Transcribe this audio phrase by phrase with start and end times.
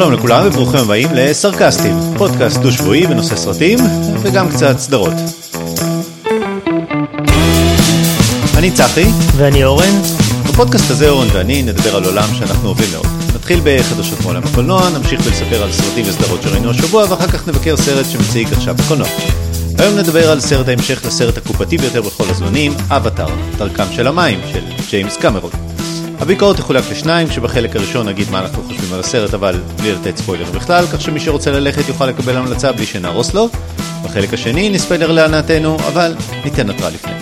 [0.00, 3.78] שלום לכולם וברוכים הבאים לסרקסטים, פודקאסט דו-שבועי בנושא סרטים
[4.22, 5.12] וגם קצת סדרות.
[8.58, 9.06] אני צחי,
[9.36, 10.00] ואני אורן.
[10.48, 13.06] בפודקאסט הזה אורן ואני נדבר על עולם שאנחנו אוהבים מאוד.
[13.34, 18.06] נתחיל בחדשות מעולם הקולנוע, נמשיך ולספר על סרטים וסדרות שראינו השבוע ואחר כך נבקר סרט
[18.06, 19.08] שמציג עכשיו בקולנוע.
[19.78, 23.28] היום נדבר על סרט ההמשך לסרט הקופתי ביותר בכל הזמנים, אבטאר,
[23.58, 25.69] דרכם של המים, של ג'יימס קמרון.
[26.20, 30.44] הביקורת תחולק לשניים, כשבחלק הראשון נגיד מה אנחנו חושבים על הסרט, אבל בלי לתת ספוילר
[30.44, 33.48] בכלל, כך שמי שרוצה ללכת יוכל לקבל המלצה בלי שנהרוס לו.
[34.04, 36.14] בחלק השני נספיילר להנאתנו, אבל
[36.44, 37.12] ניתן התראה לפני.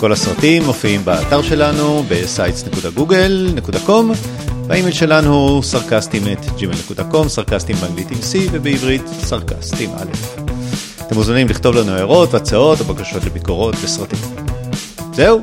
[0.00, 3.90] כל הסרטים מופיעים באתר שלנו, ב-sites.google.com,
[4.66, 10.40] והאימייל שלנו הוא סרקסטים את gmail.com, סרקסטים באנגלית עם C ובעברית סרקסטים א'.
[11.06, 14.18] אתם מוזמנים לכתוב לנו הערות, הצעות או בקשות לביקורות בסרטים.
[15.12, 15.40] זהו,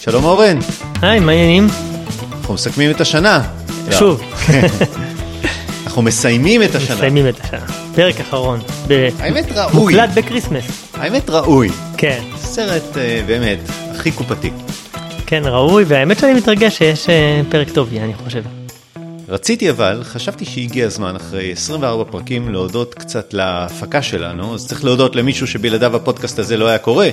[0.00, 0.58] שלום אורן,
[1.02, 1.89] היי, מה העניינים?
[2.50, 3.42] אנחנו מסכמים את השנה.
[3.90, 4.22] שוב.
[4.46, 4.66] כן.
[5.86, 6.96] אנחנו מסיימים את השנה.
[6.96, 7.66] מסיימים את השנה.
[7.94, 8.60] פרק אחרון.
[8.88, 10.64] ב- האמת ראוי, מוקלט ב Christmas.
[10.94, 11.68] האמת ראוי.
[11.96, 13.58] כן, סרט אה, באמת
[13.90, 14.50] הכי קופתי.
[15.26, 18.42] כן, ראוי, והאמת שאני מתרגש שיש אה, פרק טוב, אני חושב.
[19.28, 25.16] רציתי אבל, חשבתי שהגיע הזמן אחרי 24 פרקים להודות קצת להפקה שלנו, אז צריך להודות
[25.16, 27.08] למישהו שבלעדיו הפודקאסט הזה לא היה קורה.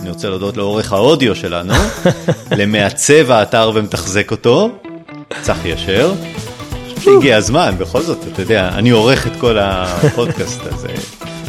[0.00, 1.74] אני רוצה להודות לעורך האודיו שלנו,
[2.58, 4.70] למעצב האתר ומתחזק אותו,
[5.42, 6.12] צחי אשר.
[7.00, 10.88] שהגיע הזמן, בכל זאת, אתה יודע, אני עורך את כל הפודקאסט הזה.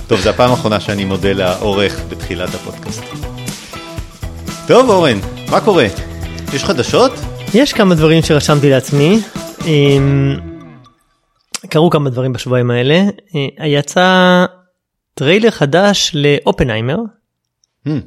[0.07, 3.03] טוב, זו הפעם האחרונה שאני מודה לעורך בתחילת הפודקאסט.
[4.67, 5.87] טוב, אורן, מה קורה?
[6.53, 7.11] יש חדשות?
[7.53, 9.19] יש כמה דברים שרשמתי לעצמי.
[9.65, 10.37] אמ,
[11.69, 13.03] קרו כמה דברים בשבועיים האלה.
[13.59, 14.45] אה, יצא
[15.13, 16.97] טריילר חדש לאופנהיימר,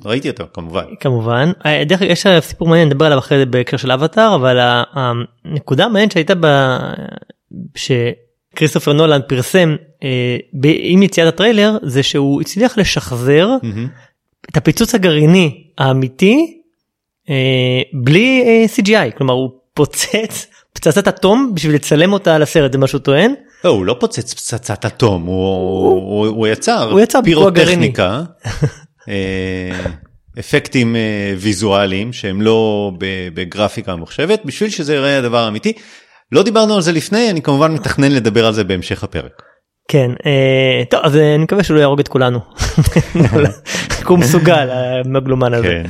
[0.04, 0.84] ראיתי אותו, כמובן.
[1.00, 1.52] כמובן.
[1.66, 4.58] אה, דרך אגב, יש סיפור מעניין, נדבר עליו אחרי זה בהקשר של אבטאר, אבל
[4.92, 6.46] הנקודה המעניינת שהייתה ב...
[7.74, 13.48] שכריסטופר נולן פרסם אה, עם יציאת הטריילר, זה שהוא הצליח לשחזר.
[14.50, 16.62] את הפיצוץ הגרעיני האמיתי
[17.30, 22.86] אה, בלי CGI, כלומר הוא פוצץ פצצת אטום בשביל לצלם אותה על הסרט, זה מה
[22.86, 23.34] שהוא טוען.
[23.64, 25.36] לא, הוא לא פוצץ פצצת אטום, הוא,
[25.88, 28.22] הוא, הוא יצר הוא יצר פירוטכניקה,
[30.38, 32.90] אפקטים אה, ויזואליים שהם לא
[33.34, 35.72] בגרפיקה ממוחשבת, בשביל שזה ייראה הדבר האמיתי.
[36.32, 39.42] לא דיברנו על זה לפני, אני כמובן מתכנן לדבר על זה בהמשך הפרק.
[39.88, 42.38] כן, אה, טוב, אז אה, אני מקווה שהוא לא יהרוג את כולנו.
[44.08, 45.66] הוא מסוגל, המגלומן הזה.
[45.66, 45.86] כן.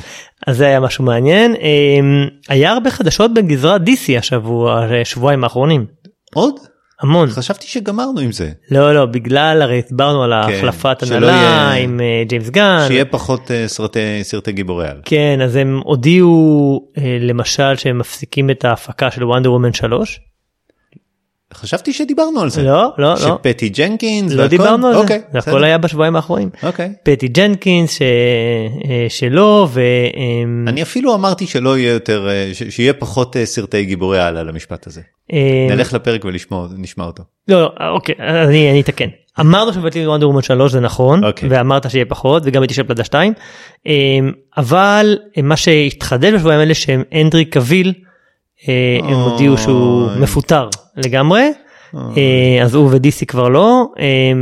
[0.47, 1.55] אז זה היה משהו מעניין.
[1.57, 5.87] אה, היה הרבה חדשות בגזרת DC השבוע, השבועיים האחרונים.
[6.35, 6.55] עוד?
[7.03, 7.29] המון.
[7.31, 8.51] חשבתי שגמרנו עם זה.
[8.71, 12.85] לא, לא, בגלל, הרי דיברנו על החלפת שלא הנהלה יהיה- עם אה, ג'יימס גן.
[12.89, 15.01] שיהיה פחות אה, סרטי, סרטי גיבורי על.
[15.05, 20.21] כן, אז הם הודיעו אה, למשל שהם מפסיקים את ההפקה של Wonder Woman 3.
[21.55, 22.63] חשבתי שדיברנו על זה.
[22.63, 23.17] לא, לא, לא.
[23.17, 24.49] שפטי ג'נקינס לא והכל?
[24.51, 25.65] דיברנו על אוקיי, זה הכל.
[25.65, 26.51] היה בשבועיים האחרונים.
[26.63, 26.93] אוקיי.
[27.03, 28.03] פטי ג'נקינס ש...
[28.03, 29.81] אה, שלו ו...
[29.81, 34.37] אה, אני אפילו אמרתי שלא יהיה יותר, אה, ש- שיהיה פחות אה, סרטי גיבורי על
[34.37, 35.01] על המשפט הזה.
[35.33, 37.23] אה, נלך לפרק ונשמע אותו.
[37.49, 39.09] לא, לא, אוקיי, אני, אני אתקן.
[39.41, 41.49] אמרנו שמבטלים וונדר וומן 3 זה נכון, אוקיי.
[41.53, 43.33] ואמרת שיהיה פחות וגם הייתי של פלדה 2,
[43.87, 43.93] אה,
[44.57, 47.93] אבל מה שהתחדש בשבועיים האלה שהם אנדרי קביל,
[49.03, 49.31] הם אוי.
[49.31, 51.53] הודיעו שהוא מפוטר לגמרי.
[51.95, 54.33] אה, אז הוא ודיסי כבר לא, אה,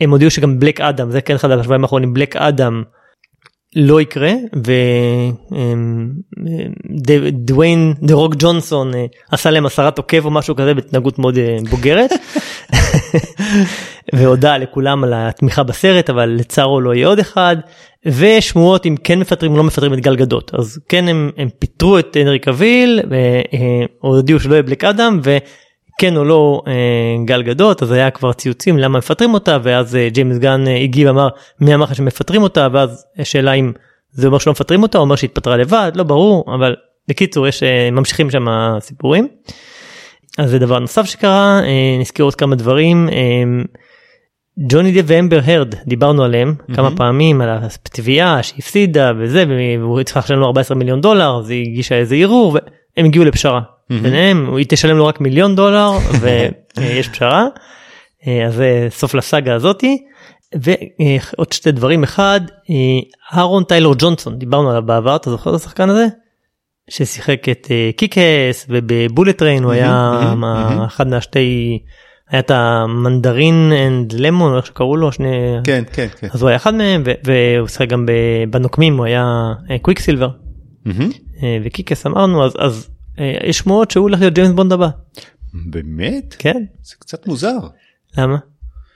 [0.00, 2.82] הם הודיעו שגם בלק אדם, זה כן חדש בשבועיים האחרונים, בלק אדם
[3.76, 4.32] לא יקרה,
[7.06, 11.58] ודוויין דה רוק ג'ונסון אה, עשה להם הסרת עוקב או משהו כזה בהתנהגות מאוד אה,
[11.70, 12.10] בוגרת.
[14.14, 17.56] והודה לכולם על התמיכה בסרט אבל לצערו לא יהיה עוד אחד.
[18.06, 20.50] ושמועות אם כן מפטרים או לא מפטרים את גל גדות.
[20.54, 23.00] אז כן הם, הם פיטרו את הנרי קביל
[24.02, 26.72] והודיעו שלא יהיה Black Adam וכן או לא אה,
[27.24, 31.08] גל גדות אז היה כבר ציוצים למה מפטרים אותה ואז אה, ג'יימס גן אה, הגיב
[31.08, 31.28] אמר
[31.60, 32.68] מי אמר לך שמפטרים אותה?
[32.72, 33.72] ואז השאלה אם
[34.12, 36.76] זה אומר שלא מפטרים אותה או אומר שהתפטרה לבד לא ברור אבל
[37.08, 39.28] בקיצור יש אה, ממשיכים שם הסיפורים.
[40.40, 43.08] אז זה דבר נוסף שקרה, אה, נזכיר עוד כמה דברים.
[43.08, 43.62] אה,
[44.68, 49.44] ג'וני דה ואמבר הרד, דיברנו עליהם כמה פעמים, על התביעה שהפסידה וזה,
[49.80, 52.52] והוא צריך לשלם לו 14 מיליון דולר, אז היא הגישה איזה ערעור,
[52.96, 53.60] והם הגיעו לפשרה.
[54.02, 55.90] ביניהם, היא תשלם לו רק מיליון דולר,
[56.20, 57.46] ויש פשרה.
[58.26, 59.98] אה, אז זה סוף לסאגה הזאתי.
[60.54, 62.40] ועוד שתי דברים, אחד,
[62.70, 66.06] אה, אהרון טיילור ג'ונסון, דיברנו עליו בעבר, אתה זוכר את השחקן הזה?
[66.90, 70.34] ששיחק את אה, Kick-Ass וב Bullet Train הוא היה.
[70.86, 71.78] אחד מהשתי
[72.30, 75.28] היה את ה mandarin and lemon איך שקראו לו שני
[75.64, 76.28] כן, כן, כן.
[76.32, 78.06] אז הוא היה אחד מהם והוא שיחק גם
[78.50, 79.52] בנוקמים הוא היה
[79.82, 80.28] Quicksilver.
[81.64, 82.88] ו Kick-Ass אמרנו אז אז
[83.18, 84.88] אה, יש שמועות שהוא הולך להיות ג'יימס בונד הבא.
[85.54, 86.36] באמת?
[86.38, 86.64] כן.
[86.82, 87.58] זה קצת מוזר.
[88.18, 88.36] למה?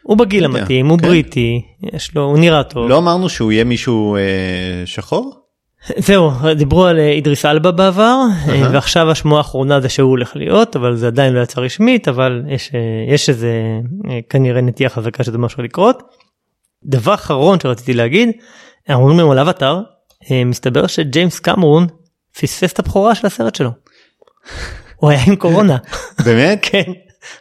[0.02, 1.06] הוא בגיל לא המתאים, הוא כן.
[1.06, 1.62] בריטי,
[1.92, 2.88] יש לו, הוא נראה טוב.
[2.88, 5.43] לא אמרנו שהוא יהיה מישהו אה, שחור?
[5.96, 10.76] זהו, דיברו על אה, אידריס אלבה בעבר, אה, ועכשיו השמועה האחרונה זה שהוא הולך להיות,
[10.76, 13.52] אבל זה עדיין לא יצא רשמית, אבל יש, אה, יש איזה
[14.10, 16.02] אה, כנראה נטייה חזקה שזה משהו לקרות.
[16.84, 18.28] דבר אחרון שרציתי להגיד,
[18.88, 19.80] אנחנו אומרים על אבטאר,
[20.46, 21.86] מסתבר שג'יימס קמרון
[22.40, 23.70] פספס את הבכורה של הסרט שלו.
[25.00, 25.76] הוא היה עם קורונה,
[26.24, 26.58] באמת?
[26.70, 26.92] כן,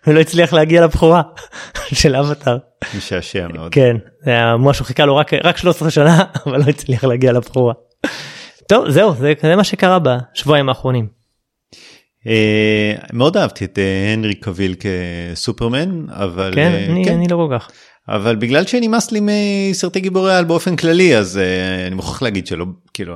[0.08, 1.22] ולא הצליח להגיע לבכורה
[2.02, 2.58] של אבטאר.
[2.98, 3.74] משעשע מאוד.
[3.74, 3.96] כן,
[4.26, 7.74] זה היה משהו חיכה לו רק, רק 13 שנה, אבל לא הצליח להגיע לבכורה.
[8.68, 11.08] טוב, זהו, זה, זה מה שקרה בשבועיים האחרונים.
[12.28, 17.58] אה, מאוד אהבתי את אה, הנרי קביל כסופרמן, אבל כן, אה, אני, אני לא כל
[17.58, 17.70] כך.
[18.10, 22.66] אבל בגלל שנמאס לי מסרטי גיבורי על באופן כללי אז אה, אני מוכרח להגיד שלא
[22.94, 23.16] כאילו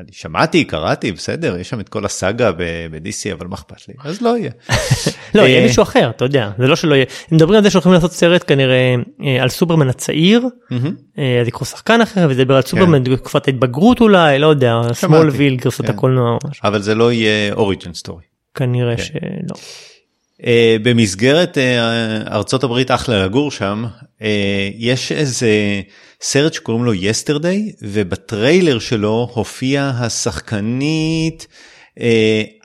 [0.00, 4.22] אני שמעתי קראתי בסדר יש שם את כל הסאגה ב-DC אבל מה אכפת לי אז
[4.22, 4.50] לא יהיה.
[5.34, 7.04] לא, יהיה אה, מישהו אחר, אתה יודע, זה לא שלא יהיה.
[7.30, 10.46] הם מדברים על זה שהולכים לעשות סרט כנראה אה, על סופרמן הצעיר.
[11.18, 15.84] אה, אז יקחו שחקן אחר וידבר על סופרמן בתקופת ההתבגרות אולי, לא יודע, סמולוויל, גרסת
[15.84, 15.90] כן.
[15.90, 16.38] הקולנוע.
[16.64, 18.24] אבל זה לא יהיה origin story.
[18.54, 19.02] כנראה כן.
[19.02, 19.56] שלא.
[20.42, 20.44] אה,
[20.82, 21.60] במסגרת אה,
[22.32, 23.84] ארצות הברית אחלה לגור שם
[24.18, 24.22] uh,
[24.78, 25.50] יש איזה
[26.20, 31.46] סרט שקוראים לו Yesterday ובטריילר שלו הופיעה השחקנית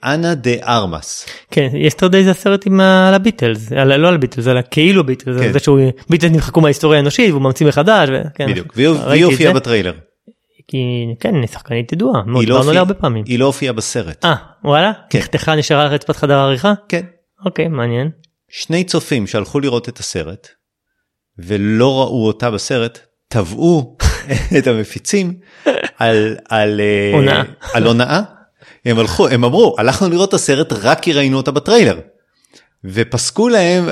[0.04, 1.26] אנה דה ארמס.
[1.50, 5.40] כן, Yesterday זה הסרט עם ה- על הביטלס, על- לא על הביטלס, על כאילו ביטלס,
[5.40, 5.52] כן.
[5.52, 5.78] זה שהוא,
[6.10, 9.52] ביטלס נמחקו מההיסטוריה האנושית והוא ממציא מחדש, וכן, בדיוק והיא הופיעה.
[9.52, 9.92] בטריילר.
[10.68, 10.78] כי
[11.20, 13.24] כן, היא שחקנית ידועה, היא לא הופיעה- הרבה פעמים.
[13.26, 14.24] היא לא הופיעה בסרט.
[14.24, 14.34] אה,
[14.64, 14.92] וואלה?
[15.10, 15.18] כן.
[15.18, 16.72] נחתכה נשארה על רצפת חדר העריכה?
[16.88, 17.02] כן.
[17.44, 18.10] אוקיי, מעניין.
[18.48, 20.48] שני צופים שהלכו לראות את הסרט
[21.38, 22.98] ולא ראו אותה בסרט
[23.28, 23.96] תבעו
[24.58, 25.34] את המפיצים
[25.98, 27.42] על על אה.
[27.72, 28.20] על הונאה.
[28.84, 32.00] הם הלכו הם אמרו הלכנו לראות את הסרט רק כי ראינו אותה בטריילר.
[32.84, 33.84] ופסקו להם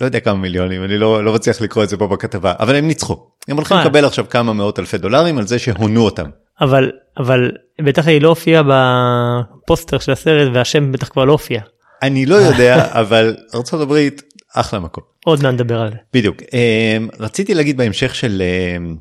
[0.00, 2.86] לא יודע כמה מיליונים אני לא לא מצליח לקרוא את זה פה בכתבה אבל הם
[2.86, 3.84] ניצחו הם הולכים אה.
[3.84, 6.30] לקבל עכשיו כמה מאות אלפי דולרים על זה שהונו אותם.
[6.60, 7.52] אבל, אבל
[7.84, 11.60] בטח היא לא הופיעה בפוסטר של הסרט והשם בטח כבר לא הופיע.
[12.06, 13.36] אני לא יודע אבל
[13.72, 14.22] הברית
[14.54, 15.04] אחלה מקום.
[15.24, 15.96] עוד מעט נדבר על זה.
[16.12, 18.96] בדיוק אמ, רציתי להגיד בהמשך של אמ,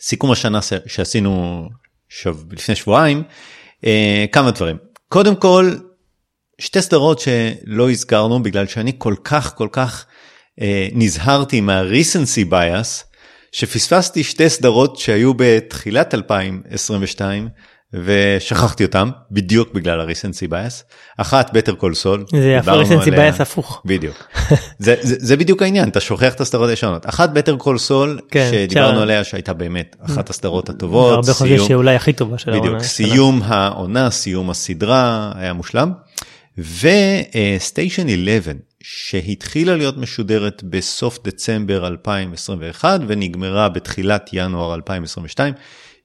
[0.00, 1.64] סיכום השנה שעשינו
[2.08, 3.22] שב, לפני שבועיים
[3.84, 4.76] אה, כמה דברים
[5.08, 5.74] קודם כל
[6.58, 10.06] שתי סדרות שלא הזכרנו בגלל שאני כל כך כל כך
[10.60, 13.04] אה, נזהרתי מה-recency bias
[13.52, 17.48] שפספסתי שתי סדרות שהיו בתחילת 2022
[17.92, 20.82] ושכחתי אותם בדיוק בגלל ה-recency bias
[21.18, 23.82] אחת Better Call Saul זה יפה, recency bias הפוך.
[23.84, 24.28] בדיוק.
[24.78, 28.48] זה, זה, זה בדיוק העניין אתה שוכח את הסדרות הישנות אחת Better Call Saul כן,
[28.52, 32.66] שדיברנו עליה שהייתה באמת אחת הסדרות הטובות הרבה חושבים שאולי הכי טובה של העונה.
[32.66, 35.92] בדיוק סיום העונה סיום הסדרה היה מושלם
[36.58, 45.54] ו Station 11 שהתחילה להיות משודרת בסוף דצמבר 2021 ונגמרה בתחילת ינואר 2022.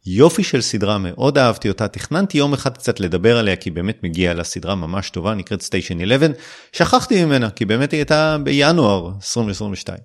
[0.06, 4.33] יופי של סדרה מאוד אהבתי אותה תכננתי יום אחד קצת לדבר עליה כי באמת מגיעה
[4.33, 6.30] לה סדרה ממש טובה נקראת סטיישן 11
[6.71, 9.98] שכחתי ממנה כי באמת היא הייתה בינואר 2022.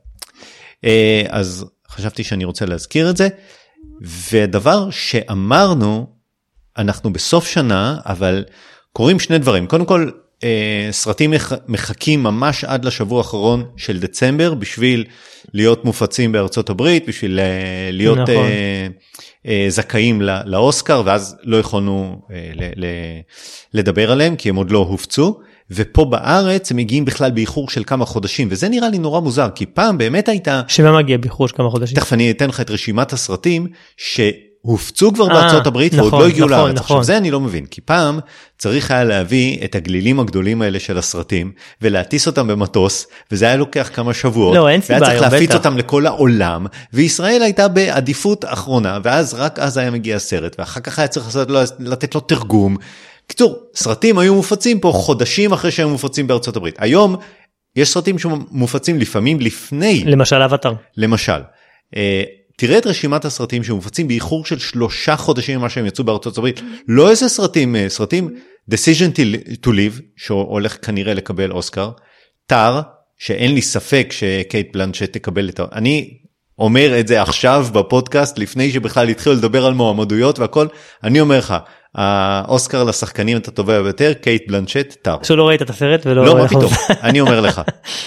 [0.85, 3.29] אה, אז חשבתי שאני רוצה להזכיר את זה.
[4.33, 6.07] ודבר שאמרנו
[6.79, 8.45] אנחנו בסוף שנה אבל
[8.93, 9.67] קורים שני דברים.
[9.67, 10.11] קודם כל
[10.47, 15.05] אה, סרטים מח- מחכים ממש עד לשבוע האחרון של דצמבר בשביל
[15.55, 17.45] להיות מופצים בארצות הברית בשביל אה,
[17.93, 18.35] להיות נכון.
[18.35, 18.87] אה,
[19.47, 23.21] אה, זכאים לא- לאוסקר ואז לא יכולנו אה, ל- ל-
[23.75, 25.39] לדבר עליהם כי הם עוד לא הופצו.
[25.71, 29.67] ופה בארץ הם מגיעים בכלל באיחור של כמה חודשים וזה נראה לי נורא מוזר כי
[29.67, 31.97] פעם באמת הייתה שמה מגיע באיחור של כמה חודשים.
[31.97, 33.67] תכף אני אתן לך את רשימת הסרטים
[34.67, 36.75] שהופצו כבר אה, בארצות הברית ועוד נכון, לא הגיעו נכון, לארץ.
[36.75, 36.97] נכון.
[36.97, 38.19] עכשיו זה אני לא מבין כי פעם
[38.59, 43.91] צריך היה להביא את הגלילים הגדולים האלה של הסרטים ולהטיס אותם במטוס וזה היה לוקח
[43.95, 44.57] כמה שבועות.
[44.57, 45.59] לא, אין סיבה והיה צריך להפיץ בטח.
[45.59, 50.99] אותם לכל העולם וישראל הייתה בעדיפות אחרונה ואז רק אז היה מגיע הסרט ואחר כך
[50.99, 52.77] היה צריך לעשות לתת לו תרגום.
[53.27, 56.75] קיצור סרטים היו מופצים פה חודשים אחרי שהם מופצים בארצות הברית.
[56.79, 57.17] היום
[57.77, 60.73] יש סרטים שמופצים לפעמים לפני למשל אבטר.
[60.97, 61.41] למשל,
[61.97, 62.23] אה,
[62.57, 66.61] תראה את רשימת הסרטים שמופצים באיחור של שלושה חודשים ממה שהם יצאו בארצות הברית.
[66.89, 68.31] לא איזה סרטים, אה, סרטים
[68.71, 69.17] Decision
[69.65, 71.91] to- Leave שהולך כנראה לקבל אוסקר,
[72.47, 72.81] טאר
[73.19, 75.65] שאין לי ספק שקייט בלנצ'ט תקבל את ה...
[75.73, 76.11] אני
[76.59, 80.67] אומר את זה עכשיו בפודקאסט לפני שבכלל התחילו לדבר על מועמדויות והכל,
[81.05, 81.55] אני אומר לך,
[81.97, 85.17] האוסקר לשחקנית הטובה ביותר, קייט בלנצ'ט, טאר.
[85.17, 86.27] פשוט לא ראית את הסרט ולא...
[86.27, 86.73] לא, מה פתאום,
[87.03, 87.63] אני אומר לך.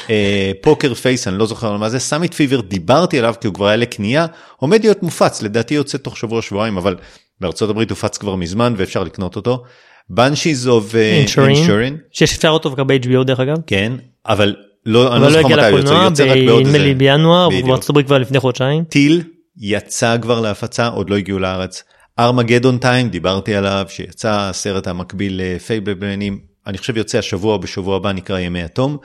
[0.09, 3.67] אה, Poker Face, אני לא זוכר מה זה, Summit Fever, דיברתי עליו כי הוא כבר
[3.67, 4.25] היה לקנייה,
[4.57, 6.95] עומד להיות מופץ, לדעתי יוצא תוך שבוע שבועיים, אבל
[7.41, 9.63] בארצות הברית הופץ כבר מזמן ואפשר לקנות אותו.
[10.09, 10.95] בנשיז אוף.
[10.95, 13.57] אינשורין, שיש אפשר אותו גם ב-HBO דרך אגב.
[13.67, 13.93] כן,
[14.27, 14.55] אבל
[14.85, 16.97] לא, אני לא לא זוכר מתי הוא יוצא, יוצא רק בעוד נדמה לי איזה...
[16.97, 17.65] בינואר, בדיוק.
[17.65, 18.83] ובארצות הברית כבר לפני חודשיים.
[18.83, 19.23] טיל
[19.57, 21.83] יצא כבר להפצה, עוד לא הגיעו לארץ.
[22.19, 28.11] ארמגדון טיים, דיברתי עליו, שיצא הסרט המקביל לפייבלבלנים, אני חושב יוצא השבוע או בשבוע הבא,
[28.11, 28.97] נקרא ימי התום.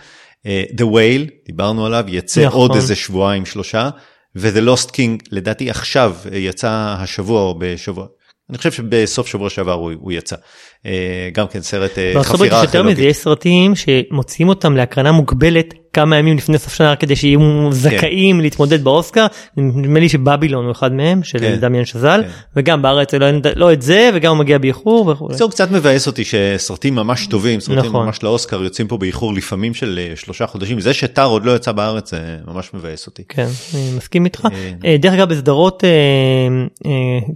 [0.47, 2.61] אה, The Whale, דיברנו עליו, יצא נכון.
[2.61, 3.91] עוד איזה שבועיים שלושה.
[4.37, 8.07] ו-The Lost King, לדעתי עכשיו אה, יצא השבוע או בשבוע.
[8.51, 10.37] אני חושב שבסוף שבוע שעבר הוא, הוא יצא.
[10.87, 12.99] אה, גם כן סרט אה, בארצות חפירה יש יותר מזה, ארכיאולוגית.
[12.99, 17.73] יש סרטים שמוציאים אותם להקרנה מוגבלת כמה ימים לפני סוף שנה כדי שיהיו כן.
[17.73, 19.27] זכאים להתמודד באוסקר.
[19.57, 21.57] נדמה לי שבבילון הוא אחד מהם, של כן.
[21.61, 22.31] דמיאן שזל, כן.
[22.57, 23.27] וגם בארץ לא,
[23.57, 25.33] לא את זה וגם הוא מגיע באיחור וכו'.
[25.33, 28.07] זהו קצת מבאס אותי שסרטים ממש טובים, סרטים נכון.
[28.07, 30.81] ממש לאוסקר יוצאים פה באיחור לפעמים של אה, שלושה חודשים.
[30.81, 33.23] זה שטר עוד לא יצא בארץ זה ממש מבאס אותי.
[33.29, 34.49] כן, אני מסכים איתך.
[35.01, 35.85] דרך אגב בסדרות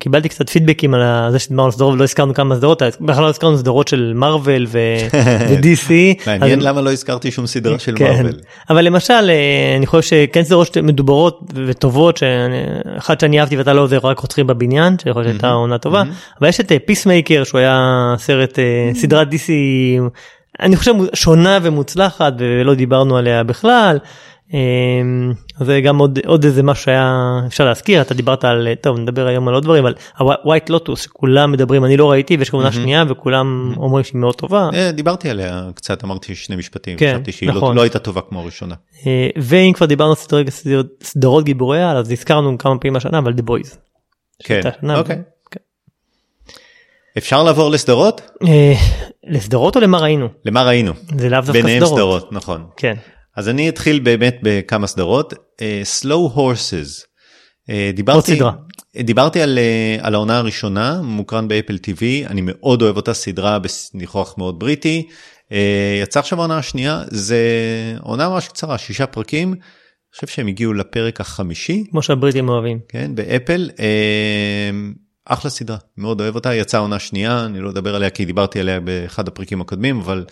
[0.00, 3.58] קיבלתי קצת פידבקים על זה שדיברנו על סדרות ולא הזכרנו כמה סדרות, בכלל לא הזכרנו
[3.58, 5.90] סדרות של מארוול ו-DC.
[6.26, 8.04] מעניין למה לא הזכרתי שום סדרה של כן.
[8.04, 8.32] מארוול.
[8.70, 13.98] אבל למשל אה, אני חושב שכן סדרות מדוברות וטובות שאחת שאני אהבתי ואתה לא זה
[14.02, 16.02] רק רוצחים בבניין שיכול להיות שהייתה עונה טובה
[16.40, 19.50] אבל יש את Peacemaker שהוא היה סרט אה, סדרת DC
[20.60, 23.98] אני חושב שונה ומוצלחת ולא דיברנו עליה בכלל.
[25.60, 29.26] אז זה גם עוד עוד איזה משהו שהיה אפשר להזכיר אתה דיברת על טוב נדבר
[29.26, 29.94] היום על עוד דברים על
[30.44, 34.68] White Lotus שכולם מדברים אני לא ראיתי ויש כמובן שנייה וכולם אומרים שהיא מאוד טובה.
[34.74, 37.76] אה, דיברתי עליה קצת אמרתי שני משפטים כן, חשבתי שהיא לא- נכון.
[37.76, 38.74] לא הייתה טובה כמו הראשונה.
[39.06, 40.14] אה, ואם כבר דיברנו
[41.02, 43.78] סדרות, גיבורי על אז הזכרנו כמה פעמים השנה אבל The Boys.
[44.44, 44.60] כן,
[44.94, 45.16] אוקיי.
[45.50, 45.60] כן.
[47.18, 48.20] אפשר לעבור לסדרות?
[48.46, 48.74] אה,
[49.24, 50.28] לסדרות או למה ראינו?
[50.44, 50.92] למה ראינו?
[51.18, 51.94] זה לאו דווקא ביניהם סדרות.
[51.94, 52.64] סדרות, נכון.
[52.76, 52.94] כן.
[53.38, 55.34] אז אני אתחיל באמת בכמה סדרות.
[55.60, 57.04] אה, Slow Horses.
[57.68, 58.52] עוד דיברתי, סדרה.
[58.96, 63.58] דיברתי על, אה, על העונה הראשונה, מוקרן באפל TV, אני מאוד אוהב אותה סדרה
[63.94, 65.08] בניחוח מאוד בריטי.
[65.52, 67.38] אה, יצא עכשיו העונה השנייה, זה
[68.00, 69.48] עונה ממש קצרה, שישה פרקים.
[69.52, 72.78] אני חושב שהם הגיעו לפרק החמישי, כמו שהבריטים אוהבים.
[72.88, 73.70] כן, באפל.
[75.24, 78.80] אחלה סדרה, מאוד אוהב אותה, יצאה עונה שנייה, אני לא אדבר עליה כי דיברתי עליה
[78.80, 80.24] באחד הפרקים הקודמים, אבל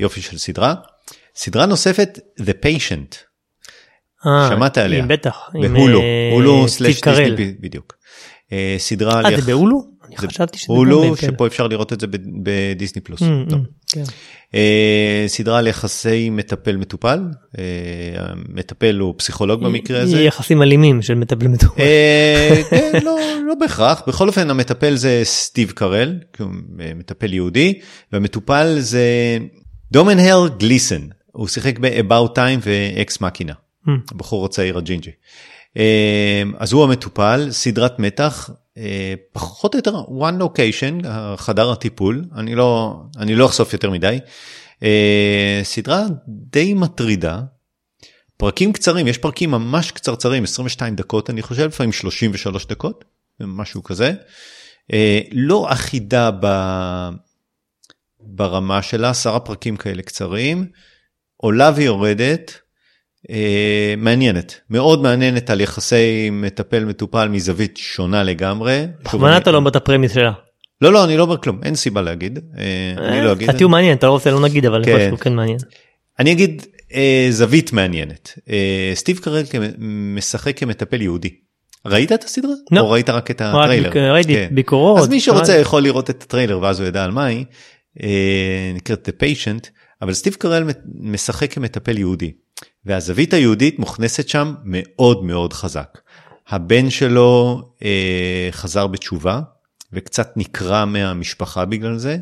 [0.00, 0.74] יופי של סדרה.
[1.34, 3.16] סדרה נוספת, The Patient,
[4.26, 5.06] אה, שמעת עליה?
[5.06, 5.50] בטח.
[5.54, 7.00] בהולו, אה, הולו סלאש.
[7.00, 7.94] דיסני, בדיוק.
[8.52, 9.92] אה, סדרה על אה זה בהולו?
[10.08, 11.16] אני חשבתי שזה הולו.
[11.16, 12.06] שפה אפשר לראות את זה
[12.42, 13.22] בדיסני פלוס.
[13.22, 13.28] לא.
[13.28, 13.62] אה,
[13.92, 14.02] כן.
[15.26, 17.20] סדרה על יחסי מטפל מטופל,
[18.16, 20.22] המטפל הוא פסיכולוג במקרה הזה.
[20.22, 21.82] יחסים אלימים של מטפל מטופל.
[22.70, 26.18] כן, לא, לא בהכרח, בכל אופן המטפל זה סטיב קרל,
[26.96, 27.80] מטפל יהודי,
[28.12, 29.38] והמטופל זה
[29.92, 33.54] דומנהל גליסן, הוא שיחק ב-About Time ו-Ex Machina,
[33.88, 35.10] אה, הבחור הצעיר הג'ינג'י.
[35.76, 42.54] אה, אז הוא המטופל, סדרת מתח, אה, פחות או יותר one location, חדר הטיפול, אני
[42.54, 44.18] לא, אני לא אחשוף יותר מדי.
[44.82, 47.40] אה, סדרה די מטרידה,
[48.36, 53.04] פרקים קצרים, יש פרקים ממש קצרצרים, 22 דקות אני חושב, לפעמים 33 דקות,
[53.40, 54.12] משהו כזה.
[54.92, 56.46] אה, לא אחידה ב...
[58.20, 60.66] ברמה שלה, עשרה פרקים כאלה קצרים,
[61.42, 62.58] עולה ויורדת,
[63.30, 68.86] אה, מעניינת, מאוד מעניינת על יחסי מטפל מטופל מזווית שונה לגמרי.
[69.02, 70.32] בכוונה אתה לא אומר את הפרמיס שלה.
[70.80, 73.48] לא, לא, אני לא אומר כלום, אין סיבה להגיד, אה, אני לא אגיד.
[73.48, 75.06] קצת תהיו מעניין אתה לא רוצה לא נגיד אבל כן.
[75.08, 75.58] שהוא כן מעניין.
[76.18, 76.62] אני אגיד
[76.94, 78.38] אה, זווית מעניינת.
[78.50, 79.42] אה, סטיב קרל
[80.16, 81.30] משחק כמטפל יהודי.
[81.86, 82.52] ראית את הסדרה?
[82.70, 82.80] לא.
[82.80, 83.88] או ראית רק את רק הטריילר?
[83.90, 84.48] ביק- ראיתי כן.
[84.52, 84.98] ביקורות.
[84.98, 85.56] אז מי שרוצה.
[85.56, 87.44] יכול לראות את הטריילר ואז הוא ידע על מה היא.
[88.02, 88.08] אה,
[88.74, 89.68] נקראת The Patient,
[90.02, 92.32] אבל סטיב קרל משחק כמטפל יהודי.
[92.84, 95.98] והזווית היהודית מוכנסת שם מאוד מאוד חזק.
[96.48, 99.40] הבן שלו אה, חזר בתשובה
[99.92, 102.16] וקצת נקרע מהמשפחה בגלל זה.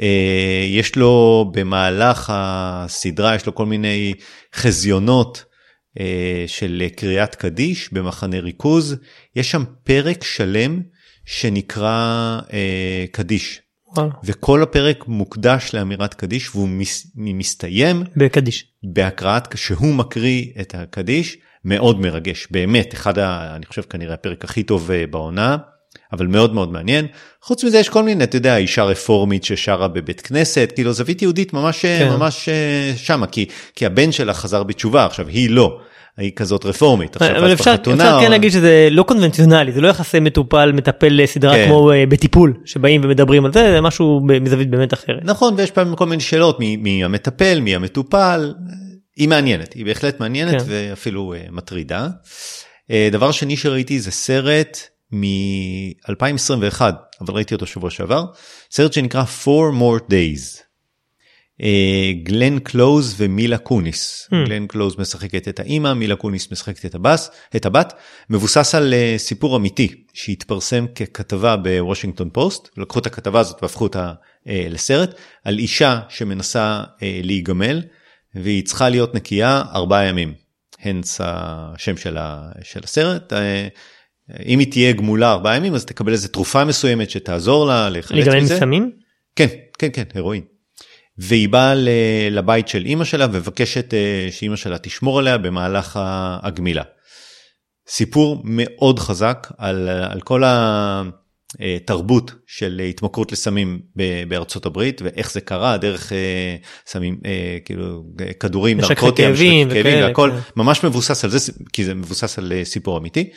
[0.00, 4.14] אה, יש לו במהלך הסדרה יש לו כל מיני
[4.54, 5.44] חזיונות
[6.00, 8.96] אה, של קריאת קדיש במחנה ריכוז.
[9.36, 10.80] יש שם פרק שלם
[11.24, 13.60] שנקרא אה, קדיש.
[14.24, 18.64] וכל הפרק מוקדש לאמירת קדיש והוא מס, מסתיים בקדיש.
[18.82, 24.62] בהקראת שהוא מקריא את הקדיש מאוד מרגש באמת אחד ה, אני חושב כנראה הפרק הכי
[24.62, 25.56] טוב אה, בעונה
[26.12, 27.06] אבל מאוד מאוד מעניין
[27.42, 31.52] חוץ מזה יש כל מיני אתה יודע אישה רפורמית ששרה בבית כנסת כאילו זווית יהודית
[31.52, 31.98] ממש כן.
[31.98, 32.16] כן.
[32.16, 35.80] ממש אה, שמה כי כי הבן שלה חזר בתשובה עכשיו היא לא.
[36.16, 37.74] היא כזאת רפורמית אבל אפשר
[38.20, 41.66] כן להגיד שזה לא קונבנציונלי זה לא יחסי מטופל מטפל סדרה כן.
[41.66, 45.24] כמו אה, בטיפול שבאים ומדברים על זה זה משהו מזווית באמת אחרת.
[45.24, 48.54] נכון ויש פעמים כל מיני שאלות מי, מי המטפל מי המטופל
[49.16, 50.68] היא מעניינת היא בהחלט מעניינת כן.
[50.68, 52.08] ואפילו uh, מטרידה.
[53.12, 54.78] דבר שני שראיתי זה סרט
[55.12, 56.80] מ-2021
[57.20, 58.24] אבל ראיתי אותו שבוע שעבר
[58.70, 60.65] סרט שנקרא Four More Days.
[61.62, 64.28] אה, גלן קלוז ומילה קוניס.
[64.30, 64.48] המ.
[64.48, 67.92] גלן קלוז משחקת את האימא, מילה קוניס משחקת את, הבס, את הבת.
[68.30, 72.68] מבוסס על אה, סיפור אמיתי שהתפרסם ככתבה בוושינגטון פוסט.
[72.76, 74.12] לקחו את הכתבה הזאת והפכו אותה
[74.48, 77.82] אה, לסרט, על אישה שמנסה אה, להיגמל
[78.34, 80.34] והיא צריכה להיות נקייה ארבעה ימים.
[80.82, 83.32] הנס השם של, ה, של הסרט.
[83.32, 83.68] אה,
[84.46, 88.40] אם היא תהיה גמולה ארבעה ימים אז תקבל איזה תרופה מסוימת שתעזור לה להיחלץ להיגמל
[88.40, 88.56] מזה.
[88.56, 88.90] מסמים?
[89.36, 89.46] כן,
[89.78, 90.55] כן, כן, הרואין.
[91.18, 91.74] והיא באה
[92.30, 95.98] לבית של אימא שלה ומבקשת אה, שאימא שלה תשמור עליה במהלך
[96.42, 96.82] הגמילה.
[97.88, 100.42] סיפור מאוד חזק על, על כל
[101.60, 103.80] התרבות של התמכרות לסמים
[104.28, 106.56] בארצות הברית ואיך זה קרה דרך אה,
[106.86, 110.38] סמים אה, כאילו אה, כדורים משככי נרקוטיים, כאבים והכל כן.
[110.56, 113.30] ממש מבוסס על זה כי זה מבוסס על אה, סיפור אמיתי.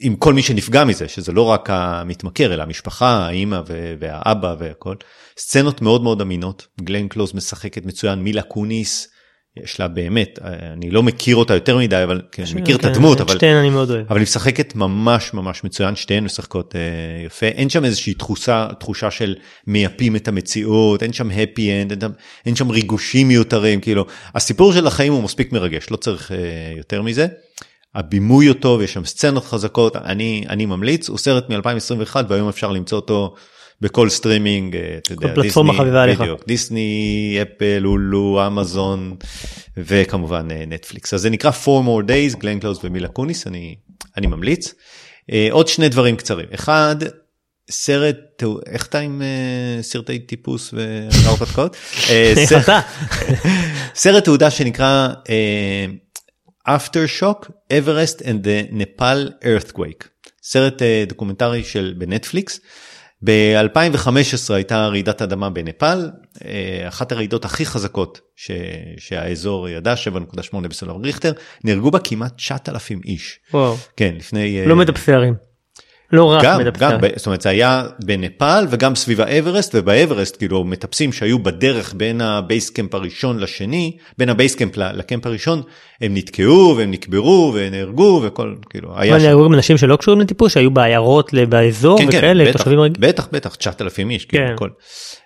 [0.00, 3.60] עם כל מי שנפגע מזה שזה לא רק המתמכר אלא המשפחה האימא
[3.98, 4.94] והאבא והכל
[5.38, 6.66] סצנות מאוד מאוד אמינות.
[6.80, 8.18] גלן קלוז משחקת מצוין.
[8.18, 9.08] מילה קוניס
[9.56, 10.38] יש לה באמת
[10.72, 13.34] אני לא מכיר אותה יותר מדי אבל כן, אני מכיר את כן, הדמות את אבל
[13.34, 14.06] שתיהן אני מאוד אוהב.
[14.08, 15.96] אבל היא משחקת ממש ממש מצוין.
[15.96, 16.80] שתיהן משחקות אה,
[17.26, 17.46] יפה.
[17.46, 19.34] אין שם איזושהי תחושה תחושה של
[19.66, 21.98] מייפים את המציאות אין שם happy end אין,
[22.46, 24.06] אין שם ריגושים מיותרים כאילו.
[24.34, 26.36] הסיפור של החיים הוא מספיק מרגש לא צריך אה,
[26.76, 27.26] יותר מזה.
[27.94, 29.96] הבימוי הוא טוב יש שם סצנות חזקות.
[29.96, 33.34] אני אני ממליץ הוא סרט מ-2021 והיום אפשר למצוא אותו
[33.82, 36.20] בכל סטרימינג אה, אתה יודע, פלטפורמה דיסני, חביבה עליך.
[36.20, 39.16] בדיוק, דיסני אפל הולו אמזון
[39.76, 43.74] וכמובן אה, נטפליקס אז זה נקרא 4 more days גלן קלוז ומילה קוניס אני
[44.16, 44.74] אני ממליץ.
[45.32, 46.96] אה, עוד שני דברים קצרים אחד
[47.70, 49.22] סרט איך אתה עם
[49.80, 51.76] סרטי טיפוס והרפתקאות
[53.94, 55.08] סרט- תעודה שנקרא
[56.68, 60.06] Aftershock Everest and the Nepal Earthquake
[60.42, 62.60] סרט דוקומנטרי של בנטפליקס.
[63.24, 66.10] ב-2015 הייתה רעידת אדמה בנפאל
[66.44, 68.50] אה, אחת הרעידות הכי חזקות ש...
[68.98, 71.32] שהאזור ידע 7.8 בסולם ריכטר
[71.64, 73.76] נהרגו בה כמעט 9,000 איש וואו.
[73.96, 75.51] כן לפני אה, לא מטפסים.
[76.12, 77.00] לא רק גם, גם, מטפסים.
[77.00, 82.20] ב- זאת אומרת זה היה בנפאל וגם סביב האברסט ובאברסט כאילו מטפסים שהיו בדרך בין
[82.20, 85.62] ה base camp הראשון לשני בין ה base camp ל camp הראשון
[86.00, 89.26] הם נתקעו והם נקברו ונהרגו וכל כאילו היה שם.
[89.26, 93.10] נהרגו גם אנשים שלא קשורים לטיפוס שהיו בעיירות באזור כן, כן, וכאלה בטח, תושבים רגילים.
[93.10, 94.52] בטח בטח 9,000 איש כאילו כן.
[94.54, 94.68] הכל.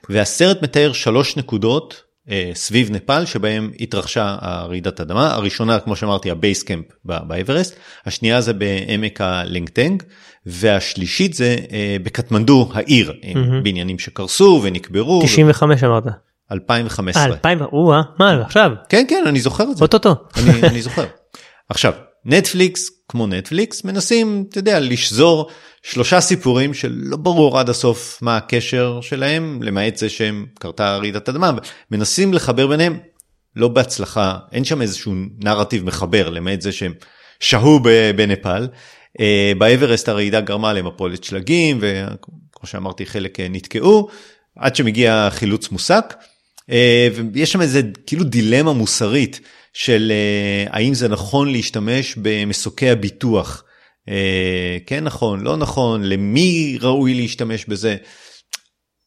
[0.08, 6.36] והסרט מתאר שלוש נקודות אה, סביב נפאל שבהם התרחשה הרעידת אדמה הראשונה כמו שאמרתי ה
[6.36, 10.02] base camp באברסט השנייה זה בעמק הלנגטנג
[10.46, 13.62] והשלישית זה אה, בקטמנדו העיר עם המון.
[13.62, 16.04] בניינים שקרסו ונקברו 95 אמרת.
[16.52, 20.14] 2015 אה 2000 או-אה, מה עכשיו כן כן אני זוכר את זה אוטוטו.
[20.36, 21.04] אני, אני זוכר.
[21.68, 21.92] עכשיו
[22.24, 25.50] נטפליקס כמו נטפליקס מנסים אתה יודע לשזור
[25.82, 31.52] שלושה סיפורים שלא ברור עד הסוף מה הקשר שלהם למעט זה שהם קרתה רעידת אדמה
[31.90, 32.98] מנסים לחבר ביניהם
[33.56, 36.92] לא בהצלחה אין שם איזשהו נרטיב מחבר למעט זה שהם
[37.40, 37.80] שהו
[38.16, 38.68] בנפאל.
[39.20, 44.08] אה, באברסט הרעידה גרמה למפולת שלגים וכמו שאמרתי חלק אה, נתקעו
[44.56, 46.14] עד שמגיע חילוץ מוסק.
[46.70, 49.40] אה, ויש שם איזה כאילו דילמה מוסרית
[49.72, 50.12] של
[50.70, 53.62] האם זה נכון להשתמש במסוקי הביטוח.
[54.86, 57.96] כן נכון, לא נכון, למי ראוי להשתמש בזה.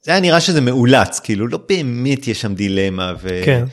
[0.02, 3.13] זה היה נראה שזה מאולץ, כאילו לא באמת יש שם דילמה.
[3.22, 3.41] ו...
[3.45, 3.63] כן.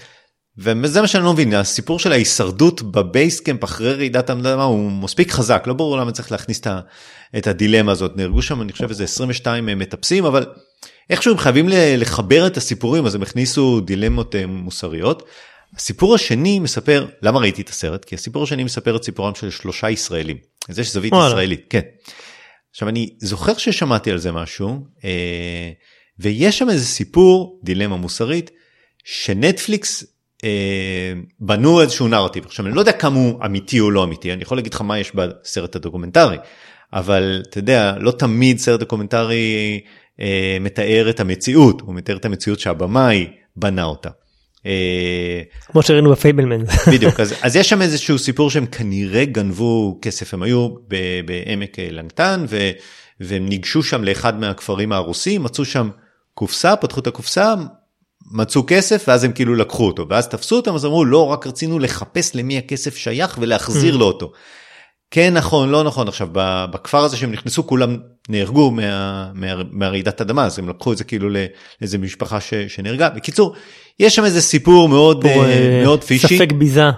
[0.58, 5.64] וזה מה שאני לא מבין, הסיפור של ההישרדות בבייסקמפ אחרי רעידת האדמה הוא מספיק חזק,
[5.66, 6.60] לא ברור למה צריך להכניס
[7.38, 10.46] את הדילמה הזאת, נהרגו שם אני חושב איזה 22 מטפסים, אבל
[11.10, 15.22] איכשהו הם חייבים לחבר את הסיפורים, אז הם הכניסו דילמות אה, מוסריות.
[15.76, 18.04] הסיפור השני מספר, למה ראיתי את הסרט?
[18.04, 20.36] כי הסיפור השני מספר את סיפורם של שלושה ישראלים,
[20.68, 21.28] אז יש זווית וואלה.
[21.28, 21.80] ישראלית, כן.
[22.70, 25.70] עכשיו אני זוכר ששמעתי על זה משהו, אה,
[26.18, 28.50] ויש שם איזה סיפור, דילמה מוסרית,
[29.04, 30.04] שנטפליקס
[31.40, 32.44] בנו איזשהו נרטיב.
[32.44, 34.98] עכשיו אני לא יודע כמה הוא אמיתי או לא אמיתי, אני יכול להגיד לך מה
[34.98, 36.36] יש בסרט הדוקומנטרי,
[36.92, 39.80] אבל אתה יודע, לא תמיד סרט דוקומנטרי
[40.20, 44.10] אה, מתאר את המציאות, הוא מתאר את המציאות שהבמאי בנה אותה.
[44.66, 46.64] אה, כמו שראינו בפייבלמנס.
[46.92, 51.78] בדיוק אז, אז יש שם איזשהו סיפור שהם כנראה גנבו כסף הם היו ב- בעמק
[51.78, 52.70] אה, לנגטנג ו,
[53.20, 55.90] והם ניגשו שם לאחד מהכפרים הרוסים מצאו שם
[56.34, 57.54] קופסה פתחו את הקופסה
[58.30, 61.78] מצאו כסף ואז הם כאילו לקחו אותו ואז תפסו אותם אז אמרו לא רק רצינו
[61.78, 64.32] לחפש למי הכסף שייך ולהחזיר לו אותו.
[65.10, 66.28] כן נכון לא נכון עכשיו
[66.70, 67.96] בכפר הזה שהם נכנסו כולם
[68.28, 71.28] נהרגו מה, מה, מהרעידת אדמה אז הם לקחו את זה כאילו
[71.80, 73.54] לאיזה משפחה ש, שנהרגה בקיצור
[74.00, 76.38] יש שם איזה סיפור מאוד פה, אה, אה, מאוד פישי.
[76.38, 76.90] ספק ביזה.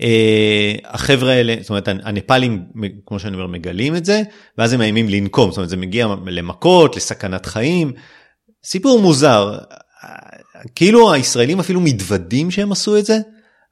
[0.00, 2.64] אה, החבר'ה האלה, זאת אומרת הנפאלים
[3.06, 4.22] כמו שאני אומר מגלים את זה
[4.58, 7.92] ואז הם מאיימים לנקום, זאת אומרת זה מגיע למכות, לסכנת חיים,
[8.64, 9.58] סיפור מוזר.
[10.74, 13.18] כאילו הישראלים אפילו מתוודים שהם עשו את זה,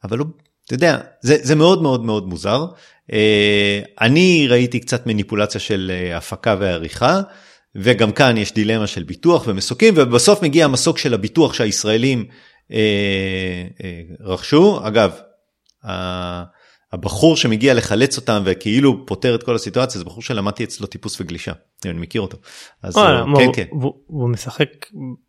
[0.05, 0.25] אבל לא,
[0.67, 2.67] אתה יודע, זה, זה מאוד מאוד מאוד מוזר.
[3.13, 7.21] אה, אני ראיתי קצת מניפולציה של אה, הפקה ועריכה,
[7.77, 12.25] וגם כאן יש דילמה של ביטוח ומסוקים, ובסוף מגיע המסוק של הביטוח שהישראלים
[12.73, 13.65] אה,
[14.21, 14.81] רכשו.
[14.87, 15.13] אגב,
[16.97, 21.53] הבחור שמגיע לחלץ אותם וכאילו פותר את כל הסיטואציה זה בחור שלמדתי אצלו טיפוס וגלישה
[21.85, 22.39] אני מכיר אותו.
[22.83, 23.65] אז אה, כן כן.
[24.07, 24.69] הוא משחק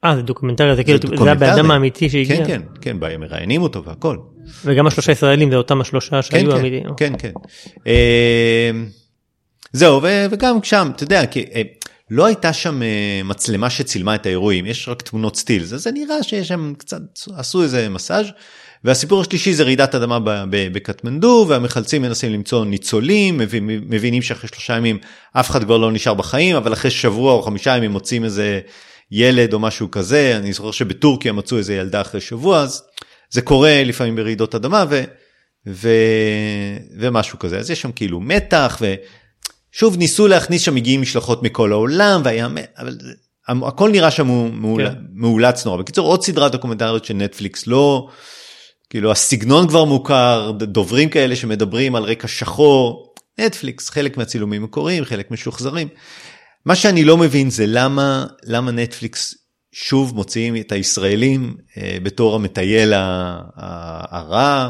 [0.03, 2.45] אה זה דוקומנטרי זה כאילו זה הבן אדם האמיתי שהגיע.
[2.45, 4.17] כן כן כן מראיינים אותו והכל.
[4.65, 6.95] וגם השלושה ישראלים זה אותם השלושה שהיו כן, אמיתיים.
[6.97, 7.31] כן כן.
[7.87, 8.71] אה,
[9.73, 10.01] זהו
[10.31, 11.21] וגם שם אתה יודע
[11.53, 11.61] אה,
[12.11, 12.81] לא הייתה שם
[13.23, 17.01] מצלמה שצילמה את האירועים יש רק תמונות סטילס זה נראה שיש שם קצת
[17.35, 18.25] עשו איזה מונטאז'.
[18.87, 20.19] והסיפור השלישי זה רעידת אדמה
[20.49, 24.97] בקטמנדו והמחלצים מנסים למצוא ניצולים מבינים שאחרי שלושה ימים
[25.33, 28.59] אף אחד כבר לא נשאר בחיים אבל אחרי שבוע או חמישה ימים מוצאים איזה
[29.11, 32.83] ילד או משהו כזה אני זוכר שבטורקיה מצאו איזה ילדה אחרי שבוע אז
[33.29, 35.03] זה קורה לפעמים ברעידות אדמה ו,
[35.67, 35.89] ו,
[36.99, 38.81] ומשהו כזה אז יש שם כאילו מתח
[39.73, 42.47] ושוב ניסו להכניס שם מגיעים משלחות מכל העולם והיה
[42.77, 42.97] אבל
[43.47, 44.27] הכל נראה שם
[44.77, 44.93] כן.
[45.13, 48.09] מאולץ נורא בקיצור עוד סדרה דוקומנטרית של נטפליקס לא.
[48.89, 55.31] כאילו הסגנון כבר מוכר, דוברים כאלה שמדברים על רקע שחור, נטפליקס, חלק מהצילומים מקוריים, חלק
[55.31, 55.87] משוחזרים.
[56.65, 59.35] מה שאני לא מבין זה למה, למה נטפליקס
[59.71, 64.69] שוב מוציאים את הישראלים אה, בתור המטייל הרע,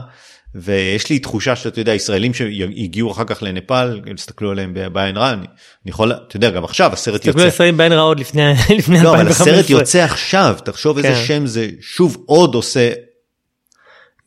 [0.55, 5.37] ויש לי תחושה שאתה יודע, ישראלים שהגיעו אחר כך לנפאל, הסתכלו עליהם בעין רע, אני,
[5.37, 5.45] אני
[5.91, 7.29] יכול, אתה יודע, גם עכשיו הסרט יוצא.
[7.29, 9.47] הסתכלו ישראלים בעין רע עוד לפני, לפני לא, 2015.
[9.47, 11.07] אבל הסרט יוצא עכשיו, תחשוב כן.
[11.07, 12.91] איזה שם זה שוב עוד עושה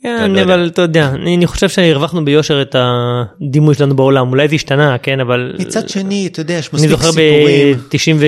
[0.03, 4.99] כן, אבל אתה יודע, אני חושב שהרווחנו ביושר את הדימוי שלנו בעולם, אולי זה השתנה,
[4.99, 5.57] כן, אבל...
[5.59, 7.19] מצד שני, אתה יודע, יש מספיק סיפורים.
[7.19, 8.27] אני זוכר ב-90 ו...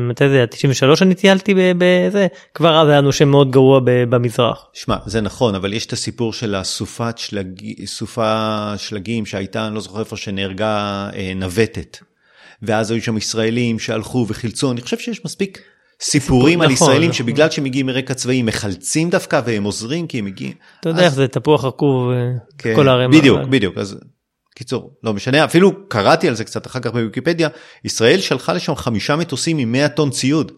[0.00, 0.46] מתי זה היה?
[0.46, 4.66] 93 אני טיילתי בזה, כבר אז היה לנו שם מאוד גרוע במזרח.
[4.72, 7.18] שמע, זה נכון, אבל יש את הסיפור של הסופת
[8.76, 11.98] שלגים שהייתה, אני לא זוכר איפה שנהרגה אה, נווטת.
[12.62, 15.58] ואז היו שם ישראלים שהלכו וחילצו, אני חושב שיש מספיק
[16.02, 17.18] סיפורים על נכון, ישראלים נכון.
[17.18, 20.52] שבגלל שהם מגיעים מרקע צבאי מחלצים דווקא והם עוזרים כי הם מגיעים.
[20.80, 22.16] אתה יודע איך זה תפוח רקוב אה,
[22.58, 23.18] כן, כל הרמה.
[23.18, 23.96] בדיוק בדיוק אז
[24.54, 27.48] קיצור לא משנה אפילו קראתי על זה קצת אחר כך בוויקיפדיה
[27.84, 30.52] ישראל שלחה לשם חמישה מטוסים עם 100 טון ציוד.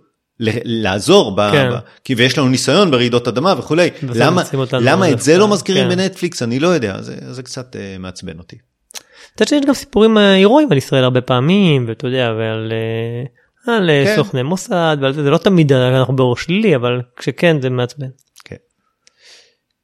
[0.65, 1.37] לעזור.
[1.53, 1.71] כן.
[1.73, 1.79] ב...
[2.05, 4.43] כי ויש לנו ניסיון ברעידות אדמה וכולי למה
[4.81, 5.97] למה את זה לא מזכירים כן.
[5.97, 8.57] בנטפליקס אני לא יודע זה, זה קצת uh, מעצבן אותי.
[9.35, 12.73] אתה יודע שיש גם סיפורים אה, הירואיים על ישראל הרבה פעמים ואתה יודע ועל.
[12.73, 13.42] Uh...
[13.67, 14.17] על אה, כן.
[14.17, 18.07] סוכני מוסד ועל זה, לא תמיד אנחנו בראש שלילי אבל כשכן זה מעצבן.
[18.45, 18.57] כן.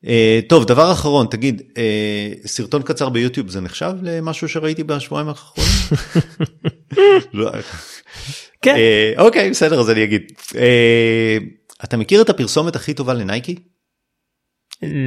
[0.05, 0.09] Uh,
[0.49, 5.73] טוב דבר אחרון תגיד uh, סרטון קצר ביוטיוב זה נחשב למשהו שראיתי בשבועיים האחרונים?
[7.33, 7.51] לא.
[8.63, 8.77] כן.
[8.77, 10.23] Uh, אוקיי בסדר אז אני אגיד.
[10.53, 10.55] Uh,
[11.85, 13.55] אתה מכיר את הפרסומת הכי טובה לנייקי?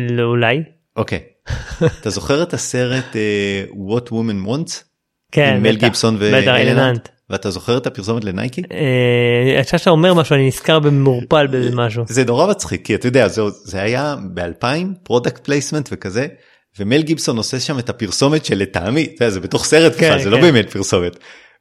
[0.10, 0.64] לא אולי.
[0.96, 1.20] אוקיי.
[2.00, 4.84] אתה זוכר את הסרט uh, What Woman Wants?
[5.32, 5.54] כן.
[5.56, 7.10] עם מל גיבסון ואלננט.
[7.32, 8.62] ואתה זוכר את הפרסומת לנייקי?
[8.72, 12.04] אה, עכשיו שאתה אומר משהו אני נזכר במעורפל באיזה משהו.
[12.08, 13.28] זה נורא מצחיק כי אתה יודע
[13.64, 14.66] זה היה ב-2000
[15.04, 16.28] product placement וכזה
[16.80, 20.42] ומל גיבסון עושה שם את הפרסומת שלטעמי זה בתוך סרט כן, זה לא כן.
[20.42, 21.18] באמת פרסומת.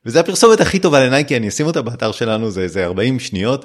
[0.06, 3.64] וזה הפרסומת הכי טובה לנייקי אני אשים אותה באתר שלנו זה איזה 40 שניות.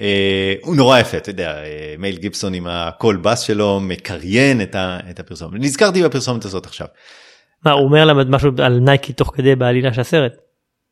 [0.00, 4.60] אה, היא נורא יפה אתה יודע אה, מל גיבסון עם הקול בס שלו מקריין
[5.10, 6.86] את הפרסומת נזכרתי בפרסומת הזאת עכשיו.
[7.66, 10.32] מה הוא אומר להם משהו על נייקי תוך כדי בעלילה של הסרט.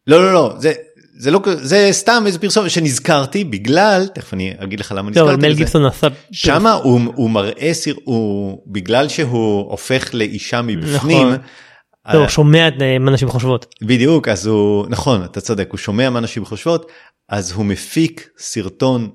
[0.07, 0.73] לא לא לא זה
[1.21, 5.49] זה לא זה סתם איזה פרסומת שנזכרתי בגלל תכף אני אגיד לך למה נזכרתי.
[5.49, 11.29] מל גיבסון עשה שמה הוא, הוא מראה סיר הוא בגלל שהוא הופך לאישה מבפנים.
[11.29, 12.21] נכון.
[12.21, 13.67] הוא שומע את אה, מה נשים חושבות.
[13.83, 16.91] בדיוק אז הוא נכון אתה צודק הוא שומע מה נשים חושבות
[17.29, 19.11] אז הוא מפיק סרטון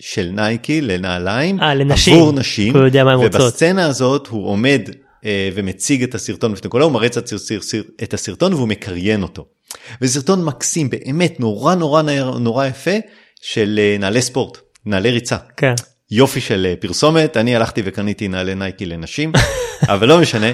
[0.00, 2.14] של נייקי לנעליים 아, אה, לנשים.
[2.14, 2.74] עבור נשים
[3.20, 4.80] ובסצנה הזאת הוא עומד
[5.24, 7.08] אה, ומציג את הסרטון בפני כולם הוא מראה
[8.02, 9.44] את הסרטון והוא מקריין אותו.
[10.02, 12.02] וסרטון מקסים באמת נורא נורא
[12.40, 12.96] נורא יפה
[13.42, 15.36] של אה, נעלי ספורט נעלי ריצה.
[15.56, 15.74] כן.
[16.10, 19.32] יופי של אה, פרסומת אני הלכתי וקניתי נעלי נייקי לנשים
[19.92, 20.46] אבל לא משנה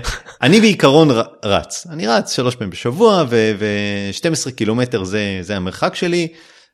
[0.43, 1.09] אני בעיקרון
[1.45, 6.29] רץ אני רץ שלוש פעמים בשבוע ו-12 קילומטר זה זה המרחק שלי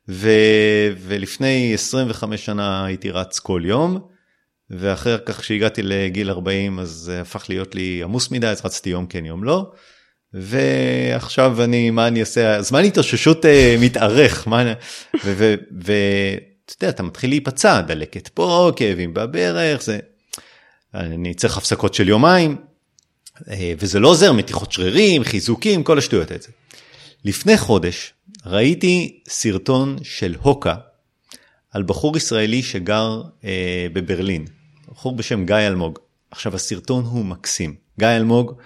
[0.09, 3.99] ו- ולפני 25 שנה הייתי רץ כל יום
[4.69, 9.05] ואחר כך שהגעתי לגיל 40 אז זה הפך להיות לי עמוס מדי אז רצתי יום
[9.05, 9.71] כן יום לא.
[10.33, 13.47] ועכשיו אני מה אני אעשה זמן התאוששות uh,
[13.79, 14.73] מתארך מה
[15.23, 19.99] ואתה יודע אתה מתחיל להיפצע דלקת פה כאבים בברך זה
[20.93, 22.57] אני צריך הפסקות של יומיים
[23.37, 23.43] uh,
[23.79, 26.41] וזה לא עוזר מתיחות שרירים חיזוקים כל השטויות האלה.
[27.25, 28.13] לפני חודש
[28.45, 30.75] ראיתי סרטון של הוקה
[31.71, 34.45] על בחור ישראלי שגר אה, בברלין,
[34.91, 35.99] בחור בשם גיא אלמוג.
[36.31, 37.75] עכשיו הסרטון הוא מקסים.
[37.99, 38.65] גיא אלמוג, אה,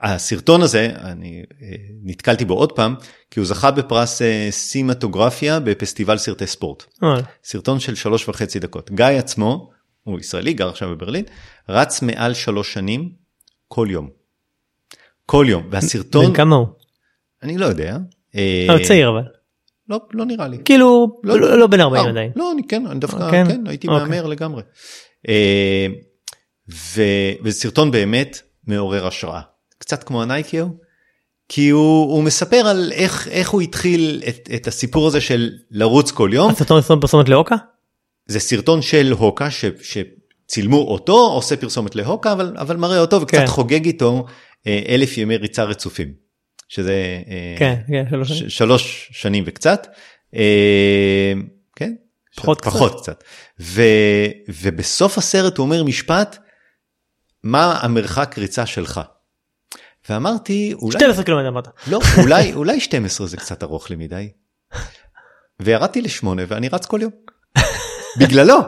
[0.00, 1.68] הסרטון הזה, אני אה,
[2.02, 2.94] נתקלתי בו עוד פעם,
[3.30, 6.84] כי הוא זכה בפרס אה, סימטוגרפיה בפסטיבל סרטי ספורט.
[7.02, 8.90] אה, סרטון של שלוש וחצי דקות.
[8.90, 9.70] גיא עצמו,
[10.04, 11.24] הוא ישראלי, גר עכשיו בברלין,
[11.68, 13.10] רץ מעל שלוש שנים
[13.68, 14.08] כל יום.
[15.26, 15.68] כל יום.
[15.70, 16.66] והסרטון, בן כמה הוא?
[17.42, 17.98] אני לא יודע.
[18.36, 19.22] אה, לא, צעיר אבל.
[19.88, 20.58] לא, לא נראה לי.
[20.64, 22.32] כאילו לא, לא לא בן 40 אה, עדיין.
[22.36, 23.44] לא, אני כן, אני דווקא, כן?
[23.48, 24.02] כן, הייתי אוקיי.
[24.02, 24.62] מהמר לגמרי.
[25.28, 25.86] אה,
[26.70, 29.40] ו- וזה סרטון באמת מעורר השראה.
[29.78, 30.66] קצת כמו הנייקר,
[31.48, 36.10] כי הוא, הוא מספר על איך, איך הוא התחיל את, את הסיפור הזה של לרוץ
[36.10, 36.50] כל יום.
[36.50, 37.54] הסרטון סרטון פרסומת לאוקה?
[38.26, 43.38] זה סרטון של הוקה ש, שצילמו אותו, עושה פרסומת להוקה, אבל, אבל מראה אותו וקצת
[43.38, 43.46] כן.
[43.46, 44.26] חוגג איתו
[44.66, 46.12] אה, אלף ימי ריצה רצופים.
[46.68, 48.50] שזה אה, כן, כן, שלוש ש- שנים.
[48.50, 49.86] שלוש שנים וקצת.
[50.34, 51.32] אה,
[51.76, 51.94] כן?
[52.36, 53.24] פחות פחות קצת.
[53.60, 53.82] ו,
[54.62, 56.38] ובסוף הסרט הוא אומר משפט,
[57.42, 59.00] מה המרחק ריצה שלך?
[60.10, 61.68] ואמרתי, אולי, 12 קילומטר אמרת.
[61.86, 64.28] לא, אולי, אולי 12 זה קצת ארוך לי מדי.
[65.60, 67.12] וירדתי לשמונה ואני רץ כל יום.
[68.18, 68.58] בגללו.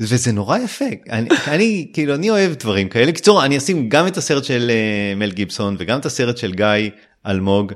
[0.00, 0.84] וזה נורא יפה.
[1.10, 3.12] אני, אני כאילו אני אוהב דברים כאלה.
[3.12, 6.90] קיצור אני אשים גם את הסרט של אה, מל גיבסון וגם את הסרט של גיא
[7.26, 7.72] אלמוג.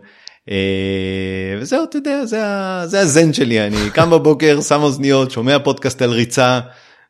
[0.50, 2.40] אה, וזהו אתה יודע זה,
[2.84, 6.60] זה הזן שלי אני קם בבוקר שם אוזניות שומע פודקאסט על ריצה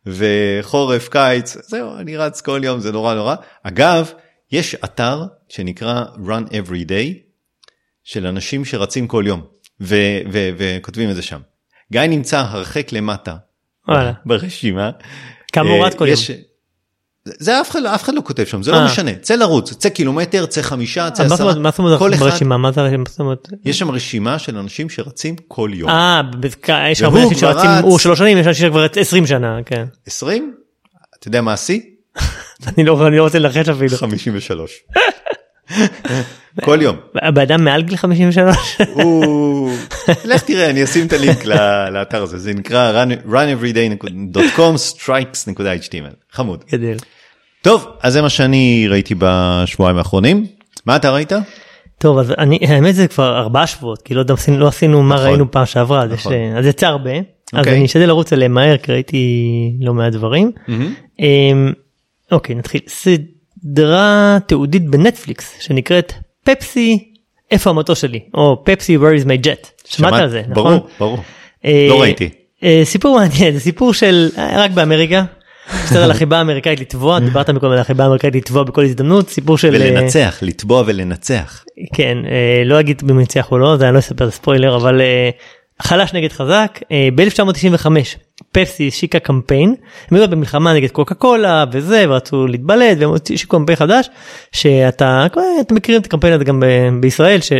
[0.07, 3.35] וחורף קיץ זהו אני רץ כל יום זה נורא נורא.
[3.62, 4.12] אגב
[4.53, 7.19] יש אתר שנקרא run every day
[8.05, 9.42] של אנשים שרצים כל יום
[9.81, 11.40] ו- ו- וכותבים את זה שם.
[11.92, 13.37] גיא נמצא הרחק למטה
[13.88, 14.12] וואלה.
[14.27, 14.90] ברשימה.
[15.53, 16.16] כמה הוא אה, רץ כל יום?
[17.38, 18.84] זה אף אחד, לא- אף אחד לא כותב שם זה לא אה.
[18.84, 22.56] משנה צא לרוץ צא קילומטר צא חמישה צא עשרה מה זאת אומרת ברשימה?
[22.56, 23.48] מה זה מה זאת אומרת?
[23.64, 26.20] יש שם רשימה של אנשים שרצים כל יום אה,
[26.90, 27.70] יש הרבה אנשים שרצים.
[27.82, 29.84] הוא שלוש שנים, יש אנשים שכבר 20 שנה, כן.
[30.06, 30.54] 20
[31.18, 31.80] אתה יודע מה השיא
[32.68, 33.96] אני לא אני לא רוצה לנחש אפילו.
[33.96, 34.82] 53
[36.64, 38.56] כל יום הבן אדם מעל גיל 53?
[38.92, 39.70] הוא
[40.24, 41.44] לך תראה אני אשים את הלינק
[41.92, 46.96] לאתר הזה זה נקרא run- runeveryday.com stripes.html חמוד גדל.
[47.66, 50.46] טוב אז זה מה שאני ראיתי בשבועיים האחרונים
[50.87, 51.33] מה אתה ראית?
[51.98, 55.26] טוב אז אני האמת זה כבר ארבעה שבועות כי לא עשינו- לא עשינו מה נכון.
[55.26, 56.33] ראינו פעם שעברה אז יש, נכון.
[56.33, 57.76] אה, אז יצא הרבה אז אוקיי.
[57.76, 59.22] אני אשתדל לרוץ עליהם מהר כי ראיתי
[59.81, 60.52] לא מעט דברים.
[61.20, 61.72] אמ,
[62.33, 66.12] אוקיי נתחיל סדרה תיעודית בנטפליקס שנקראת
[66.44, 66.98] פפסי
[67.50, 70.55] איפה המטוס שלי או פפסי where is my jet שמעת על זה נכון?
[70.79, 71.18] ברור ברור
[71.64, 72.29] אה, לא ראיתי.
[72.64, 75.24] אה, סיפור מעניין זה סיפור של אה, רק באמריקה.
[75.87, 79.74] קצת על החיבה האמריקאית לתבוע דיברת מקודם על החיבה האמריקאית לתבוע בכל הזדמנות סיפור של
[79.74, 83.98] אה, ולנצח לתבוע ולנצח כן אה, לא אגיד אם ניצח או לא זה אני לא
[83.98, 85.31] אספר ספוילר אבל אה,
[85.83, 87.87] חלש נגד חזק אה, ב-1995
[88.52, 89.74] פפסי השיקה קמפיין
[90.11, 94.09] הם היו במלחמה נגד קוקה קולה וזה ורצו להתבלט והם השיקו קמפיין חדש
[94.52, 95.26] שאתה
[95.61, 96.62] אתם מכירים את הקמפיין הזה גם
[97.00, 97.52] בישראל ש,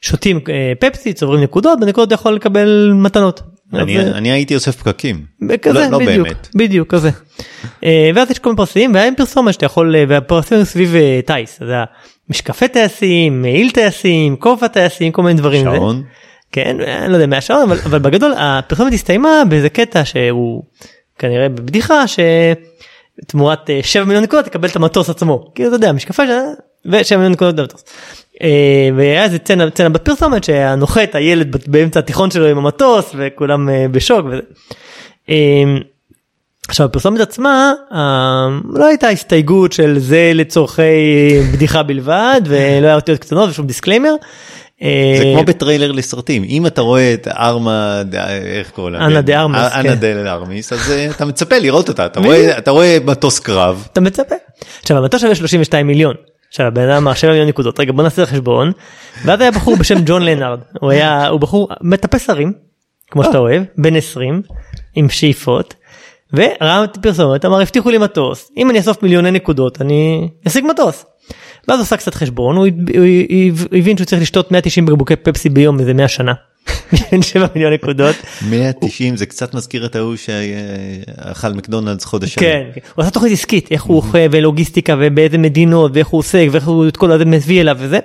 [0.00, 3.42] ששותים אה, פפסי צוברים נקודות בנקודות אתה יכול לקבל מתנות.
[3.74, 5.24] אני אז, אני הייתי אוסף פקקים
[5.62, 6.48] כזה לא- לא בדיוק באמת.
[6.54, 7.10] בדיוק כזה
[7.84, 11.20] אה, ואז יש כל מיני פרסים והיה עם פרסומת שאתה יכול אה, והפרסים סביב אה,
[11.26, 11.84] טייס זה היה
[12.30, 15.64] משקפי טייסים מעיל טייסים כובע טייסים כל מיני דברים.
[15.64, 16.02] שעון
[16.52, 20.62] כן אני לא יודע מהשעון אבל, אבל בגדול הפרסומת הסתיימה באיזה קטע שהוא
[21.18, 22.04] כנראה בבדיחה
[23.24, 26.22] שתמורת אה, 7 מיליון נקודות תקבל את המטוס עצמו כי אתה יודע משקפי
[26.86, 27.84] ו7 מיליון נקודות במטוס.
[28.42, 33.86] אה, והיה איזה צנע, צנע בפרסומת שהנוחת הילד באמצע התיכון שלו עם המטוס וכולם אה,
[33.90, 34.26] בשוק.
[34.26, 34.42] וזה.
[35.30, 35.64] אה,
[36.68, 40.82] עכשיו הפרסומת עצמה אה, לא הייתה הסתייגות של זה לצורכי
[41.52, 44.14] בדיחה בלבד ולא היה אותיות קטנות ושום דיסקליימר.
[44.82, 48.02] אה, זה כמו בטריילר לסרטים אם אתה רואה את ארמס
[48.44, 49.06] איך קוראים לה?
[49.06, 49.94] אנה דה ארמס, אנה.
[49.94, 52.06] דה ארמס אז אה, אתה מצפה לראות אותה
[52.58, 54.34] אתה רואה מטוס קרב אתה מצפה.
[54.80, 56.14] עכשיו המטוס שווה 32 מיליון.
[56.48, 58.72] עכשיו הבן אדם 7 מיליון נקודות רגע בוא נעשה חשבון.
[59.24, 62.52] ואז היה בחור בשם ג'ון לנארד הוא היה הוא בחור מטפס הרים
[63.10, 64.42] כמו שאתה אוהב בן 20
[64.94, 65.74] עם שאיפות.
[66.32, 71.04] וראה את הפרסומת אמר הבטיחו לי מטוס אם אני אאסוף מיליוני נקודות אני אשיג מטוס.
[71.68, 72.66] ואז עשה קצת חשבון הוא
[73.78, 76.32] הבין שהוא צריך לשתות 190 בקבוקי פפסי ביום איזה 100 שנה.
[76.92, 78.16] בשביל 7 מיליון נקודות.
[78.50, 82.42] 190 זה קצת מזכיר את ההוא שאכל מקדונלדס חודש שלם.
[82.42, 82.80] כן, כן.
[82.94, 86.88] הוא עשה תוכנית עסקית איך הוא אוכל ולוגיסטיקה ובאיזה מדינות ואיך הוא עושה ואיך הוא
[86.88, 87.98] את כל הזה מביא אליו וזה.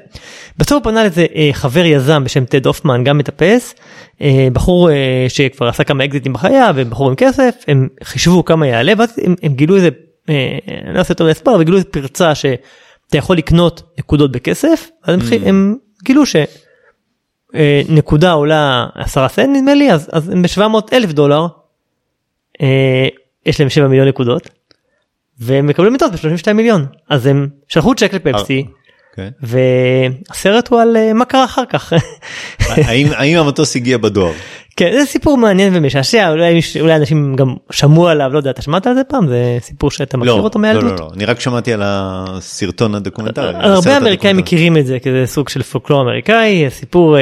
[0.58, 3.76] בסוף הוא פנה לזה אה, חבר יזם בשם טד הופמן גם מטפס
[4.21, 8.93] אה, בחור אה, שכבר עשה כמה אקזיטים בחייו ובחור עם כסף הם חישבו כמה יעלה
[8.97, 9.89] ואז הם, הם גילו איזה
[10.28, 15.19] אני לא עושה טוב להסבר אבל גילו איזה פרצה שאתה יכול לקנות נקודות בכסף אז
[15.19, 15.36] mm.
[15.45, 16.36] הם גילו ש...
[17.56, 21.48] אה, נקודה עולה 10 סנט נדמה לי אז, אז הם ב-700 אלף דולר.
[22.62, 23.08] אה,
[23.46, 24.50] יש להם 7 מיליון נקודות.
[25.39, 28.66] והם מקבלים מטוס ב-32 מיליון אז הם שלחו צ'ק לפפסי.
[29.15, 29.30] כן.
[29.41, 31.93] והסרט הוא על אה, מה קרה אחר כך.
[32.88, 34.34] האם האם המטוס הגיע בדואר?
[34.78, 38.88] כן זה סיפור מעניין ומשעשע אולי אולי אנשים גם שמעו עליו לא יודע אתה שמעת
[38.88, 40.99] על זה פעם זה סיפור שאתה מכיר לא, אותו לא, מהילדות.
[40.99, 43.54] לא, לא, אני רק שמעתי על הסרטון הדוקומנטרי.
[43.56, 44.38] הרבה אמריקאים.
[44.38, 47.21] מכירים את זה כזה סוג של פולקלור אמריקאי סיפור אה,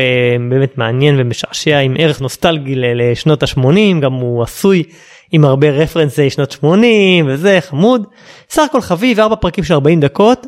[0.50, 4.84] באמת מעניין ומשעשע עם ערך נוסטלגי לשנות ה-80 גם הוא עשוי
[5.32, 8.04] עם הרבה רפרנסי שנות 80 וזה חמוד
[8.50, 10.48] סך הכל חביב ארבע פרקים של 40 דקות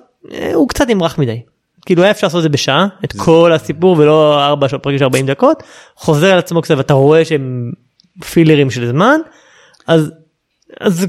[0.54, 1.42] הוא קצת נמרח מדי.
[1.86, 5.04] כאילו היה אפשר לעשות את זה בשעה את כל הסיפור ולא ארבע של פרקים של
[5.04, 5.64] 40 דקות
[5.96, 7.72] חוזר על עצמו קצת ואתה רואה שהם
[8.32, 9.20] פילרים של זמן
[9.88, 10.12] אז
[10.80, 11.06] אז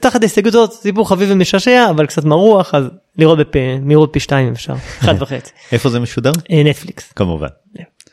[0.00, 2.84] תחת ההסתייגות הזאת סיפור חביב ומשעשע אבל קצת מרוח אז
[3.18, 6.32] לראות במהירות פי שתיים אפשר אחד וחצי איפה זה משודר?
[6.50, 7.48] אה, נטפליקס כמובן.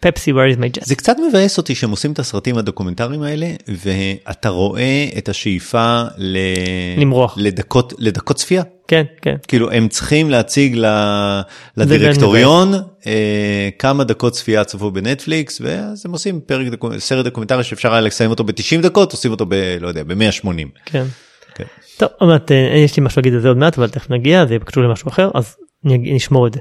[0.04, 3.52] פפסי where is my jet זה קצת מבאס אותי שהם עושים את הסרטים הדוקומנטריים האלה
[3.68, 6.38] ואתה רואה את השאיפה ל...
[6.98, 7.36] למרוח.
[7.38, 8.64] דקות לדקות צפייה.
[8.88, 10.86] כן כן כאילו הם צריכים להציג ל...
[11.78, 12.74] לדירקטוריון
[13.08, 16.90] אה, כמה דקות צפייה צפו בנטפליקס ואז הם עושים פרק דקו...
[17.00, 19.78] סרט דוקומנטרי שאפשר היה לסיים אותו ב-90 דקות עושים אותו ב...
[19.80, 20.46] לא יודע ב-180.
[20.86, 21.06] כן.
[21.56, 21.64] כן.
[21.98, 24.46] טוב עוד מעט אה, יש לי משהו להגיד על זה עוד מעט אבל תכף נגיע
[24.46, 26.60] זה קשור למשהו אחר אז נשמור את זה.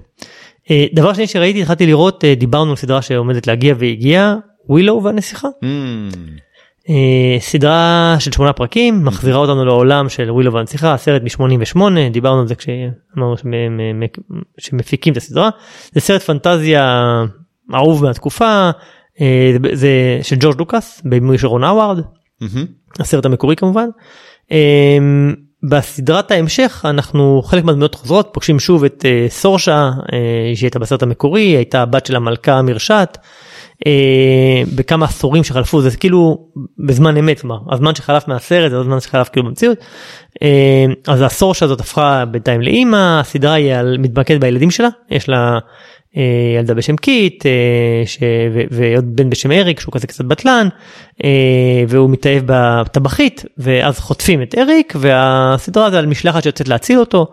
[0.70, 4.36] אה, דבר שני שראיתי התחלתי לראות אה, דיברנו על סדרה שעומדת להגיע והגיעה
[4.68, 5.48] ווילו והנסיכה.
[5.48, 6.16] Mm,
[6.88, 11.80] אה, סדרה של שמונה פרקים מחזירה אותנו לעולם של ווילו והנסיכה הסרט מ-88
[12.12, 13.34] דיברנו על זה כשאמרנו
[14.58, 15.50] שמפיקים את הסדרה
[15.92, 17.04] זה סרט פנטזיה
[17.74, 18.70] אהוב מהתקופה
[19.72, 22.00] זה- של ג'ורג' לוקאס בימוי של רון האווארד
[22.40, 22.66] מהמם.
[23.00, 23.88] הסרט המקורי כמובן.
[25.62, 31.02] בסדרת ההמשך אנחנו חלק מהדמויות חוזרות פוגשים שוב את אה, סורשה אה, שהיא הייתה בסרט
[31.02, 33.18] המקורי הייתה הבת של המלכה מרשת.
[33.86, 36.48] אה, בכמה עשורים שחלפו זה כאילו
[36.78, 39.78] בזמן אמת כלומר הזמן שחלף מהסרט זה הזמן שחלף כאילו במציאות.
[40.42, 45.58] אה, אז הסורשה הזאת הפכה בינתיים לאימא הסדרה היא על מתמקדת בילדים שלה יש לה
[46.56, 48.18] ילדה בשם קיט אה, ש...
[48.54, 48.60] ו...
[48.70, 50.68] ועוד בן בשם אריק שהוא כזה קצת בטלן
[51.24, 57.26] אה, והוא מתאהב בטבחית ואז חוטפים את אריק והסדרה זה על משלחת שיוצאת להציל אותו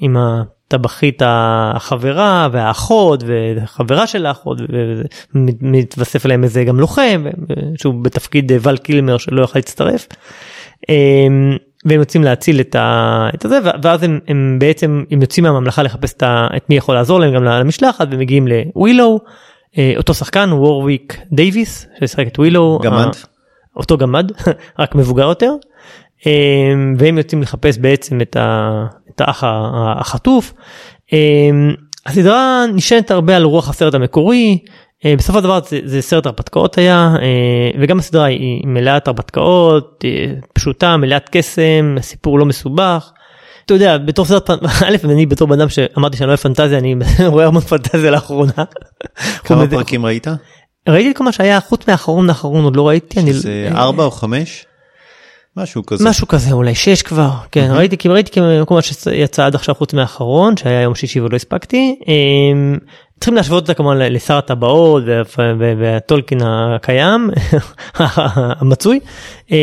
[0.00, 4.58] עם הטבחית החברה והאחות וחברה של האחות
[5.34, 7.24] ומתווסף אליהם איזה גם לוחם
[7.78, 10.08] שהוא בתפקיד ול קילמר שלא יכול להצטרף.
[11.84, 13.28] והם יוצאים להציל את, ה...
[13.34, 16.46] את הזה ואז הם, הם בעצם הם יוצאים מהממלכה לחפש את, ה...
[16.56, 19.20] את מי יכול לעזור להם גם למשלחת ומגיעים לווילו
[19.78, 23.06] אה, אותו שחקן וורוויק דייוויס ששיחק את ווילו גמד.
[23.06, 23.10] ה-
[23.76, 24.32] אותו גמד
[24.78, 25.52] רק מבוגר יותר
[26.26, 26.32] אה,
[26.98, 28.86] והם יוצאים לחפש בעצם את, ה...
[29.14, 29.44] את האח
[30.00, 30.54] החטוף.
[31.12, 31.18] אה,
[32.06, 34.58] הסדרה נשענת הרבה על רוח הסרט המקורי
[35.06, 40.32] בסופו של דבר זה, זה סרט הרפתקאות היה אה, וגם הסדרה היא מלאת הרפתקאות אה,
[40.52, 43.10] פשוטה מלאת קסם סיפור לא מסובך.
[43.64, 44.50] אתה יודע בתור סרט
[44.86, 46.94] א' אני בתור בן אדם שאמרתי שאני לא אוהב פנטזיה אני
[47.26, 48.52] רואה המון פנטזיה לאחרונה.
[49.44, 50.26] כמה פרקים ראית?
[50.88, 54.04] ראיתי את כל מה שהיה חוץ מהאחרון האחרון עוד לא ראיתי אני זה אה, ארבע
[54.04, 54.66] או חמש?
[55.56, 56.08] משהו כזה.
[56.08, 59.94] משהו כזה אולי שש כבר כן ראיתי כי ראיתי כל מה שיצא עד עכשיו חוץ
[59.94, 61.98] מהאחרון שהיה יום שישי ולא הספקתי.
[63.22, 65.22] צריכים להשוות אותה כמובן לשר הטבעות וה-
[65.58, 67.30] וה- והטולקין הקיים
[68.60, 69.00] המצוי.
[69.50, 69.56] אמ,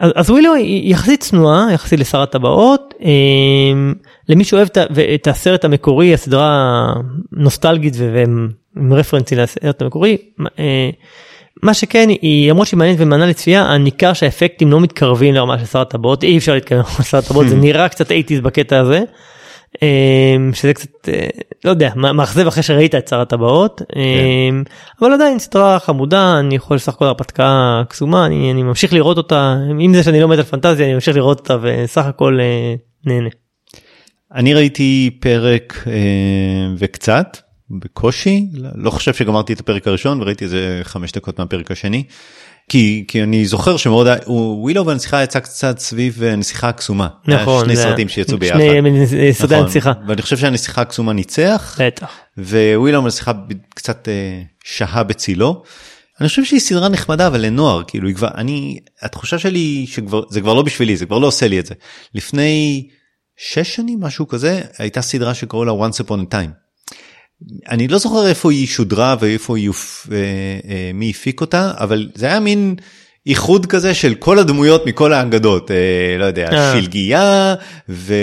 [0.00, 3.94] אז ווילו היא יחסית צנועה יחסית לשר הטבעות אמ,
[4.28, 4.68] למי שאוהב
[5.14, 6.86] את הסרט המקורי הסדרה
[7.32, 10.16] נוסטלגית ועם עם רפרנסים לסרט המקורי.
[10.58, 10.90] אה,
[11.62, 15.80] מה שכן היא למרות שהיא מעניינת ומענה לצפייה הניכר שהאפקטים לא מתקרבים לרמה של שר
[15.80, 19.00] הטבעות אי אפשר להתקרב לשר הטבעות זה נראה קצת 80's בקטע הזה.
[19.82, 21.28] אמ, שזה קצת אה,
[21.64, 24.62] לא יודע מאכזב אחרי שראית את שר הטבעות אמ,
[25.00, 29.56] אבל עדיין סדרה חמודה אני יכול לסך הכל הרפתקה קסומה אני, אני ממשיך לראות אותה
[29.78, 32.74] עם זה שאני לא מת על פנטזיה אני ממשיך לראות אותה וסך הכל אה,
[33.06, 33.28] נהנה.
[34.34, 35.92] אני ראיתי פרק אה,
[36.78, 37.36] וקצת
[37.70, 42.04] בקושי לא חושב שגמרתי את הפרק הראשון וראיתי איזה חמש דקות מהפרק השני.
[42.68, 47.08] כי כי אני זוכר שמאוד ווילו והנסיכה יצא קצת סביב אה, נסיכה הקסומה.
[47.26, 48.58] היה נכון שני זה- סרטים שיצאו ביחד.
[48.58, 49.64] שני סרטי נכון.
[49.64, 49.92] הנסיכה.
[50.08, 52.10] ואני חושב שהנסיכה הקסומה ניצח בטח.
[52.38, 53.32] ווילו והנסיכה
[53.74, 55.62] קצת אה, שהה בצילו.
[56.20, 60.40] אני חושב שהיא סדרה נחמדה אבל לנוער כאילו היא כבר אני התחושה שלי שכבר זה
[60.40, 61.74] כבר לא בשבילי זה כבר לא עושה לי את זה.
[62.14, 62.86] לפני
[63.36, 66.67] שש שנים משהו כזה הייתה סדרה שקראו לה once upon a time.
[67.68, 69.70] אני לא זוכר איפה היא שודרה ואיפה היא,
[70.12, 72.74] אה, אה, מי הפיק אותה אבל זה היה מין
[73.26, 75.76] איחוד כזה של כל הדמויות מכל האגדות, אה,
[76.18, 76.72] לא יודע.
[76.72, 77.54] שלגיה
[77.88, 78.14] ו...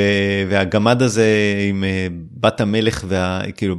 [0.49, 1.27] והגמד הזה
[1.69, 1.83] עם
[2.37, 3.41] בת המלך, וה...
[3.57, 3.75] כאילו,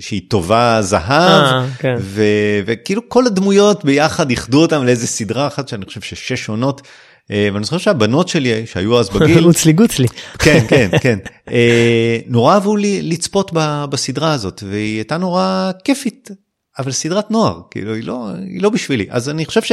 [0.00, 1.94] שהיא טובה זהב, כן.
[1.98, 2.24] ו...
[2.66, 6.82] וכאילו כל הדמויות ביחד איחדו אותם לאיזה סדרה אחת שאני חושב ששש עונות.
[7.30, 10.08] אה, ואני זוכר שהבנות שלי שהיו אז בגיל, גוצלי גוצלי.
[10.38, 11.18] כן כן כן,
[11.50, 13.50] אה, נורא אהבו לי לצפות
[13.90, 16.30] בסדרה הזאת והיא הייתה נורא כיפית,
[16.78, 19.72] אבל סדרת נוער, כאילו היא לא, היא לא בשבילי, אז אני חושב ש...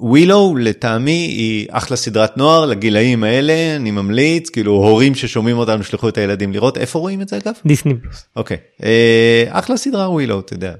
[0.00, 6.08] ווילו לטעמי היא אחלה סדרת נוער לגילאים האלה אני ממליץ כאילו הורים ששומעים אותנו שלחו
[6.08, 8.24] את הילדים לראות איפה רואים את זה אגב דיסני פלוס.
[8.36, 10.74] אוקיי אה, אחלה סדרה ווילו אתה יודע.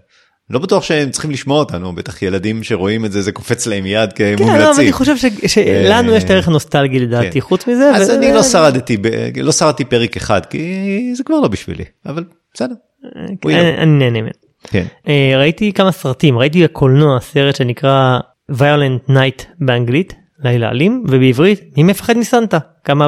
[0.50, 4.12] לא בטוח שהם צריכים לשמוע אותנו בטח ילדים שרואים את זה זה קופץ להם מיד
[4.12, 4.84] כן, לא, אבל כמומלצים.
[4.84, 7.40] אני חושב ש- שלנו אה, יש את הערך הנוסטלגי לדעתי כן.
[7.40, 7.90] חוץ מזה.
[7.94, 8.96] אז אני לא שרדתי
[9.42, 12.24] לא שרדתי פרק אחד כי זה כבר לא בשבילי אבל
[12.54, 12.74] בסדר.
[13.16, 13.36] אני
[13.78, 14.30] אני נהנה ממנו.
[14.62, 14.84] כן.
[15.08, 18.18] אה, ראיתי כמה סרטים ראיתי בקולנוע סרט שנקרא
[18.52, 23.06] violent night באנגלית לילה אלים ובעברית מי מפחד מסנטה כמה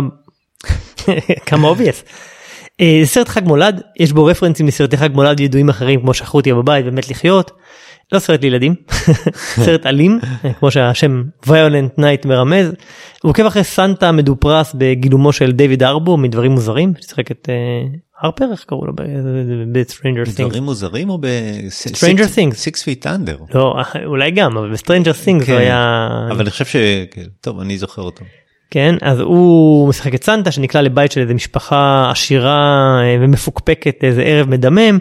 [1.46, 2.04] כמה obvious.
[2.80, 6.52] אה, סרט חג מולד יש בו רפרנסים לסרטי חג מולד ידועים אחרים כמו שכחו אותי
[6.52, 7.50] בבית ומת לחיות.
[8.12, 8.74] לא סרט לילדים
[9.64, 12.66] סרט אלים אה, כמו שהשם violent night מרמז.
[13.22, 18.52] הוא עוקב אחרי סנטה מדופרס בגילומו של דיוויד הארבור מדברים מוזרים ששיחק את אה, הופר
[18.52, 18.92] איך קראו לו
[19.72, 20.42] ב-Stranger Things.
[20.42, 21.26] דברים מוזרים או ב...
[21.92, 22.54] Stranger Things.
[22.54, 23.36] סיקס פיט אנדר.
[23.54, 25.52] לא אולי גם אבל ב Stranger Things כן.
[25.52, 26.76] הוא היה אבל אני חושב ש...
[27.10, 28.24] כן, טוב אני זוכר אותו.
[28.72, 34.22] כן אז הוא משחק את סנטה שנקלע לבית של איזה משפחה עשירה אה, ומפוקפקת איזה
[34.22, 34.98] ערב מדמם.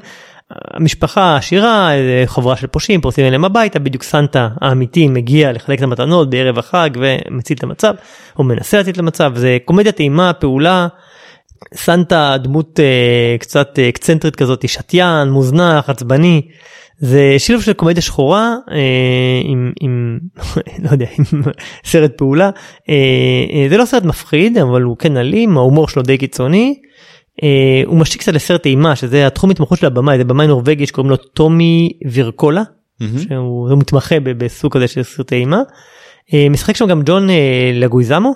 [0.74, 1.90] המשפחה עשירה
[2.26, 6.90] חבורה של פושעים פורצים אליהם הביתה בדיוק סנטה האמיתי מגיע לחלק את המתנות בערב החג
[6.96, 7.94] ומציל את המצב
[8.40, 10.88] או מנסה להציל את המצב זה קומדיית אימה פעולה.
[11.76, 16.42] סנטה דמות אה, קצת אה, אקצנטרית כזאת שתיין מוזנח עצבני
[17.00, 20.20] זה שילוב של קומדיה שחורה אה, עם עם
[20.84, 21.42] לא יודע עם
[21.86, 22.50] סרט פעולה
[22.90, 22.96] אה,
[23.54, 26.76] אה, זה לא סרט מפחיד אבל הוא כן אלים ההומור שלו די קיצוני.
[27.44, 31.10] אה, הוא משיק קצת לסרט אימה שזה התחום התמחות של הבמאי זה במאי נורבגי שקוראים
[31.10, 32.64] לו טומי וירקולה
[33.00, 33.20] מהמם.
[33.20, 35.62] שהוא הוא מתמחה בסוג כזה של סרטי אימה.
[36.34, 38.34] אה, משחק שם גם ג'ון אה, לגויזמו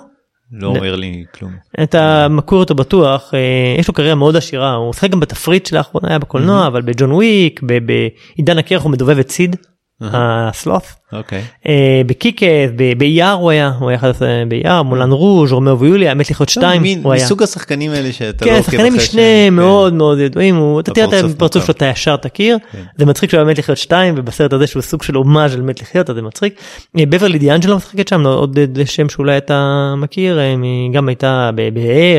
[0.52, 1.52] לא אומר לי כלום.
[1.82, 3.40] אתה מכיר אותו בטוח אה,
[3.78, 7.60] יש לו קריירה מאוד עשירה הוא משחק גם בתפריט שלאחרונה היה בקולנוע אבל בג'ון וויק
[7.62, 9.56] בעידן הקרח הוא מדובב את סיד
[10.02, 11.42] הסלוף אוקיי.
[11.68, 16.30] אה, בקיקס ב- באייר הוא היה הוא היה עשרה באייר מולן רוז' רומאו ויוליה האמת
[16.30, 17.24] לחיות שתיים הוא היה.
[17.24, 20.90] מסוג השחקנים האלה שאתה לא כן, עוקב שחקני אחרי משנה שהם- מאוד מאוד ידועים, אתה
[20.94, 21.64] תראה את הפרצוף.
[21.64, 22.82] שלו אתה ישר תכיר, כן.
[22.98, 25.82] זה מצחיק שהוא היה מת לחיות 2 ובסרט הזה שהוא סוג של הומאז' על מת
[25.82, 26.60] לחיות זה מצחיק.
[26.98, 29.64] אה, בברלי דיאנג'לו משחקת שם עוד אה, שם שאולי אתה
[29.96, 30.56] מכיר, היא
[30.92, 31.50] גם הייתה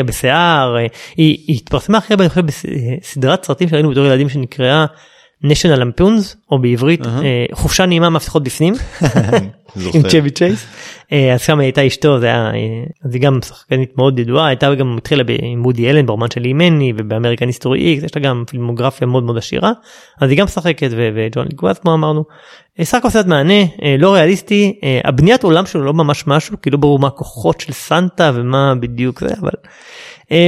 [0.05, 0.75] בשיער,
[1.17, 2.45] היא התפרסמה הרבה אני חושב
[3.01, 4.86] בסדרת סרטים שראינו בתור ילדים שנקראה
[5.43, 7.05] national lampoons או בעברית.
[7.05, 8.73] אה, חופשה נעימה מפתחות בפנים.
[9.93, 10.65] עם צ'בי צ'ייס.
[11.11, 14.75] אה, אז שם הייתה אשתו זה היה אה, אז היא גם שחקנית מאוד ידועה הייתה
[14.75, 18.43] גם התחילה ב- עם וודי אלן ברומן של אימני ובאמריקן היסטורי איקס יש לה גם
[18.47, 19.71] פילמוגרפיה מאוד מאוד עשירה
[20.21, 22.23] אז היא גם משחקת ו- וג'ון לגוויזאמו כמו אמרנו.
[22.81, 23.63] סך הכל סרט מהנה
[23.99, 28.31] לא ריאליסטי בניית עולם שלו לא ממש משהו כי לא ברור מה הכוחות של סנטה
[28.33, 29.51] ומה בדיוק זה אבל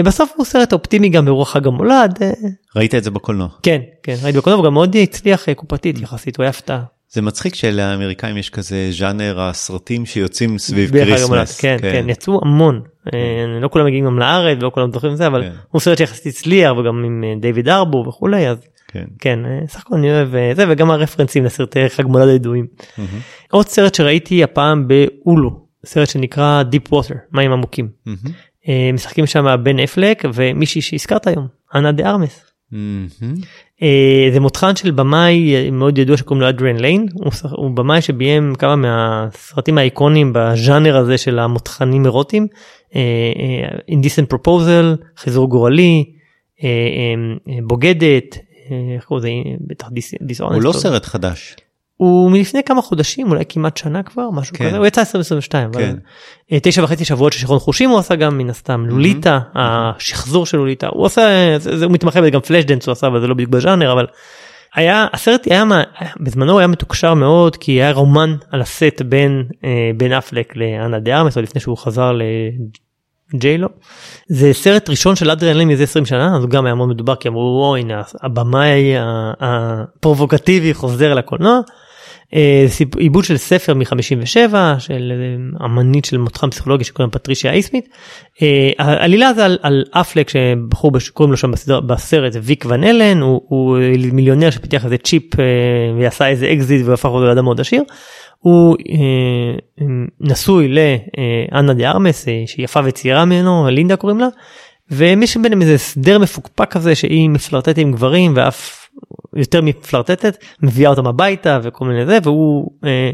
[0.06, 2.32] בסוף הוא סרט אופטימי גם ברוח חג המולד אה,
[2.76, 3.48] ראית את זה בקולנוע.
[3.64, 6.84] כן כן ראיתי בקולנוע וגם מאוד הצליח אה, קופתית יחסית הוא היה הפתעה.
[7.12, 11.60] זה מצחיק שלאמריקאים יש כזה ז'אנר הסרטים שיוצאים סביב המולד, כריסמס.
[11.60, 12.82] כן, כן, יצאו המון.
[13.14, 13.20] אה,
[13.62, 15.52] לא כולם מגיעים גם לארץ ולא כולם זוכרים את זה, אבל כן.
[15.72, 18.58] הוא סרט שיחסית הצליח וגם עם אה, דיוויד הארבור וכולי, אז
[18.88, 19.06] כן.
[19.20, 22.68] כן, אה, סך הכל אני אוהב אה, זה וגם הרפרנסים לסרטי חג מולד הידועים.
[22.98, 23.10] מהמם.
[23.52, 27.90] עוד סרט שראיתי הפעם באולו, סרט שנקרא Deep Water, מים עמוקים.
[28.06, 28.18] מהמם.
[28.70, 32.46] אה, משחקים שם בן אפלק ומישהי שהזכרת היום, אנה דה ארמס.
[33.82, 37.08] אה, זה מותחן של במאי אה, מאוד ידוע שקוראים לו אדריאן ליין.
[37.52, 42.48] הוא, במאי שביים כמה מהסרטים האיקונים בז'אנר הזה של המותחנים אירוטיים.
[43.92, 46.06] Indecent Proposal חיזור גורלי
[47.64, 48.38] בוגדת
[48.96, 49.58] איך קוראים לזה?
[49.68, 49.90] בטח
[50.22, 51.56] דיס הוא לא סרט חדש.
[52.00, 54.68] הוא מלפני כמה חודשים אולי כמעט שנה כבר משהו כן.
[54.68, 55.96] כזה הוא יצא 2022 אבל כן.
[56.52, 60.58] אה, תשע וחצי שבועות של שיכרון חושים הוא עשה גם מן הסתם לוליטה השחזור של
[60.58, 61.22] לוליטה הוא עושה
[61.58, 64.06] זה, זה, הוא מתמחה בזה גם פלאשדנס הוא עשה אבל זה לא בדיוק בז'אנר אבל.
[64.76, 65.84] היה הסרט היה מה-
[66.20, 71.18] בזמנו היה מתוקשר מאוד כי היה רומן על הסט בין אה, בן אפלק לאנה דה
[71.18, 72.12] ארמס או לפני שהוא חזר
[73.34, 73.68] לג'יילו.
[74.28, 77.16] זה סרט ראשון של אדריאן לין מזה 20 שנה אז הוא גם היה מאוד מדובר
[77.16, 78.94] כי אמרו "או, הנה הבמאי
[79.40, 81.60] הפרובוקטיבי חוזר לקולנוע.
[82.34, 82.66] אה,
[82.98, 87.90] עיבוד של ספר מ-57 של אה, אמנית של מותחן פסיכולוגי שקוראים פטרישיה אייסמית.
[88.42, 93.22] אה, העלילה זה על, על אפלק שבחור שקוראים לו שם בסדר, בסרט ויק ון אלן
[93.22, 93.78] הוא, הוא
[94.12, 95.24] מיליונר שפיתח איזה צ'יפ
[96.00, 97.84] ועשה איזה אקזיט והפך אותו לאדם מאוד עשיר.
[98.40, 98.78] הוא
[100.20, 104.28] נשוי לאנה דה ארמס שהיא יפה וצעירה ממנו מלינדה קוראים לה.
[104.92, 108.79] ויש ביניהם איזה הסדר מפוקפק כזה שהיא מפלרטטת עם גברים ואף
[109.36, 113.12] יותר מפלרטטת מביאה אותם הביתה וכל מיני זה והוא אה,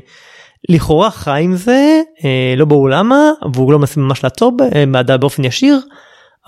[0.69, 5.17] לכאורה חי עם זה אה, לא ברור למה והוא לא מנסה ממש לעצור ב- בעדה
[5.17, 5.79] באופן ישיר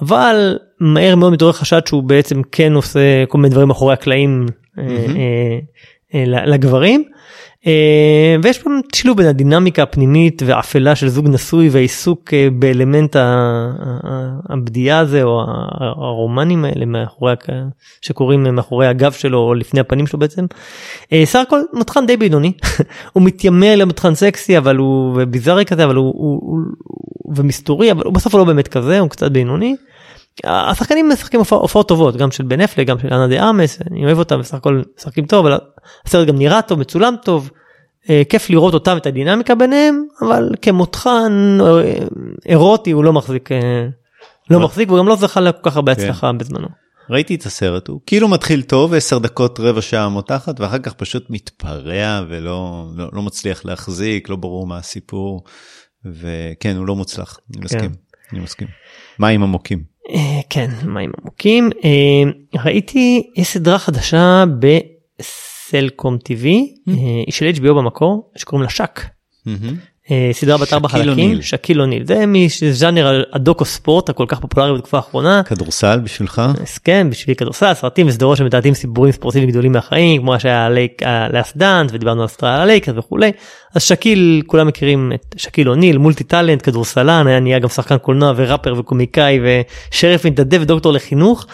[0.01, 4.45] אבל מהר מאוד מתעורר חשד שהוא בעצם כן עושה כל מיני דברים מאחורי הקלעים
[4.77, 5.17] אה, מהמם.
[5.17, 5.59] אה,
[6.15, 7.03] אה, לגברים.
[7.67, 13.15] אה, ויש פה שילוב בין הדינמיקה הפנימית והאפלה של זוג נשוי והעיסוק אה, באלמנט
[14.49, 15.41] הבדיעה הזה או
[15.79, 17.33] הרומנים האלה מאחורי
[18.01, 20.45] שקורים מאחורי הגב שלו או לפני הפנים שלו בעצם.
[21.13, 22.51] אה, סך הכל מותחן די בינוני
[23.13, 26.59] הוא מתיימר למותחן סקסי אבל הוא ביזארי כזה אבל הוא, הוא, הוא
[27.35, 29.75] ומסתורי אבל הוא בסוף הוא לא באמת כזה הוא קצת בינוני.
[30.43, 34.05] השחקנים משחקים הופע- הופעות טובות גם של בן אפלק גם של אנה דה ארמס אני
[34.05, 35.57] אוהב אותם בסך הכל משחקים טוב אבל
[36.05, 37.49] הסרט גם נראה טוב מצולם טוב.
[38.09, 41.93] אה, כיף לראות אותם את הדינמיקה ביניהם אבל כמותחן אה,
[42.45, 43.87] אירוטי הוא לא מחזיק אה,
[44.49, 44.59] לא?
[44.59, 46.01] מחזיק וגם לא זכה לכל כך הרבה כן.
[46.01, 46.67] הצלחה בזמנו.
[47.09, 51.25] ראיתי את הסרט הוא כאילו מתחיל טוב 10 דקות רבע שעה מותחת ואחר כך פשוט
[51.29, 55.43] מתפרע ולא לא, לא מצליח להחזיק לא ברור מה הסיפור
[56.05, 57.91] וכן הוא לא מוצלח אני מסכים
[58.33, 58.67] אני מסכים.
[59.19, 59.83] מים עמוקים.
[60.09, 62.31] אה, כן מים עמוקים אה,
[62.63, 64.43] ראיתי יש סדרה חדשה
[65.19, 66.91] בסלקום טיווי Mm.
[66.91, 66.95] אה,
[67.25, 69.01] היא של HBO במקור שקוראים לה שק.
[70.11, 71.41] אה, סדרה בת ארבע חלקים.
[71.41, 75.41] שקיל אוניל זה מז'אנר הדוקו ספורט הכל כך פופולרי בתקופה האחרונה.
[75.43, 76.41] כדורסל בשבילך?
[76.83, 81.01] כן בשביל כדורסל סרטים וסדרות שמתעדים סיפורים ספורטיביים גדולים מהחיים כמו שהיה לייק
[81.33, 83.31] Last Dance ודיברנו על אסטרליה לייקרס וכולי
[83.75, 88.33] אז שקיל כולם מכירים את שקיל אוניל multi talent כדורסלן היה נהיה גם שחקן קולנוע
[88.35, 89.39] וראפר וקומיקאי
[89.91, 91.45] ושריף מתנדב ודוקטור לחינוך.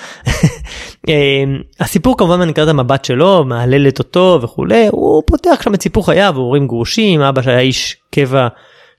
[1.09, 1.43] אה,
[1.79, 6.67] הסיפור כמובן מנקודת המבט שלו מהללת אותו וכולי הוא פותח שם את סיפור חייו הורים
[6.67, 8.47] גרושים אבא שהיה איש קבע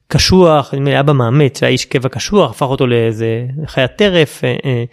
[0.08, 4.56] קשוח, נדמה לי אבא מאמץ שהיה איש קבע קשוח, הפך אותו לאיזה חיית טרף, אה,
[4.64, 4.84] אה,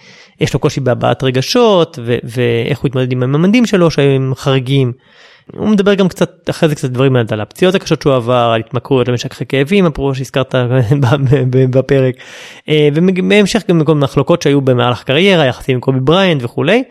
[0.41, 4.93] יש לו קושי בהבעת רגשות ואיך הוא התמודד עם הממדים שלו שהיו חריגים.
[5.53, 9.07] הוא מדבר גם קצת אחרי זה קצת דברים על הפציעות הקשות שהוא עבר, על התמכרויות
[9.07, 10.55] למשככי כאבים, אפרופו שהזכרת
[11.69, 12.15] בפרק,
[12.69, 16.83] אה, ובהמשך גם כל מחלוקות שהיו במהלך הקריירה, יחסים עם קובי בריינט וכולי.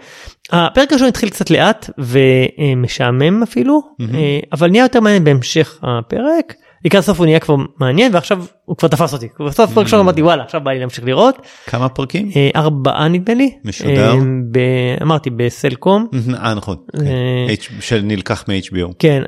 [0.52, 6.54] הפרק הראשון התחיל קצת לאט ומשעמם אפילו, אה, אבל נהיה יותר מעניין בהמשך הפרק.
[6.84, 9.28] לקראת סוף הוא נהיה כבר מעניין ועכשיו הוא כבר תפס אותי.
[9.46, 11.34] בסוף פרק ראשון אמרתי וואלה עכשיו בא לי להמשיך לראות.
[11.66, 12.30] כמה פרקים?
[12.36, 13.50] אה, ארבעה נדמה לי.
[13.64, 14.12] משודר?
[14.56, 16.06] אה, אמרתי בסלקום.
[16.34, 16.76] אה נכון.
[16.92, 17.06] כן.
[17.06, 18.92] אה, H- שנלקח מ-HBO.
[18.98, 19.22] כן,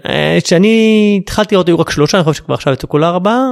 [0.44, 3.42] כשאני התחלתי לראות היו רק שלושה, אני חושב שכבר עכשיו יצאו כל ארבעה.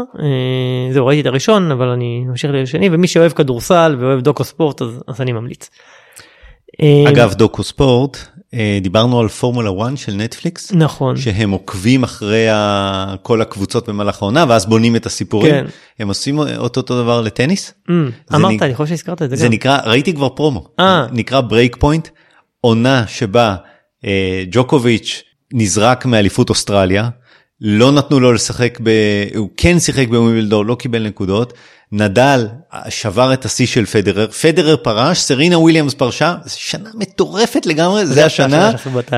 [0.92, 5.20] זהו, ראיתי את הראשון, אבל אני ממשיך לשני, ומי שאוהב כדורסל ואוהב דוקו ספורט, אז,
[5.20, 5.70] אני ממליץ.
[7.08, 8.18] אגב דוקו ספורט
[8.80, 10.72] דיברנו על פורמולה 1 של נטפליקס.
[10.72, 11.16] נכון.
[11.16, 13.14] שהם עוקבים אחרי ה...
[13.22, 15.52] כל הקבוצות במהלך העונה ואז בונים את הסיפורים.
[15.52, 15.64] כן.
[15.98, 17.74] הם עושים אותו אותו דבר לטניס.
[17.88, 17.92] Mm,
[18.34, 19.52] אמרת, נק- אני חושב שהזכרת את זה זה גם.
[19.52, 21.06] נקרא ראיתי כבר פרומו אה.
[21.12, 22.08] נקרא Break Point
[22.60, 23.56] עונה שבה
[24.04, 25.22] אה, ג'וקוביץ'
[25.52, 27.08] נזרק מאליפות אוסטרליה
[27.60, 28.90] לא נתנו לו לשחק ב...
[29.36, 31.52] הוא כן שיחק בווימבלדון לא קיבל נקודות
[31.92, 32.46] נדל
[32.88, 38.72] שבר את השיא של פדרר פדרר פרש סרינה וויליאמס פרשה שנה מטורפת לגמרי זה השנה.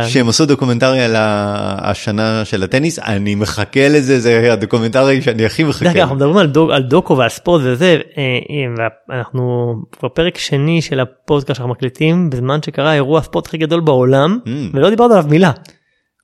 [0.08, 5.84] שהם עשו דוקומנטרי על השנה של הטניס אני מחכה לזה זה הדוקומנטרי שאני הכי מחכה.
[5.84, 10.38] דרך אנחנו מדברים על, דוק, על דוקו ועל ספורט וזה, אה, אה, ואנחנו כבר פרק
[10.38, 14.48] שני של הפודקאסט שאנחנו מקליטים, בזמן שקרה אירוע הספורט הכי גדול בעולם, Mm.
[14.74, 15.50] ולא דיברנו עליו מילה,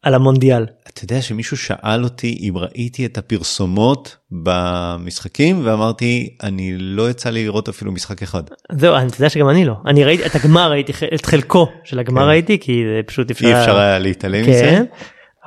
[0.02, 0.66] על המונדיאל.
[0.88, 7.44] אתה יודע שמישהו שאל אותי אם ראיתי את הפרסומות במשחקים ואמרתי אני לא יצא לי
[7.44, 8.42] לראות אפילו משחק אחד.
[8.72, 9.74] זהו, אני יודע שגם אני לא.
[9.86, 12.28] אני ראיתי את הגמר, ראיתי את חלקו של הגמר כן.
[12.28, 13.46] ראיתי, כי זה פשוט אפשר...
[13.46, 14.60] אי אפשר היה להתעלם מזה.
[14.60, 14.84] כן,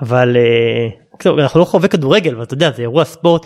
[0.02, 0.88] אבל אה,
[1.44, 3.46] אנחנו לא חובבי כדורגל, ואתה יודע, זה אירוע ספורט,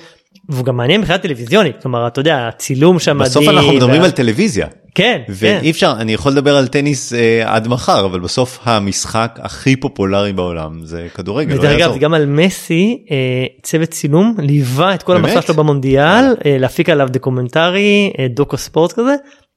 [0.50, 3.20] והוא גם מעניין מבחינה טלוויזיונית, כלומר, אתה יודע, הצילום שם.
[3.20, 5.34] בסוף אנחנו מדברים וה- על טלוויזיה כן, כן.
[5.34, 10.34] ואי אפשר אני יכול לדבר על טניס אה, עד מחר אבל בסוף המשחק הכי פופולרי
[10.34, 11.54] בעולם זה כדורגל.
[11.54, 11.98] לא ודרך אגב יעזור.
[11.98, 13.16] גם על מסי אה,
[13.64, 15.16] צוות צילום ליווה את כל?
[15.16, 19.16] המסע שלו במונדיאל אה, להפיק עליו דוקומנטרי אה, דוקו ספורט כזה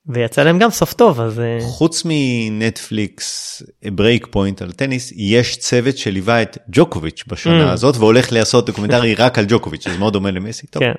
[0.08, 5.98] ויצא להם גם סוף טוב אז אה, חוץ מנטפליקס Break Point על טניס יש צוות
[5.98, 7.72] שליווה את ג'וקוביץ' בשנה Mm.
[7.72, 10.66] הזאת והולך לעשות דוקומנטרי רק על ג'וקוביץ' זה מאוד דומה למסי.
[10.66, 10.82] טוב.
[10.82, 10.92] כן.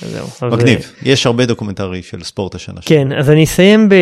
[0.00, 0.92] זהו, מגניב, אז...
[1.02, 2.80] יש הרבה דוקומנטרי של ספורט השנה.
[2.84, 3.94] כן, אז אני אסיים, ב...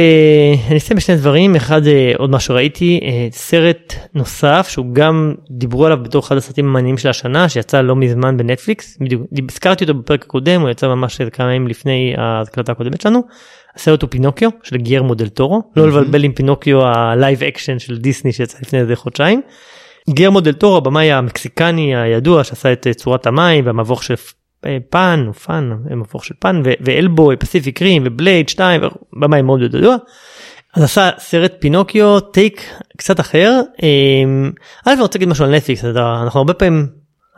[0.68, 1.80] אני אסיים בשני דברים, אחד
[2.18, 3.00] עוד מה שראיתי,
[3.32, 8.36] סרט נוסף שהוא גם דיברו עליו בתור אחד הסרטים המעניינים של השנה, שיצא לא מזמן
[8.36, 13.22] בנטפליקס, בדיוק, הזכרתי אותו בפרק הקודם, הוא יצא ממש כמה ימים לפני ההקלטה הקודמת שלנו.
[13.76, 17.98] הסרט הוא פינוקיו של גיירמו דל טורו, לא לבלבל עם פינוקיו ה live action של
[17.98, 19.40] דיסני שיצא לפני איזה חודשיים.
[20.10, 24.14] גרמו דל טורו הבמאי המקסיקני הידוע שעשה את צורת המים והמבוך של
[24.90, 28.80] פן, או פן, מבוך של פן ו Hellboy, Pacific Rim ו Blade 2,
[29.20, 29.96] במאי מאוד ידוע.
[30.74, 33.60] אז עשה סרט פינוקיו take קצת אחר.
[34.86, 36.86] א' אני רוצה להגיד משהו על נטפליקס, אנחנו הרבה פעמים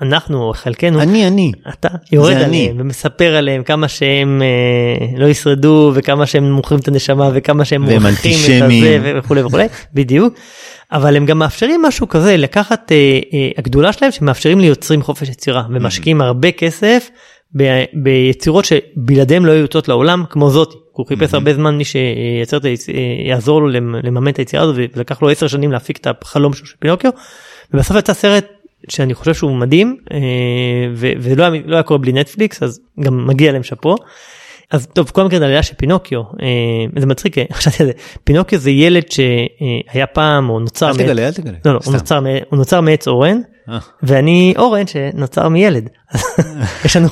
[0.03, 1.53] אנחנו חלקנו אני אני.
[1.69, 7.31] אתה יורד עליהם ומספר עליהם כמה שהם אה, לא ישרדו וכמה שהם מוכרים את הנשמה
[7.35, 8.03] וכמה שהם מוכרים
[8.65, 9.67] את זה וכולי וכולי.
[9.95, 10.35] בדיוק.
[10.93, 12.97] אבל הם גם מאפשרים משהו כזה לקחת אה,
[13.35, 17.11] אה, הגדולה שלהם שמאפשרים ליוצרים חופש יצירה ומשקיעים הרבה כסף
[17.57, 22.57] ב, ביצירות שבלעדיהם לא היו יוצאות לעולם כמו זאת הוא חיפש הרבה זמן מי שייצר
[22.57, 22.65] את
[23.27, 23.69] יעזור לו
[24.03, 27.11] לממן את היצירה הזאת ולקח לו 10 שנים להפיק את החלום של פינוקיו.
[27.75, 28.47] ובסוף יצא סרט
[28.89, 30.19] שאני חושב שהוא מדהים אה,
[30.97, 33.97] ולא היה, לא היה קורה בלי נטפליקס אז גם מגיע להם שאפו.
[34.71, 37.93] אז טוב כל מקרה עלייה של פינוקיו אה, זה מצחיק אה, חשבתי על זה.
[38.25, 41.57] פינוקיו זה ילד שהיה פעם או נוצר אל תגלה אל תגלה.
[41.65, 42.19] לא, לא, הוא, נוצר,
[42.51, 43.41] הוא נוצר מעץ אורן
[44.03, 45.89] ואני אורן שנוצר מילד.
[46.85, 47.09] יש לנו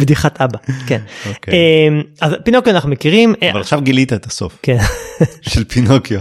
[0.00, 1.00] בדיחת אבא כן.
[1.28, 1.54] אוקיי.
[2.20, 4.76] אז פינוקיו אנחנו מכירים אבל עכשיו גילית את הסוף כן.
[5.42, 6.20] של פינוקיו.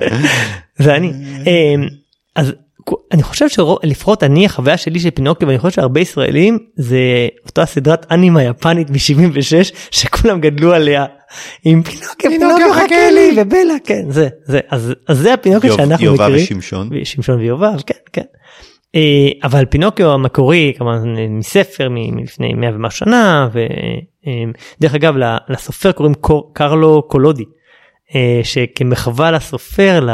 [0.82, 1.12] זה אני
[2.36, 2.52] אז
[3.12, 6.98] אני חושב שלפחות אני החוויה שלי של פינוקיו ואני חושב שהרבה ישראלים זה
[7.46, 11.06] אותה סדרת אנימה יפנית מ-76 שכולם גדלו עליה
[11.64, 16.30] עם פינוקיו פינוקיו חכה לי ובלה כן זה זה אז, אז זה הפינוקיו שאנחנו מכירים.
[16.30, 16.88] יובב ושמשון.
[17.04, 18.22] שמשון ויובב כן כן.
[18.94, 25.14] אה, אבל פינוקיו המקורי כמובן מספר מלפני 100 ומשהו שנה ודרך אה, אגב
[25.48, 26.14] לסופר קוראים
[26.52, 27.44] קרלו קולודי.
[28.14, 30.06] אה, שכמחווה לסופר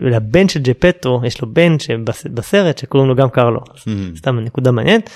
[0.00, 4.18] לבן של ג'פטרו יש לו בן שבסרט שקוראים לו גם קרלו mm-hmm.
[4.18, 5.10] סתם נקודה מעניינת.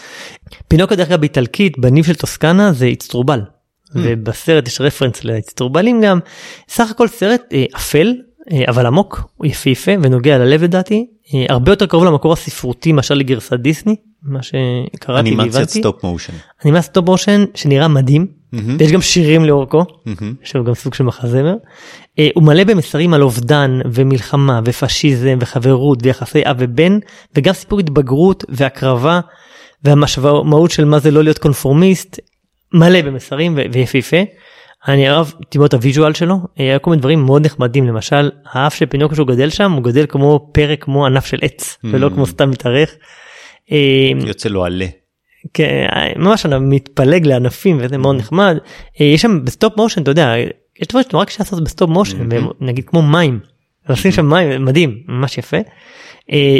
[0.68, 3.92] פינוקיו דרך אגב באיטלקית בניב של טוסקנה זה איצטרובל mm-hmm.
[3.94, 6.18] ובסרט יש רפרנס לאיצטרובלים גם
[6.68, 8.14] סך הכל סרט אה, אפל
[8.52, 11.06] אה, אבל עמוק הוא יפהפה ונוגע ללב לדעתי
[11.48, 15.42] הרבה יותר קרוב למקור הספרותי מאשר לגרסת דיסני מה שקראתי והבנתי.
[15.42, 16.32] אנימציית stop motion.
[16.64, 18.82] אנימציית stop motion שנראה מדהים Mm-hmm.
[18.82, 20.24] יש גם שירים לאורכו, mm-hmm.
[20.44, 21.54] שהוא גם סוג של מחזמר.
[22.18, 26.98] אה, הוא מלא במסרים על אובדן ומלחמה ופשיזם וחברות ויחסי אב ובן
[27.34, 29.20] וגם סיפור התבגרות והקרבה
[29.84, 32.20] והמשמעות של מה זה לא להיות קונפורמיסט
[32.72, 34.16] מלא במסרים ויפהפה.
[34.88, 38.30] אני אהבתי מאוד את ה visual שלו, אה, היה כל מיני דברים מאוד נחמדים למשל
[38.52, 41.88] האף של פינוקיו שהוא גדל שם הוא גדל כמו פרק כמו ענף של עץ mm-hmm.
[41.92, 42.94] ולא כמו סתם מתארך.
[43.72, 44.86] אה, יוצא לו עלה.
[46.16, 48.56] ממש אני מתפלג לענפים וזה מאוד נחמד.
[49.00, 50.34] יש שם ב stop motion אתה יודע
[50.80, 52.28] יש דברים שנורא קשה לעשות ב stop motion
[52.60, 53.40] נגיד כמו מים.
[53.88, 55.56] לשים שם מים מדהים ממש יפה.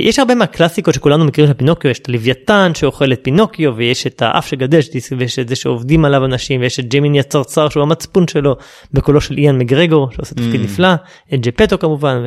[0.03, 4.23] יש הרבה מהקלאסיקות שכולנו מכירים של פינוקיו יש את הלוויתן שאוכל את פינוקיו ויש את
[4.23, 4.81] האף שגדל
[5.19, 8.57] ויש את זה שעובדים עליו אנשים ויש את ג'מיני הצרצר שהוא המצפון שלו
[8.93, 10.89] בקולו של איאן מגרגור שעושה תפקיד נפלא
[11.35, 12.25] את ג'פטו כמובן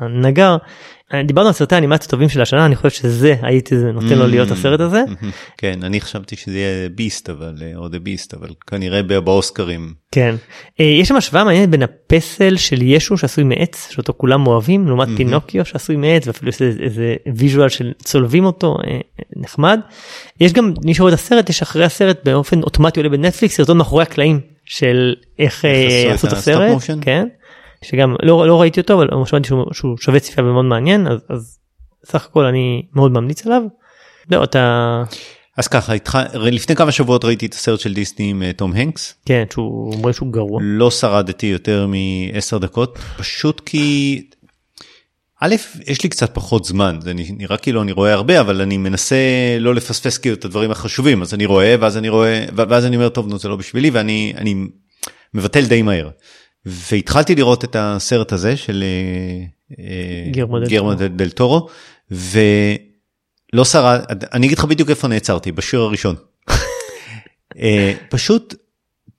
[0.00, 0.56] והנגר
[1.24, 4.80] דיברנו על סרטי אנימציה טובים של השנה אני חושב שזה הייתי נותן לו להיות הסרט
[4.80, 5.02] הזה.
[5.58, 9.94] כן אני חשבתי שזה יהיה ביסט אבל או דה ביסט אבל כנראה באוסקרים.
[10.12, 10.34] כן
[10.78, 15.64] יש שם השוואה מעניינת בין הפסל של ישו שעשוי מעץ שאותו כולם אוהבים לעומת פינוקיו
[15.64, 18.76] שעשוי מעץ ואפילו איזה visual שצולבים אותו
[19.36, 19.80] נחמד.
[20.40, 24.02] יש גם מי שרואה את הסרט יש אחרי הסרט באופן אוטומטי עולה בנטפליקס סרטון מאחורי
[24.02, 25.64] הקלעים של איך
[26.14, 26.82] עשו את הסרט.
[27.00, 27.28] כן.
[27.86, 31.58] שגם לא, לא ראיתי אותו אבל שמעתי שהוא, שהוא שווה צפייה ומאוד מעניין אז, אז
[32.06, 33.62] סך הכל אני מאוד ממליץ עליו.
[34.30, 35.02] לא, אתה...
[35.56, 39.14] אז ככה איתך לפני כמה שבועות ראיתי את הסרט של דיסני עם תום אה, הנקס.
[39.26, 40.60] כן שהוא אומר שהוא גרוע.
[40.62, 44.22] לא שרדתי יותר מ-10 דקות פשוט כי
[45.40, 45.54] א'
[45.86, 49.16] יש לי קצת פחות זמן זה נראה כאילו אני רואה הרבה אבל אני מנסה
[49.60, 53.08] לא לפספס כאילו את הדברים החשובים אז אני רואה ואז אני רואה ואז אני אומר
[53.08, 54.54] טוב נו זה לא בשבילי ואני אני
[55.34, 56.08] מבטל די מהר.
[56.66, 58.84] והתחלתי לראות את הסרט הזה של
[60.68, 61.68] גרמו דל טורו
[62.10, 66.16] ולא שרד אני אגיד לך בדיוק איפה נעצרתי בשיר הראשון.
[67.58, 68.54] אה, פשוט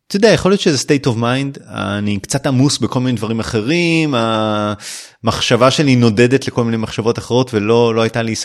[0.08, 4.16] אתה יודע יכול להיות שזה state of mind אני קצת עמוס בכל מיני דברים אחרים
[4.16, 8.36] המחשבה שלי נודדת לכל מיני מחשבות אחרות ולא לא הייתה לי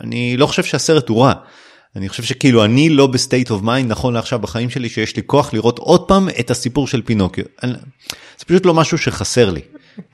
[0.00, 1.32] אני לא חושב שהסרט הוא רע.
[1.96, 5.22] אני חושב שכאילו אני לא ב state of mind נכון לעכשיו בחיים שלי שיש לי
[5.26, 7.44] כוח לראות עוד פעם את הסיפור של פינוקיו.
[8.40, 9.60] זה פשוט לא משהו שחסר לי.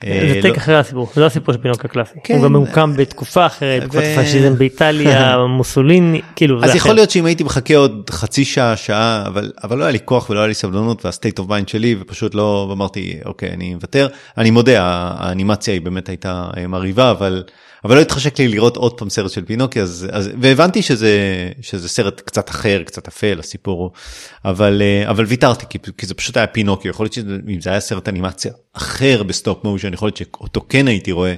[0.03, 2.13] אה, זה take לא- הסיפור, זה לא הסיפור של פינוקיו הקלאסי.
[2.23, 2.33] כן.
[2.35, 6.95] הוא גם ממוקם בתקופה אחרת, בתקופת ו- הפשיזם באיטליה, מוסוליני, כאילו אז זה יכול אחר.
[6.95, 9.23] להיות שאם הייתי מחכה עוד חצי שעה, שעה,
[9.63, 12.35] אבל, לא היה לי כוח ולא היה לי סבלנות וה state of mind שלי ופשוט
[12.35, 14.07] לא, ואמרתי אוקיי אני מוותר.
[14.37, 14.83] אני מודה
[15.17, 17.43] האנימציה היא באמת הייתה אה, מרהיבה אבל,
[17.87, 21.11] אבל לא התחשק לי לראות עוד פעם סרט של פינוקיו אז, אז והבנתי שזה,
[21.61, 23.89] שזה סרט קצת אחר, קצת אפל הסיפור הוא,
[24.45, 27.23] אבל, אה, אבל ויתרתי כי, כי זה פשוט היה פינוקיו, יכול להיות שאם
[27.61, 31.33] זה היה סרט אנימציה אחר ב stop motion, יכול להיות שאותו כן הייתי רואה.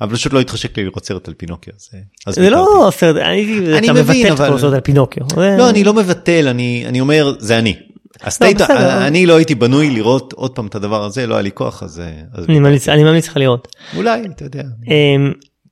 [0.00, 1.98] אבל פשוט לא התחשק לי לראות סרט על פינוקיו אז, אה,
[2.32, 2.50] זה.
[2.50, 5.22] לא סרט, אני- אתה מבטל את כל הסרט על פינוקיו.
[5.58, 7.76] לא, אני לא מבטל, אני, אני אומר, זה אני.
[8.22, 9.06] ה state, לא.
[9.06, 12.02] אני לא הייתי בנוי לראות עוד פעם את הדבר הזה, לא היה לי כוח, אז...
[12.34, 13.68] אז אני ממליץ- אני ממליץ לך לראות.
[13.96, 14.62] אולי, אתה יודע.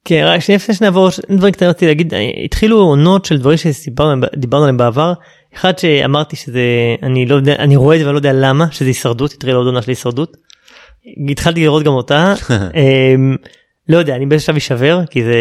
[0.05, 4.63] כן, רק שנייה לפני שנעבור דברים קטנים רציתי להגיד התחילו עונות של דברים שדיברנו דיברנו
[4.63, 5.13] עליהם בעבר.
[5.55, 6.63] אחד שאמרתי שזה
[7.03, 9.67] אני לא יודע אני רואה את זה ואני לא יודע למה שזה הישרדות התחילה עוד
[9.67, 10.37] עונה של הישרדות.
[11.31, 12.35] התחלתי לראות גם אותה.
[12.75, 13.37] אמ,
[13.89, 15.39] לא יודע אני באיזה שלב אשבר כי זה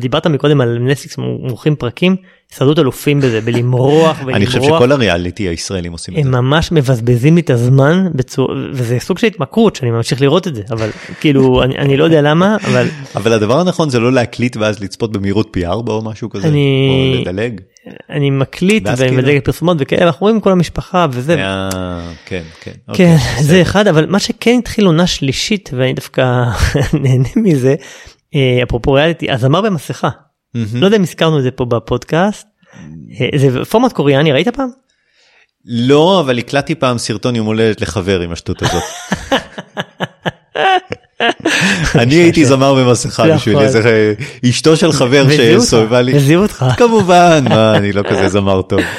[0.00, 2.16] דיברת מקודם על נטפליקס מורחים פרקים
[2.52, 4.78] הישרדות אלופים בזה בלמרוח אני חושב ולמרוח.
[4.80, 6.30] שכל הריאליטי הישראלים עושים את הם זה.
[6.30, 10.62] ממש מבזבזים לי את הזמן בצורה וזה סוג של התמכרות שאני ממשיך לראות את זה
[10.70, 10.90] אבל
[11.20, 12.86] כאילו אני, אני לא יודע למה אבל
[13.16, 17.14] אבל הדבר הנכון זה לא להקליט ואז לצפות במהירות פי 4 או משהו כזה, אני-
[17.16, 17.60] או לדלג.
[18.10, 21.68] אני מקליט ואני כאילו- מדלג פרסומות וכאלה אנחנו רואים כל המשפחה וזה אה,
[22.26, 22.70] כן, כן.
[22.70, 26.42] כן אוקיי, זה אחד אבל מה שכן התחיל עונה שלישית ואני דווקא
[27.02, 27.74] נהנה מזה
[28.34, 30.08] אה, אפרופו ריאליטי הזמר במסכה.
[30.54, 32.46] לא יודע אם הזכרנו את זה פה בפודקאסט
[33.20, 34.68] אה, זה פורמט קוריאני ראית פעם?
[35.64, 38.82] לא, אבל הקלטתי פעם סרטון יום הולדת לחבר עם השטות הזאת.
[41.94, 43.36] אני הייתי זמר במסכה נכון.
[43.36, 44.14] בשביל איזה
[44.50, 45.24] אשתו של חבר
[45.60, 46.16] שסובבה לי.
[46.16, 46.64] וזיהו אותך.
[46.76, 48.80] כמובן, מה, אני לא כזה זמר טוב.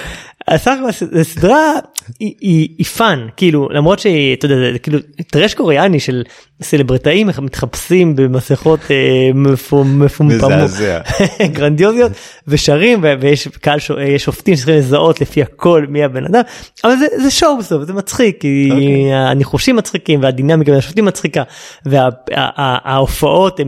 [0.48, 1.72] הסך הכל זו סדרה
[2.20, 5.00] היא- fun כאילו למרות שהיא אתה יודע זה כאילו
[5.32, 6.24] trash קוריאני של
[6.64, 8.96] סלבריטאים מתחפשים במסכות אה,
[9.34, 10.52] מפו- מפומפמות.
[11.54, 12.12] גרנדיוזיות
[12.48, 16.42] ושרים ויש קהל ש- יש שופטים שצריכים לזהות לפי הכל מי הבן אדם
[16.84, 19.14] אבל זה, זה show בסוף זה מצחיק כי אוקיי.
[19.14, 21.44] הניחושים מצחיקים והדינמיקה בין השופטים מצחיקה
[21.86, 23.60] וההופעות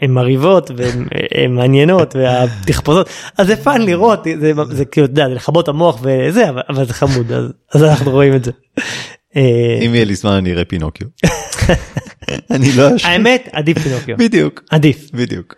[0.00, 5.28] הן מרהיבות והן הן מעניינות והתחפושות אז זה fun לראות זה, זה כאילו אתה יודע
[5.28, 7.44] זה לכבות המוח וזה אבל, אבל זה חמוד אז,
[7.74, 8.50] אז אנחנו רואים את זה.
[9.36, 11.06] אה, אם יהיה לי זמן אני אראה פינוקיו.
[12.50, 13.08] אני לא אשכח.
[13.08, 14.62] האמת עדיף פינוקיו בדיוק.
[14.70, 15.54] עדיף בדיוק.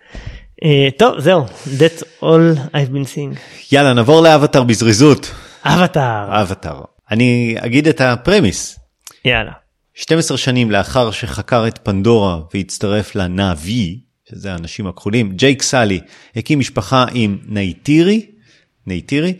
[0.65, 3.39] אה, טוב זהו that's all I've been seeing.
[3.73, 5.35] יאללה נעבור לאבטר בזריזות.
[5.65, 6.81] אבטאר אבטר.
[7.11, 8.79] אני אגיד את ה premise.
[9.25, 9.53] יאללה
[9.95, 14.01] 12 שנים לאחר שחקר את פנדורה והצטרף לנאבי,
[14.31, 16.01] שזה האנשים הכחולים, ג'ייק סאלי
[16.37, 18.27] הקים משפחה עם נייטירי,
[18.87, 19.35] נייטירי,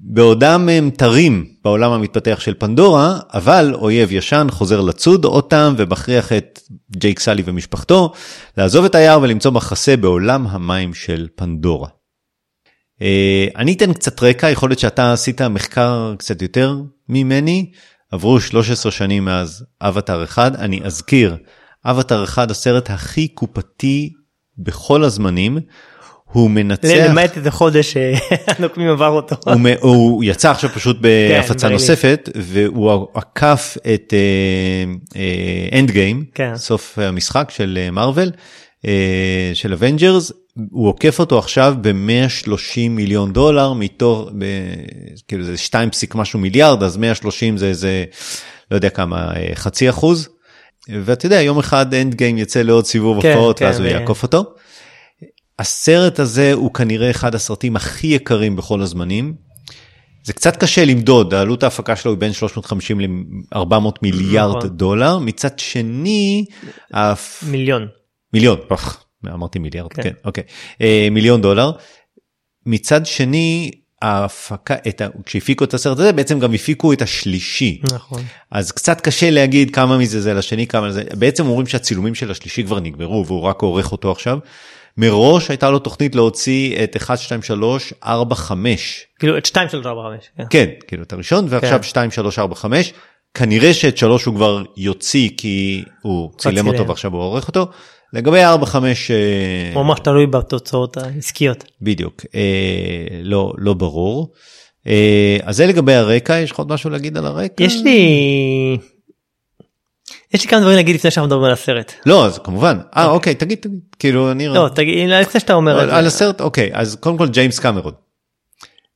[0.00, 6.60] בעודם הם תרים בעולם המתפתח של פנדורה, אבל אויב ישן חוזר לצוד אותם ומכריח את
[6.96, 8.12] ג'ייק סאלי ומשפחתו
[8.56, 11.88] לעזוב את היער ולמצוא מחסה בעולם המים של פנדורה.
[13.02, 16.76] אה, אני אתן קצת רקע, יכול להיות שאתה עשית מחקר קצת יותר
[17.08, 17.70] ממני,
[18.12, 21.36] עברו 13 שנים מאז אבטאר 1, אני אזכיר,
[21.84, 24.12] אבטאר 1 הסרט הכי קופתי
[24.58, 25.58] בכל הזמנים,
[26.32, 29.36] הוא מנצח, למעט איזה חודש שהנוקמים עבר אותו.
[29.46, 34.14] הוא, הוא יצא עכשיו פשוט בהפצה כן, נוספת, והוא עקף את
[35.72, 36.52] Endgame, כן.
[36.56, 38.30] סוף המשחק של מארוול,
[39.54, 40.32] של Avengers,
[40.70, 44.44] הוא עוקף אותו עכשיו ב-130 מיליון דולר מתוך, ב,
[45.28, 48.04] כאילו זה 2 פסיק משהו מיליארד, אז 130 זה איזה,
[48.70, 50.28] לא יודע כמה, אה, חצי אחוז.
[50.88, 54.22] ואתה יודע, יום אחד Endgame יצא לעוד סיבוב כן, הופעות, כן, ואז הוא ו- יעקוף
[54.22, 54.54] אותו.
[55.58, 59.34] הסרט הזה הוא כנראה אחד הסרטים הכי יקרים בכל הזמנים.
[60.24, 64.76] זה קצת קשה למדוד, העלות ההפקה שלו היא בין 350 ל-400 מיליארד נכון.
[64.76, 65.18] דולר.
[65.18, 66.44] מצד שני,
[67.42, 67.86] מיליון.
[68.32, 70.02] מיליון, אוח, אמרתי מיליארד, כן.
[70.02, 70.44] כן, אוקיי,
[70.80, 71.72] אה, מיליון דולר.
[72.66, 73.70] מצד שני,
[74.02, 75.08] ההפקה, את ה...
[75.24, 77.80] כשהפיקו את הסרט הזה, בעצם גם הפיקו את השלישי.
[77.92, 78.22] נכון.
[78.50, 82.64] אז קצת קשה להגיד כמה מזה זה לשני, כמה זה, בעצם אומרים שהצילומים של השלישי
[82.64, 84.38] כבר נגמרו והוא רק עורך אותו עכשיו.
[84.98, 89.06] מראש הייתה לו תוכנית להוציא את 1, 2, 3, 4, 5.
[89.18, 90.30] כאילו את 2 3 4 5.
[90.36, 90.44] כן.
[90.50, 91.82] כן, כאילו את הראשון, ועכשיו כן.
[91.82, 92.92] 2, 3, 4, 5.
[93.34, 96.66] כנראה שאת 3 הוא כבר יוציא כי הוא צילם.
[96.66, 97.66] אותו ועכשיו הוא עורך אותו.
[98.12, 99.10] לגבי 4, 5,
[99.74, 101.64] הוא ממש תלוי בתוצאות העסקיות.
[101.82, 104.32] בדיוק, אה, לא, לא ברור.
[104.86, 107.64] אה, אז זה לגבי הרקע, יש לך עוד משהו להגיד על הרקע?
[107.64, 108.78] יש לי
[110.34, 111.92] יש לי כמה דברים להגיד לפני שאנחנו מדברים על הסרט.
[112.06, 112.78] לא, אז כמובן.
[112.96, 113.80] אה, אוקיי, תגיד, תגיד.
[113.98, 114.48] כאילו, אני...
[114.48, 115.90] לא תגיד לפני שאתה אומר על.
[115.90, 117.92] על הסרט, אוקיי, אז קודם כל ג'יימס קמרון.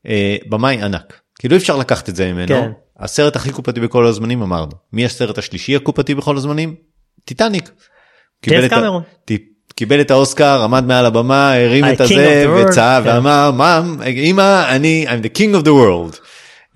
[0.06, 1.20] אה, במאי ענק.
[1.38, 2.48] כאילו אי אפשר לקחת את זה ממנו.
[2.48, 2.70] כן.
[2.98, 4.72] הסרט הכי קופתי בכל הזמנים אמרנו.
[4.92, 6.74] מי הסרט השלישי הקופתי בכל הזמנים?
[7.24, 7.70] טיטניק.
[8.64, 9.02] ה- קמרון.
[9.74, 12.46] קיבל את האוסקר, עמד מעל הבמה, הרים I את הזה.
[12.56, 13.10] וצעק כן.
[13.10, 16.16] ואמר, מאם, אמא, אני, I'm the king of the world.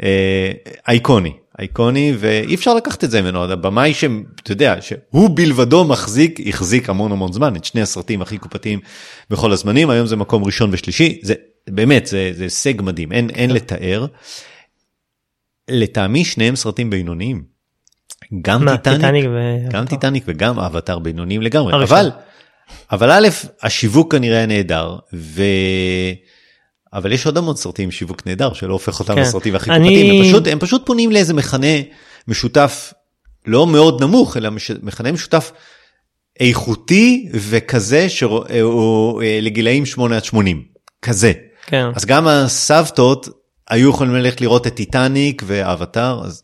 [0.02, 0.50] אה,
[0.88, 6.88] אייקוני, אייקוני, ואי אפשר לקחת את זה ממנו, הבמאי שאתה יודע, שהוא בלבדו מחזיק, החזיק
[6.88, 8.80] המון המון זמן, את שני הסרטים הכי קופתיים
[9.30, 11.34] בכל הזמנים, היום זה מקום ראשון ושלישי, זה
[11.70, 14.06] באמת, זה זה הישג מדהים, אין, אין לתאר.
[15.68, 17.42] לטעמי שניהם סרטים בינוניים.
[18.42, 21.98] גם מה, טיטניק, טיטניק ו- גם טיטניק וגם אבטאר בינוניים לגמרי, הראשון.
[21.98, 22.10] אבל,
[22.92, 23.28] אבל א',
[23.62, 25.42] השיווק כנראה נהדר, ו...
[26.94, 29.20] אבל יש עוד המון סרטים שיווק נהדר שלא הופך אותם כן.
[29.20, 31.66] לסרטים הכי אני- קופתיים, הם פשוט, הם פשוט פונים לאיזה מכנה
[32.28, 32.92] משותף
[33.46, 34.70] לא מאוד נמוך, אלא מש...
[34.82, 35.52] מכנה משותף
[36.40, 40.62] איכותי וכזה שהוא אה, לגילאים 8 עד 80,
[41.02, 41.32] כזה.
[41.66, 41.84] כן.
[41.94, 43.28] אז גם הסבתות
[43.70, 46.42] היו יכולים ללכת לראות את טיטניק ואבטאר, אז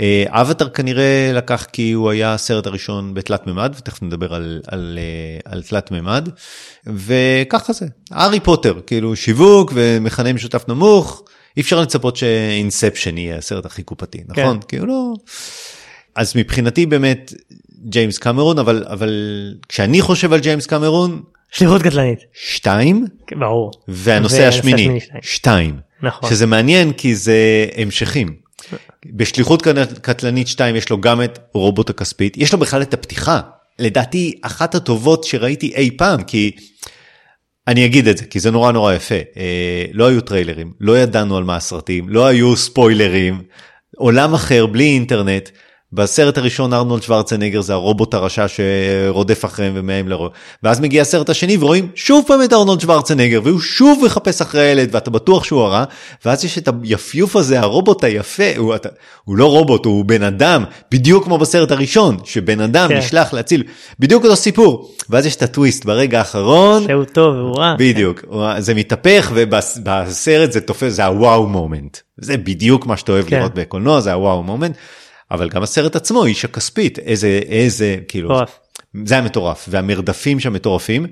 [0.00, 4.98] אה, אבטאר כנראה לקח כי הוא היה הסרט הראשון בתלת מימד, ותכף נדבר על, על,
[4.98, 6.28] אה, על תלת מימד,
[6.86, 7.86] וככה זה.
[8.10, 11.22] הארי פוטר, כאילו שיווק ומכנה משותף נמוך,
[11.56, 14.60] אי אפשר לצפות ש Inception יהיה הסרט הכי קופתי, נכון?
[14.68, 15.14] כאילו לא...
[16.14, 17.34] אז מבחינתי באמת
[17.84, 19.10] ג'יימס קמרון, אבל, אבל
[19.68, 22.18] כשאני חושב על ג'יימס קמרון, שליחות קטלנית.
[22.32, 23.70] שתיים, כן, ברור.
[23.88, 24.98] והנושא השמיני.
[25.22, 25.76] שתיים.
[26.02, 26.30] נכון.
[26.30, 28.49] שזה מעניין כי זה המשכים.
[29.06, 33.40] בשליחות קט- קטלנית 2 יש לו גם את רובוט הכספית, יש לו בכלל את הפתיחה,
[33.78, 36.50] לדעתי אחת הטובות שראיתי אי פעם, כי
[37.68, 39.14] אני אגיד את זה, כי זה נורא נורא יפה.
[39.14, 43.42] אה, לא היו טריילרים, לא ידענו על מה הסרטים, לא היו ספוילרים,
[43.96, 45.48] עולם אחר בלי אינטרנט.
[45.92, 50.32] בסרט הראשון ארנולד שוורצנגר זה הרובוט הרשע שרודף אחריהם ומאיים לרוב.
[50.62, 54.88] ואז מגיע הסרט השני ורואים שוב פעם את ארנולד שוורצנגר והוא שוב מחפש אחרי הילד
[54.92, 55.84] ואתה בטוח שהוא הרע.
[56.24, 58.88] ואז יש את היפיוף הזה הרובוט היפה הוא, אתה,
[59.24, 62.98] הוא לא רובוט הוא בן אדם בדיוק כמו בסרט הראשון שבן אדם כן.
[62.98, 63.62] נשלח להציל
[63.98, 64.90] בדיוק אותו סיפור.
[65.10, 66.82] ואז יש את הטוויסט ברגע האחרון.
[66.88, 67.74] שהוא טוב והוא רע.
[67.78, 68.24] בדיוק,
[68.58, 71.98] זה מתהפך ובסרט זה תופס, זה הוואו מומנט.
[72.20, 73.38] זה בדיוק מה שאתה אוהב כן.
[73.38, 74.76] לראות בקולנוע, זה הוואו מומנט.
[75.30, 78.58] אבל גם הסרט עצמו, איש הכספית, איזה, איזה, כאילו, מטורף.
[79.04, 81.06] זה היה מטורף, והמרדפים שם מטורפים.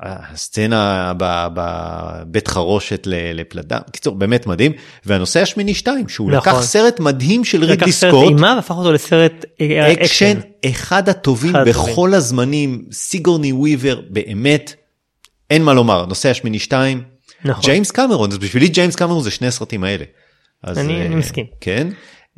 [0.00, 4.72] הסצנה בבית חרושת לפלדה, קיצור באמת מדהים,
[5.06, 6.52] והנושא השמיני שתיים, שהוא נכון.
[6.52, 11.08] לקח סרט מדהים של לקח רידלי סרט סקוט, אימה והפך אותו לסרט אה, אקשן אחד
[11.08, 11.92] הטובים אחד הטובים.
[11.92, 14.74] בכל הזמנים, סיגורני וויבר, באמת,
[15.50, 17.02] אין מה לומר, נושא השמיני שתיים,
[17.44, 17.64] נכון.
[17.64, 20.04] ג'יימס קמרון, אז בשבילי ג'יימס קמרון זה שני הסרטים האלה.
[20.62, 21.46] אז, אני- אה, אני מסכים.
[21.60, 21.88] כן.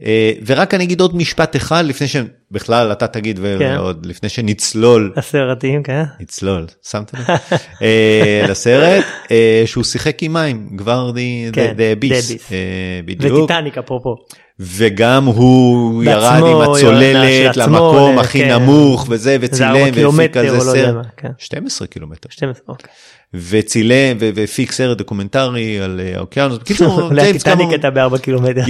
[0.04, 3.76] אה, ורק אני אגיד עוד משפט אחד לפני שבכלל אתה תגיד כן.
[3.76, 6.02] ועוד לפני שנצלול הסרטים כן.
[6.20, 7.28] נצלול שמתם לב?
[7.82, 11.10] אה, לסרט אה, שהוא שיחק עם מים כבר
[11.52, 12.52] כן, the Abyss.
[12.52, 14.16] אה, בדיוק וטיטניק אפרופו.
[14.60, 18.58] וגם הוא ירד עם הצוללת למקום ל- הכי כן.
[18.58, 20.94] נמוך וזה זה וצילם והפיק על זה לא סרט.
[20.94, 21.28] מה, כן.
[21.38, 22.28] 12 קילומטר.
[22.32, 22.90] 12 אוקיי.
[23.34, 26.58] וצילם והפיק סרט דוקומנטרי על אה, האוקיינוס.
[26.58, 28.60] בקיצור, ג'יימס קמרון, הייתה בארבע קילומטר.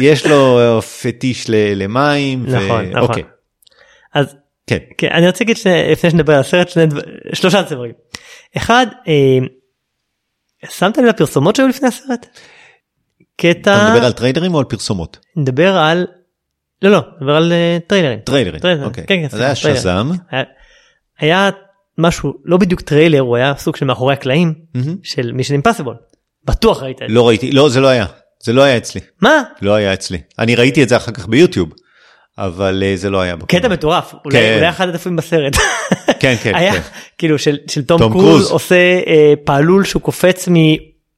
[0.00, 2.44] יש לו אה, פטיש למים.
[2.46, 2.98] נכון, נכון.
[3.00, 3.22] אוקיי,
[4.14, 4.26] אז
[4.66, 4.78] כן.
[4.98, 7.00] כן, אני רוצה להגיד שני- לפני שנדבר על הסרט שני דבר-
[7.32, 7.92] שלושה דברים.
[8.56, 9.46] אחד, אה,
[10.70, 12.26] שמת לב לפרסומות שהיו לפני הסרט?
[13.36, 15.18] קטע, אתה מדבר על טריילרים או על פרסומות?
[15.36, 16.06] נדבר על,
[16.82, 18.18] לא לא, נדבר על אה, טריילרים.
[18.24, 19.04] טריילרים, טריילרים, אוקיי.
[19.06, 19.76] כן, כן, אז היה טריילרים.
[19.80, 20.10] Shazam.
[21.18, 21.50] היה-
[21.98, 24.54] משהו לא בדיוק טריילר הוא היה סוג של מאחורי הקלעים.
[25.02, 25.94] של Mission Impossible.
[26.44, 27.14] בטוח ראית את זה.
[27.14, 28.06] לא ראיתי, לא זה לא היה,
[28.44, 29.42] זה לא היה אצלי, מה?
[29.62, 30.18] לא היה אצלי.
[30.38, 31.68] אני ראיתי את זה אחר כך ביוטיוב,
[32.38, 33.36] אבל אה, זה לא היה.
[33.46, 34.54] קטע מטורף אולי כן.
[34.56, 35.56] אולי אחד הדפים בסרט.
[36.20, 36.80] כן, כן, היה כן.
[37.18, 38.50] כאילו של של תום קרוז.
[38.50, 38.74] עושה
[39.06, 40.48] אה, פעלול שהוא קופץ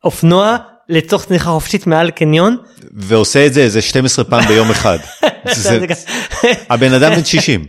[0.05, 0.57] מאופנוע
[0.89, 2.57] לצורך צניחה חופשית מעל קניון.
[2.93, 4.99] ועושה את זה איזה 12 פעם ביום אחד.
[5.55, 5.81] זה-
[6.71, 7.67] הבן אדם בן 60.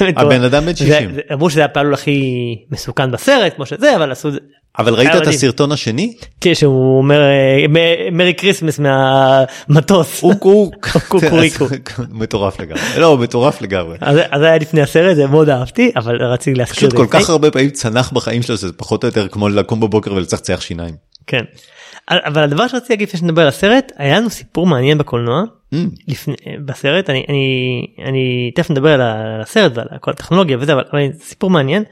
[0.00, 0.16] מטורף.
[0.26, 1.14] הבן אדם בן זה- 60.
[1.14, 2.22] זה- אמרו שזה הפעלול הכי
[2.70, 4.38] מסוכן בסרט כמו שזה אבל עשו את זה.
[4.78, 5.26] אבל ראית היה את.
[5.26, 6.14] הסרטון השני?
[6.40, 7.64] כן, שהוא אומר אה,
[8.12, 10.22] Merry Christmas מהמטוס.
[10.22, 10.34] הוא
[11.08, 11.66] קוקוריקו.
[12.10, 12.80] מטורף לגמרי.
[12.98, 13.96] לא, מטורף לגמרי.
[14.00, 17.20] אז היה לפני הסרט זה מאוד אהבתי אבל רציתי להזכיר פשוט את זה כל לפני.
[17.22, 20.94] כך הרבה פעמים צנח בחיים שלו זה פחות או יותר כמו לקום בבוקר ולצחצח שיניים.
[21.26, 21.42] כן.
[22.10, 25.42] אבל הדבר שרציתי להגיד לפני שנדבר על הסרט היה לנו סיפור מעניין בקולנוע
[25.74, 25.76] Mm,
[26.08, 26.34] לפני
[26.64, 29.00] בסרט אני אני אני תכף נדבר על
[29.42, 31.84] הסרט ועל כל הטכנולוגיה וזה אבל, אבל סיפור מעניין.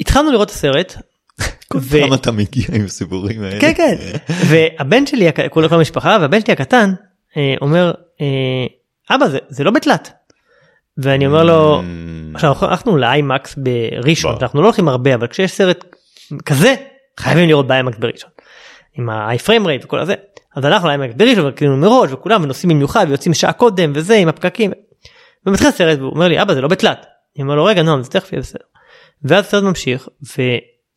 [0.00, 0.96] התחלנו לראות את הסרט.
[1.76, 3.60] ו- כמה אתה מגיע עם הסיפורים האלה.
[3.60, 3.96] כן כן
[4.48, 6.92] והבן שלי כולל כל המשפחה והבן שלי הקטן
[7.36, 8.66] אה, אומר אה,
[9.16, 10.12] אבא זה זה לא בתלת.
[10.98, 14.36] ואני אומר לו Mm, עכשיו אנחנו לאיימקס בראשון.
[14.42, 15.84] אנחנו לא הולכים הרבה אבל כשיש סרט
[16.44, 16.74] כזה
[17.20, 18.30] חייבים לראות באיימקס בראשון.
[18.98, 20.14] עם האי פריים רייט וכל הזה
[20.56, 24.70] אז הלכנו לאיימקס בראשון וכאילו מראש וכולם ונוסעים במיוחד ויוצאים שעה קודם וזה עם הפקקים.
[25.46, 27.06] ומתחיל הסרט והוא אומר לי אבא זה לא בתלת.
[27.36, 28.64] אני אומר לו רגע נועם זה תכף יהיה בסדר.
[29.24, 30.42] ואז הסרט ממשיך ו...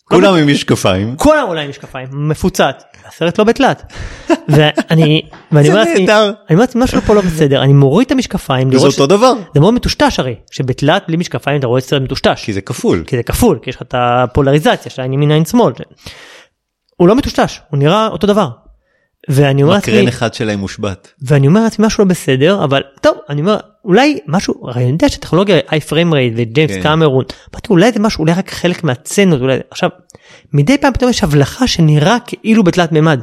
[0.04, 1.16] כולם עם משקפיים.
[1.18, 3.94] כולם אולי עם משקפיים מפוצץ הסרט לא בתלת.
[4.50, 5.22] ואני
[5.52, 6.06] ואני זה אומר לעצמי.
[6.12, 9.34] אני אומר לעצמי משהו פה לא בסדר אני מוריד את המשקפיים ש- אותו דבר.
[9.54, 13.04] זה מאוד מטושטש הרי שבתלת בלי משקפיים אתה רואה סרט מטושטש כי זה כפול.
[13.08, 15.74] כי זה כפול כי יש לך את הפולריזציה של העין ימין עין שמאל.
[17.00, 18.50] הוא לא מטושטש הוא נראה אותו דבר.
[19.30, 21.14] ואני אומר לעצמי מקרן אחד שלהם מושבת.
[21.22, 25.10] ואני אומר לעצמי משהו לא בסדר אבל טוב אני אומר אולי משהו הרי אני יודע
[25.10, 26.82] שטכנולוגיה high frame rate וג'יימס כן.
[26.84, 29.90] קמרון אמרתי אולי זה משהו אולי רק חלק מהסצנות אולי עכשיו
[30.54, 33.22] מדי פעם פתאום יש הבלחה שנראה כאילו בתלת מימד.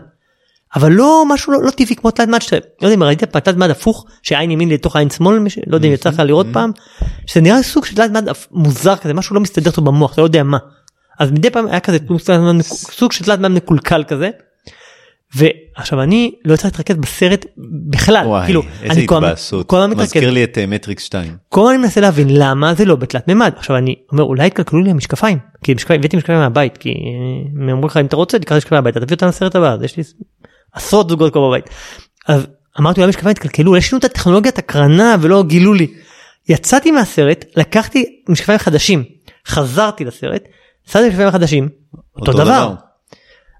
[0.76, 3.40] אבל לא משהו לא, לא טבעי כמו תלת מימד שאתה לא יודע אם ראית פעם
[3.40, 6.18] תלת מימד הפוך שעין ימין לתוך עין שמאל מי ש- לא יודע אם יצא לך
[6.18, 6.70] לראות פעם
[7.26, 10.26] שזה נראה סוג של תלת מימד מוזר כזה משהו לא מסתדר טוב במוח אתה לא
[10.26, 10.58] יודע מה.
[11.18, 11.98] אז מדי פעם היה כזה
[12.62, 14.30] סוג של תלת מימד מקולקל כזה.
[15.36, 17.46] ועכשיו אני לא צריך להתרכז בסרט
[17.90, 19.66] בכלל וואי, כאילו איזה אני כל הזמן- התבאסות.
[19.66, 21.36] כל הזמן מתרכז מזכיר לי את אה, מטריקס 2.
[21.48, 24.82] כל הזמן אני מנסה להבין למה זה לא בתלת מימד עכשיו אני אומר אולי התקלקלו
[24.82, 26.94] לי המשקפיים כי משקפיים הבאתי משקפיים מהבית כי אה,
[27.62, 29.96] הם אמרו לך אם אתה רוצה תיקח משקפיים מהבית תביא אותם לסרט הבא אז יש
[29.96, 30.02] לי
[30.72, 31.64] עשרות זוגות כבר בבית.
[32.28, 32.46] אז
[32.80, 35.86] אמרתי אולי המשקפיים התקלקלו אולי שינו את הטכנולוגיית הקרנה ולא גילו לי.
[36.48, 39.04] יצאתי מהסרט לקחתי משקפיים חדשים
[39.48, 40.42] חזרתי לסרט
[40.86, 41.68] שמתי משקפיים חדשים
[42.16, 42.74] אותו דבר.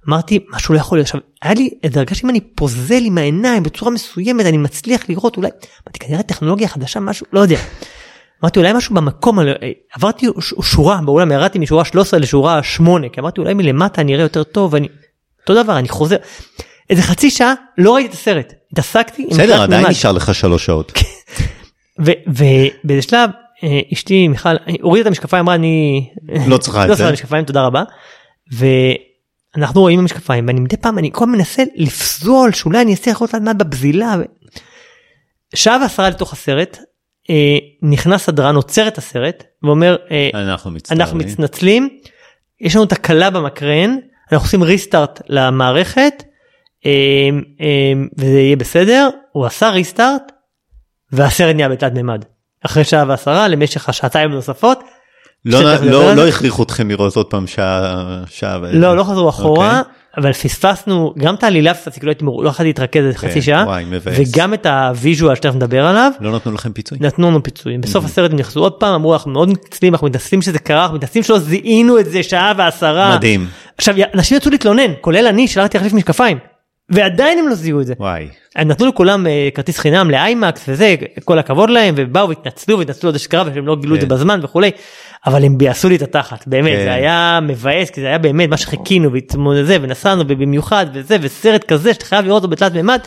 [0.08, 3.62] אמרתי משהו לא יכול להיות עכשיו היה לי איזה הרגשה שאם אני פוזל עם העיניים
[3.62, 5.48] בצורה מסוימת אני מצליח לראות אולי
[5.86, 7.56] אמרתי כנראה טכנולוגיה חדשה משהו לא יודע.
[8.42, 9.38] אמרתי אולי משהו במקום
[9.94, 10.26] עברתי
[10.62, 14.74] שורה באולם ירדתי משורה 13 לשורה 8 כי אמרתי אולי מלמטה אני אראה יותר טוב
[14.74, 14.88] ואני
[15.40, 16.16] אותו דבר אני חוזר
[16.90, 19.86] איזה חצי שעה לא ראיתי את הסרט התעסקתי בסדר, עדיין.
[19.86, 20.92] נשאר לך שלוש שעות.
[21.98, 23.30] ובאיזה שלב
[23.92, 26.08] אשתי מיכל אה, הורידה את המשקפיים אמרה אני
[26.46, 27.12] לא צריכה את לא זה.
[27.12, 27.82] משקפיים תודה רבה.
[28.52, 33.28] ואנחנו רואים המשקפיים ואני מדי פעם אני כל הזמן מנסה לפזול שאולי אני אעשה יכול
[33.32, 34.16] להיות בבזילה.
[34.18, 34.22] ו...
[35.54, 36.78] שעה ועשרה לתוך הסרט
[37.30, 40.70] אה, נכנס סדרן עוצר את הסרט ואומר אה, אנחנו.
[40.90, 41.88] אנחנו מתנצלים
[42.60, 43.96] יש לנו תקלה במקרן
[44.32, 46.22] אנחנו עושים ריסטארט למערכת
[46.86, 46.90] אה,
[47.60, 50.32] אה, וזה יהיה בסדר הוא עשה ריסטארט
[51.12, 52.24] והסרט נהיה בתלת מימד
[52.66, 54.80] אחרי שעה ועשרה למשך השעתיים הנוספות.
[55.44, 56.28] לא- לא לא זה.
[56.28, 58.04] הכריחו אתכם לראות עוד פעם שעה.
[58.30, 59.92] שעה לא לא חזרו אחורה אוקיי.
[60.18, 63.84] אבל פספסנו גם את העלילה פספסתי כאילו הייתי לא יכולתי להתרכז איזה חצי שעה וואי.
[64.02, 66.98] וגם את הוויז'ואל שתכף נדבר עליו לא נתנו לכם פיצוי.
[67.00, 70.42] נתנו לנו פיצויים בסוף הסרט הם נכנסו עוד פעם אמרו אנחנו מאוד מתנצלים אנחנו מתנצלים
[70.42, 73.46] שזה קרה אנחנו מתנצלים שלא זיהינו את זה שעה ועשרה מדהים.
[73.78, 76.38] עכשיו אנשים יצאו להתלונן כולל אני שהלכתי להחליף משקפיים
[76.90, 78.28] ועדיין הם לא זיהו את זה וואי.
[78.56, 83.12] הם נתנו לכולם אה, כרטיס חינם לאיימקס וזה כל הכבוד להם ובאו והתנצלו והתנצלו על
[83.12, 84.14] זה שקרה ושהם לא גילו את זה כן.
[84.14, 84.70] בזמן וכולי
[85.26, 86.84] אבל הם ביאסו לי את התחת באמת כן.
[86.84, 91.94] זה היה מבאס כי זה היה באמת מה שחיכינו והתמודד ונסענו ובמיוחד וזה וסרט כזה
[91.94, 93.00] שאתה חייב לראות אותו בתלת מימד.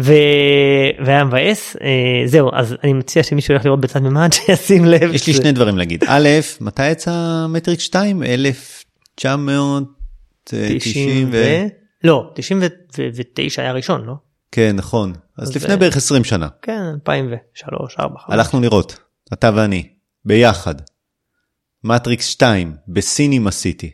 [0.00, 0.12] ו...
[1.04, 5.14] והיה מבאס אה, זהו אז אני מציע שמישהו הולך לראות בתלת מימד שישים לב.
[5.14, 6.04] יש לי שני דברים להגיד.
[6.06, 6.28] א',
[6.60, 8.22] מתי יצא מטריקס 2?
[8.22, 9.84] 1990
[10.78, 11.66] 90 ו...
[12.04, 14.14] לא 99 היה ראשון לא?
[14.52, 15.12] כן, נכון.
[15.38, 16.48] אז אז לפני בערך 20 שנה.
[16.62, 18.34] כן 2003 4 5.
[18.34, 18.98] הלכנו לראות,
[19.32, 19.88] אתה ואני,
[20.24, 20.74] ביחד.
[21.84, 23.90] מטריקס 2 בסינימה סיטי.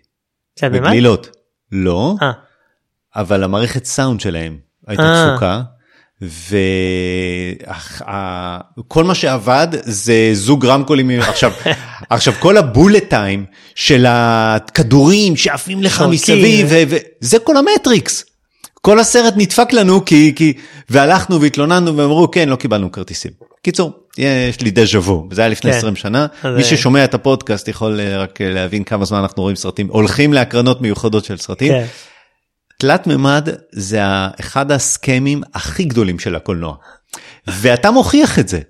[0.58, 0.82] זה באמת?
[0.82, 1.36] בגלילות.
[1.72, 2.32] לא, אה,
[3.16, 5.30] אבל המערכת סאונד שלהם הייתה אה.
[5.30, 5.62] תפוקה.
[8.78, 11.52] וכל מה שעבד זה זוג רמקולים עכשיו
[12.10, 13.44] עכשיו כל הבולט טיים
[13.74, 16.04] של הכדורים שעפים לך.
[16.10, 18.24] מסביב וזה כל המטריקס.
[18.80, 20.52] כל הסרט נדפק לנו כי כי
[20.90, 23.30] והלכנו והתלוננו ואמרו כן לא קיבלנו כרטיסים.
[23.62, 25.78] קיצור יש לי דז'ה וו זה היה לפני כן.
[25.78, 29.18] 20 שנה אז, מי אה, ששומע את הפודקאסט יכול אה, רק אה, להבין כמה זמן
[29.18, 31.72] אנחנו רואים סרטים הולכים להקרנות מיוחדות של סרטים.
[31.72, 31.84] כן.
[32.78, 34.00] תלת מימד זה
[34.40, 36.74] אחד הסכמים הכי גדולים של הקולנוע.
[37.46, 38.60] ואתה מוכיח את זה.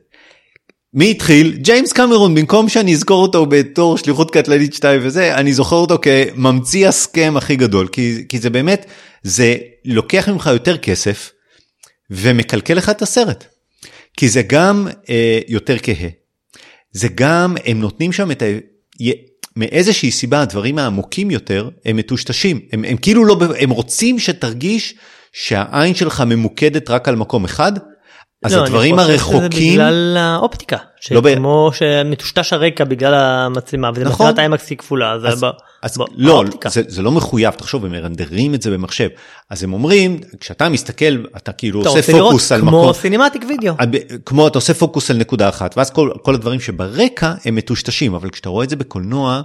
[0.94, 1.56] מי התחיל?
[1.56, 6.88] ג'יימס קמרון, במקום שאני אזכור אותו בתור שליחות קטלנית 2 וזה, אני זוכר אותו כממציא
[6.88, 8.86] הסכם הכי גדול, כי, כי זה באמת,
[9.22, 11.32] זה לוקח ממך יותר כסף
[12.10, 13.44] ומקלקל לך את הסרט.
[14.16, 16.08] כי זה גם אה, יותר כהה.
[16.92, 18.46] זה גם, הם נותנים שם את ה...
[19.56, 22.60] מאיזושהי סיבה הדברים העמוקים יותר הם מטושטשים.
[22.72, 24.94] הם, הם כאילו לא, הם רוצים שתרגיש
[25.32, 27.72] שהעין שלך ממוקדת רק על מקום אחד,
[28.44, 30.76] אז לא, אני הדברים חושב שזה הרחוקים, בגלל האופטיקה.
[31.10, 31.28] לא ב-
[31.72, 34.26] שמטושטש הרקע בגלל המצלמה וזה נכון.
[34.26, 35.18] מצלמת איימקס היא כפולה.
[35.18, 35.48] זה אז, ב-
[35.84, 36.68] אז לא, באופטיקה.
[36.68, 39.08] זה, זה לא מחויב, תחשוב, הם מרנדרים את זה במחשב.
[39.50, 42.92] אז הם אומרים, כשאתה מסתכל, אתה כאילו אתה עושה רוצה לראות פוקוס על כמו מקום,
[42.92, 43.74] סינמטיק וידאו.
[44.26, 48.30] כמו אתה עושה פוקוס על נקודה אחת, ואז כל, כל הדברים שברקע הם מטושטשים, אבל
[48.30, 49.42] כשאתה רואה את זה בקולנוע,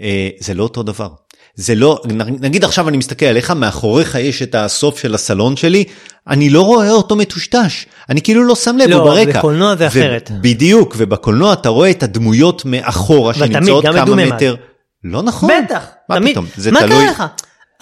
[0.00, 1.08] אה, זה לא אותו דבר.
[1.54, 2.00] זה לא,
[2.40, 5.84] נגיד עכשיו אני מסתכל עליך, מאחוריך יש את הסוף של הסלון שלי,
[6.28, 9.38] אני לא רואה אותו מטושטש, אני כאילו לא שם לב, לא, הוא ברקע.
[9.38, 10.30] בקולנוע זה אחרת.
[10.40, 14.28] בדיוק, ובקולנוע אתה רואה את הדמויות מאחורה שנמצאות כמה מדומם.
[14.28, 14.54] מטר.
[15.04, 15.50] לא נכון.
[15.64, 16.30] בטח, מה תמיד.
[16.32, 17.04] פתאום, זה מה תלוי.
[17.04, 17.22] קרה לך?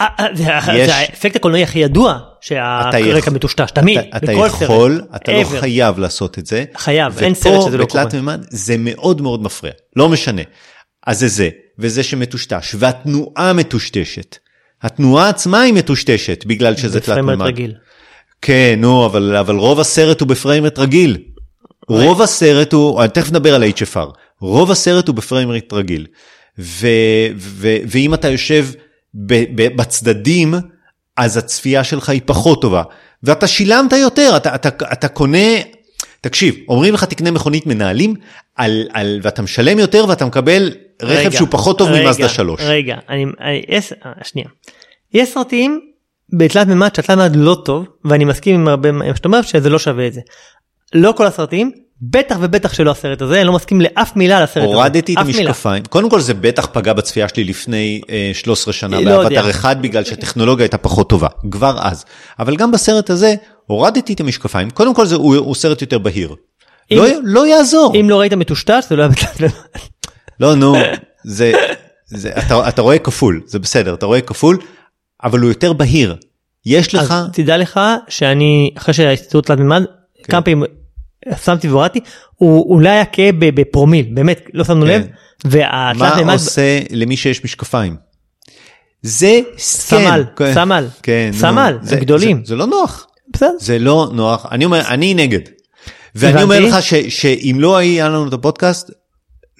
[0.00, 0.42] אה, אה, זה
[0.74, 4.62] יש- זה האפקט הקולנועי הכי ידוע שהרקע מטושטש, תמיד, אתה, בכל סרט.
[4.62, 5.60] יכול, אתה לא ever.
[5.60, 6.64] חייב לעשות את זה.
[6.76, 8.22] חייב, אין סרט שזה לא ופה בתלת קורה.
[8.22, 10.42] מימד זה מאוד מאוד מפריע, לא משנה.
[11.06, 11.48] אז זה זה,
[11.78, 14.36] וזה שמטושטש, והתנועה מטושטשת.
[14.82, 17.46] התנועה עצמה היא מטושטשת בגלל שזה תלת בפריימרט מימד.
[17.46, 17.74] רגיל.
[18.42, 21.18] כן, נו, אבל, אבל רוב הסרט הוא בפריימרט רגיל.
[21.88, 24.06] רוב הסרט הוא, תכף נדבר על HFR,
[24.40, 26.06] רוב הסרט הוא בפריימרט רגיל.
[26.58, 26.86] ו,
[27.36, 28.66] ו, ואם אתה יושב
[29.14, 30.54] ב, ב, בצדדים,
[31.16, 32.82] אז הצפייה שלך היא פחות טובה.
[33.22, 35.48] ואתה שילמת יותר, אתה, אתה, אתה קונה,
[36.20, 38.14] תקשיב, אומרים לך תקנה מכונית מנהלים,
[38.56, 40.72] על, על, ואתה משלם יותר ואתה מקבל
[41.02, 42.60] רכב רגע, שהוא פחות טוב ממאזדה 3.
[42.60, 44.48] רגע, אני, אני, יש, אה, שנייה.
[45.14, 45.80] יש סרטים
[46.38, 49.78] בתלת מימד שהתלת מימד לא טוב, ואני מסכים עם הרבה מה שאתה אומר שזה לא
[49.78, 50.20] שווה את זה.
[50.94, 51.70] לא כל הסרטים,
[52.10, 54.74] בטח ובטח שלא הסרט הזה, אני לא מסכים לאף מילה על הסרט הזה.
[54.74, 55.18] הורדתי את.
[55.18, 59.22] המשקפיים, קודם כל זה בטח פגע בצפייה שלי לפני אה, 13 שנה לא.
[59.22, 62.04] באבטר אחד בגלל שהטכנולוגיה הייתה פחות טובה, כבר אז.
[62.38, 63.34] אבל גם בסרט הזה
[63.66, 66.34] הורדתי את המשקפיים, קודם כל זה, הוא, הוא סרט יותר בהיר.
[66.90, 67.92] אם- לא, לא יעזור.
[68.00, 69.52] אם לא ראית מטושטש זה לא היה מימד.
[70.40, 70.74] לא נו,
[71.24, 71.52] זה,
[72.06, 74.58] זה, אתה, אתה רואה כפול, זה בסדר, אתה רואה כפול,
[75.24, 76.16] אבל הוא יותר בהיר.
[76.66, 79.82] יש לך, אז תדע לך שאני אחרי שההסתדרות תלת מימד
[80.22, 80.32] כן.
[80.32, 80.64] כמה פעמים
[81.44, 82.00] שמתי והורדתי
[82.34, 84.92] הוא אולי היה כהה ב- בפרומיל באמת לא שמנו כן.
[84.92, 85.06] לב
[86.24, 87.96] מה עושה למי שיש משקפיים?
[89.02, 89.40] זה.
[89.58, 90.54] סמל, כן.
[90.54, 92.44] סמל, כן, סמל, זה- הם גדולים.
[92.44, 93.06] זה, לא נוח.
[93.34, 93.50] בסדר.
[93.60, 95.40] זה לא נוח, אני אומר, אני נגד.
[96.14, 96.42] ואני.
[96.42, 98.90] אומר לך ש, שאם לא היה לנו את הפודקאסט,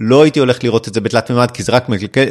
[0.01, 2.29] לא הייתי הולך לראות את זה בתלת מימד, כי זה רק מקלקל.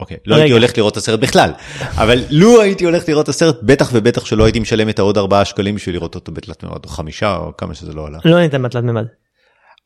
[0.00, 0.52] אוקיי, לא הייתי.
[0.52, 1.50] הולך לראות את הסרט בכלל,
[1.96, 5.44] אבל לו הייתי הולך לראות את הסרט, בטח ובטח שלא הייתי משלם את העוד 4
[5.44, 8.18] שקלים בשביל לראות אותו בתלת מימד, או חמישה, או כמה שזה לא עלה.
[8.24, 9.04] לא ניתן בתלת מימד.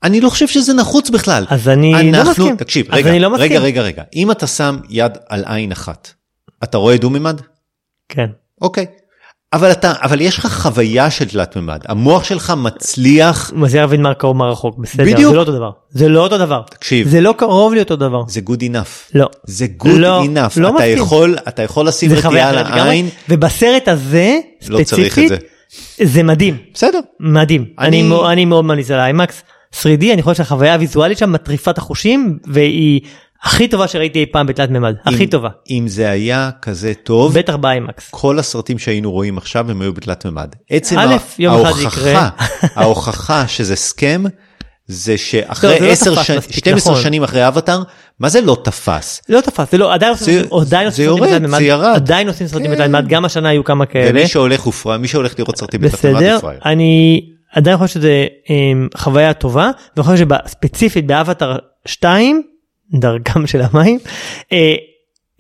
[0.03, 1.45] אני לא חושב שזה נחוץ בכלל.
[1.49, 2.57] אז אני לא מסכים.
[2.57, 3.51] תקשיב, רגע, לא מסכים.
[3.51, 6.13] רגע, רגע, רגע, אם אתה שם יד על עין אחת,
[6.65, 7.41] אתה רואה דו מימד?
[8.09, 8.27] כן.
[8.61, 8.87] אוקיי.
[9.53, 14.15] אבל אתה, אבל יש לך חוויה של תלת מימד, המוח שלך מצליח, מזהיר להבין מה
[14.15, 15.31] קרוב מה רחוק בסדר בדיוק.
[15.31, 17.09] זה לא אותו דבר זה לא אותו דבר תקשיב.
[17.09, 19.11] זה לא קרוב לי אותו דבר זה good enough.
[19.15, 20.61] לא זה good לא, enough.
[20.61, 20.99] לא אתה מסכים.
[20.99, 24.39] יכול, אתה יכול לשים חוויה על העין, ובסרט הזה
[24.69, 25.37] לא צריך את ספציפית זה.
[26.05, 27.01] זה מדהים בסדר.
[27.21, 29.43] מדהים אני- אני אני מאוד ממליץ על האיימקס
[29.83, 33.01] 3D אני חושב שהחוויה הוויזואלית שם מטריפה את החושים והיא
[33.43, 37.57] הכי טובה שראיתי אי פעם בתלת מימד הכי טובה אם זה היה כזה טוב, בטח
[37.57, 38.09] באיימקס.
[38.11, 40.49] כל הסרטים שהיינו רואים עכשיו הם היו בתלת מימד.
[40.71, 42.29] עצם א', ה- יום אחד זה יקרה.
[42.77, 44.23] ההוכחה, שזה סכם,
[44.87, 47.03] זה לא, זה שאחרי לא 10 תפס שנים, מספיק, 12 נכון.
[47.05, 47.83] שנים אחרי אבטאר,
[48.21, 49.23] מה זה לא תפס?
[49.29, 51.93] לא תפס זה לא עדיין עושים זה- זה עושים סרטים בתלת מימד, זה ירד.
[51.95, 52.73] עדיין עושים סרטים כן.
[52.73, 54.11] בתלת מימד גם השנה היו כמה כאלה.
[54.11, 56.61] ומי שהולך פראייר, מי שהולך לראות סרטים בתלת מימד בסדר הוא פראייר.
[56.65, 57.21] אני
[57.55, 62.43] עדיין חושב שזה אמ, חוויה טובה ואני חושב שספציפית באבטר 2
[62.93, 63.99] דרכם של המים
[64.53, 64.75] אה,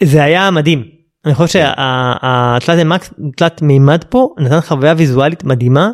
[0.03, 0.84] זה היה מדהים.
[1.26, 5.90] אני חושב שהתלת מקס תלת מימד פה נתן חוויה ויזואלית מדהימה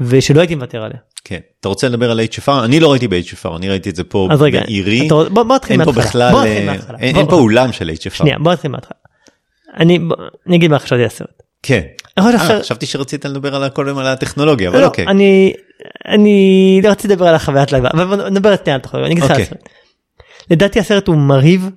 [0.00, 0.96] ושלא הייתי מוותר עליה.
[1.24, 1.38] כן.
[1.60, 2.64] אתה רוצה לדבר על HFR?
[2.64, 5.08] אני לא ראיתי ב-HFR, אני ראיתי את זה פה אז רגע בעירי.
[5.08, 6.30] בוא בוא נתחיל מההתחלה.
[6.30, 6.98] בוא נתחיל אה, מההתחלה.
[6.98, 8.14] אין בוא- אין פה אולם של HFR.
[8.14, 8.96] שנייה בוא נתחיל מההתחלה.
[9.76, 9.98] אני
[10.56, 11.42] אגיד מה חשבתי על הסרט.
[11.62, 11.80] כן.
[12.18, 15.06] אה, חשבתי שרצית לדבר על קודם על הטכנולוגיה, אבל לא, אוקיי.
[15.06, 15.52] אני
[16.08, 19.30] אני לא רציתי לדבר על החוויית live אבל נדבר שנייה על התחום, אני אגיד לך
[19.30, 19.46] אוקיי.
[20.50, 21.70] לדעתי הסרט הוא מרהיב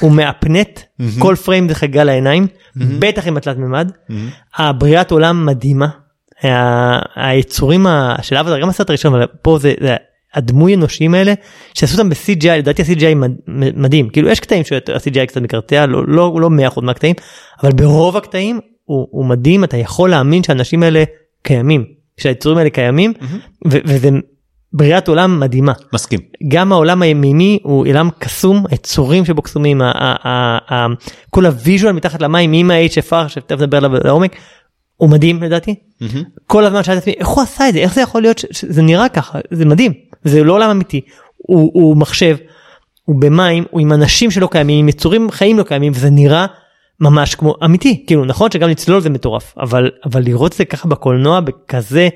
[0.00, 0.80] הוא מהפנט
[1.18, 2.46] כל פריים זה חגיגה לעיניים
[2.98, 3.90] בטח עם התלת מימד.
[4.56, 5.88] הבריאת עולם מדהימה.
[7.16, 7.86] היצורים
[8.22, 9.96] של אבטר גם הסרט הראשון אבל פה זה, זה
[10.34, 11.34] הדמוי אנושיים האלה
[11.74, 13.36] שעשו אותם ב-CGI לדעתי ה-CGI מד-
[13.76, 14.08] מדהים.
[14.08, 17.14] כאילו יש קטעים שה-CGI קצת מקרטע לא לא לא 100% מהקטעים
[17.62, 21.04] אבל ברוב הקטעים הוא, הוא מדהים אתה יכול להאמין שהאנשים האלה
[21.42, 21.84] קיימים
[22.20, 23.12] שהיצורים האלה קיימים
[23.70, 24.08] ו- וזה
[24.72, 25.72] בריאת עולם מדהימה.
[25.92, 26.20] מסכים.
[26.48, 29.80] גם העולם הימימי הוא עולם קסום, היצורים שבו קסומים,
[31.30, 34.36] כל הוויז'ואל מתחת למים עם ה-HFR שתכף נדבר עליו לעומק,
[34.96, 35.74] הוא מדהים לדעתי.
[36.00, 36.24] מהמם.
[36.46, 38.82] כל הזמן שאלתי את עצמי איך הוא עשה את זה, איך זה יכול להיות שזה
[38.82, 39.92] נראה ככה, זה מדהים,
[40.24, 41.00] זה לא עולם אמיתי,
[41.36, 42.36] הוא, הוא מחשב,
[43.04, 46.46] הוא במים, הוא עם אנשים שלא קיימים, עם יצורים חיים לא קיימים, וזה נראה
[47.00, 51.40] ממש כמו אמיתי, כאילו נכון שגם לצלול זה מטורף, אבל, אבל לראות זה ככה בקולנוע
[51.40, 52.08] בכזה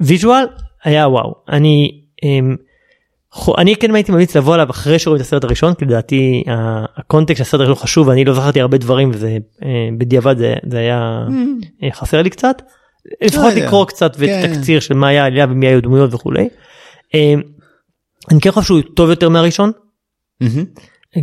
[0.00, 0.44] visual
[0.84, 2.56] היה וואו אני אמ,
[3.58, 6.44] אני כן הייתי ממליץ לבוא עליו אחרי שרואים את הסרט הראשון כי לדעתי
[6.96, 10.78] הקונטקסט של הסרט הראשון חשוב ואני לא זכרתי הרבה דברים וזה אה, בדיעבד זה, זה
[10.78, 11.26] היה
[11.82, 12.62] אה, חסר לי קצת.
[13.22, 13.66] לפחות יודע.
[13.66, 14.42] לקרוא קצת כן.
[14.44, 16.48] ותקציר של מה היה עלילה ומי היו דמויות וכולי.
[17.14, 17.40] אמ,
[18.30, 19.72] אני כן חושב שהוא טוב יותר מהראשון.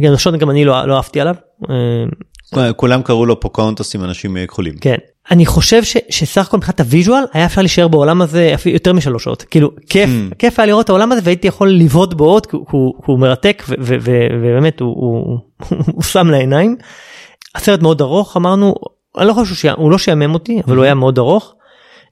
[0.01, 1.35] גם ראשון גם אני לא לא אהבתי עליו.
[2.75, 4.73] כולם קראו לו פוקאונטוס עם אנשים כחולים.
[4.81, 4.95] כן.
[5.31, 9.23] אני חושב ש, שסך הכל מבחינת ה visual היה אפשר להישאר בעולם הזה יותר משלוש
[9.23, 10.35] שעות כאילו כיף Mm.
[10.35, 13.19] כיף היה לראות את העולם הזה והייתי יכול לבהות בו עוד כי הוא, הוא, הוא
[13.19, 14.11] מרתק ו, ו, ו,
[14.41, 15.39] ובאמת הוא, הוא,
[15.93, 16.77] הוא שם לעיניים.
[17.55, 18.75] הסרט מאוד ארוך אמרנו
[19.17, 21.53] אני לא חושב שהוא, הוא לא שעמם אותי אבל הוא היה מאוד ארוך.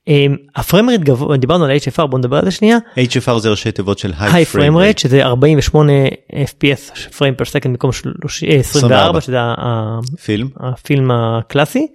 [0.07, 3.49] אמ, ה frame rate גבוה דיברנו על HFR בוא נדבר על זה שנייה HFR זה
[3.49, 5.91] ראשי תיבות של high frame rate שזה 48
[6.31, 9.21] fps frame per second במקום 30, אה, 24 24.
[9.21, 11.88] שזה ה- ה- פילם הפילם הקלאסי.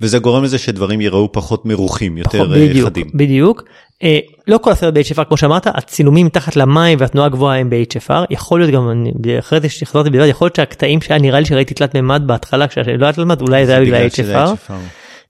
[0.00, 3.06] וזה גורם לזה שדברים ייראו פחות מרוחים יותר פחות- אה, בדיוק, חדים.
[3.14, 3.64] בדיוק.
[4.02, 4.18] אה,
[4.48, 8.72] לא כל הסרט ב-HFR כמו שאמרת הצילומים מתחת למים והתנועה הגבוהה הם ב-HFR יכול להיות
[8.72, 12.22] גם אני אחרי זה שחזרתי בדיוק יכול להיות שהקטעים שהיה נראה לי שראיתי תלת מימד
[12.26, 14.72] בהתחלה כשלא היה תלת מימד אולי זה היה בגלל HFR.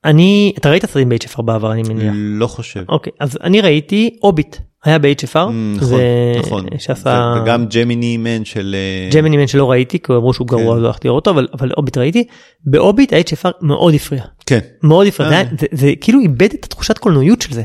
[0.09, 2.15] אני אתה ראית סרטים ב-HFR בעבר אני מניח.
[2.17, 2.85] לא חושב.
[2.89, 5.37] אוקיי אז אני ראיתי הוביט היה ב-HFR.
[5.37, 6.03] נכון, זה
[6.39, 6.67] נכון.
[6.79, 8.77] שעשה וגם ג'מיני מן של...
[8.79, 10.83] אה, ג'מיני מן שלא ראיתי כי אמרו שהוא גרוע כן.
[10.83, 12.25] לא הלכתי לראות אותו אבל אבל הוביט ראיתי
[12.65, 14.59] בהוביט ה-HFR מאוד הפריע כן.
[14.83, 15.45] מאוד הפריע זה, אה.
[15.61, 17.63] זה, זה כאילו איבד את התחושת קולנועיות של זה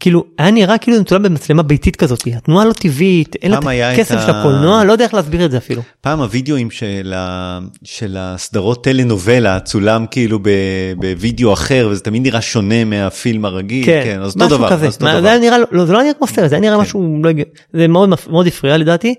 [0.00, 3.98] כאילו היה נראה כאילו זה מצולם במצלמה ביתית כזאת התנועה לא טבעית אין לה את
[3.98, 7.58] הקסם של הקולנוע לא יודע איך להסביר את זה אפילו פעם הווידאוים של, ה...
[7.84, 10.48] של הסדרות טלנובלה צולם כאילו ב...
[10.96, 13.86] בווידאו אחר וזה תמיד נראה שונה מהפילם הרגיל.
[13.86, 14.70] כן, אז אותו משהו דבר.
[14.70, 15.20] כזה אז אותו דבר.
[15.20, 17.30] זה היה נראה לא זה לא נראה כמו סרט זה היה נראה משהו לא.
[17.72, 19.14] זה מאוד מאוד הפריע לדעתי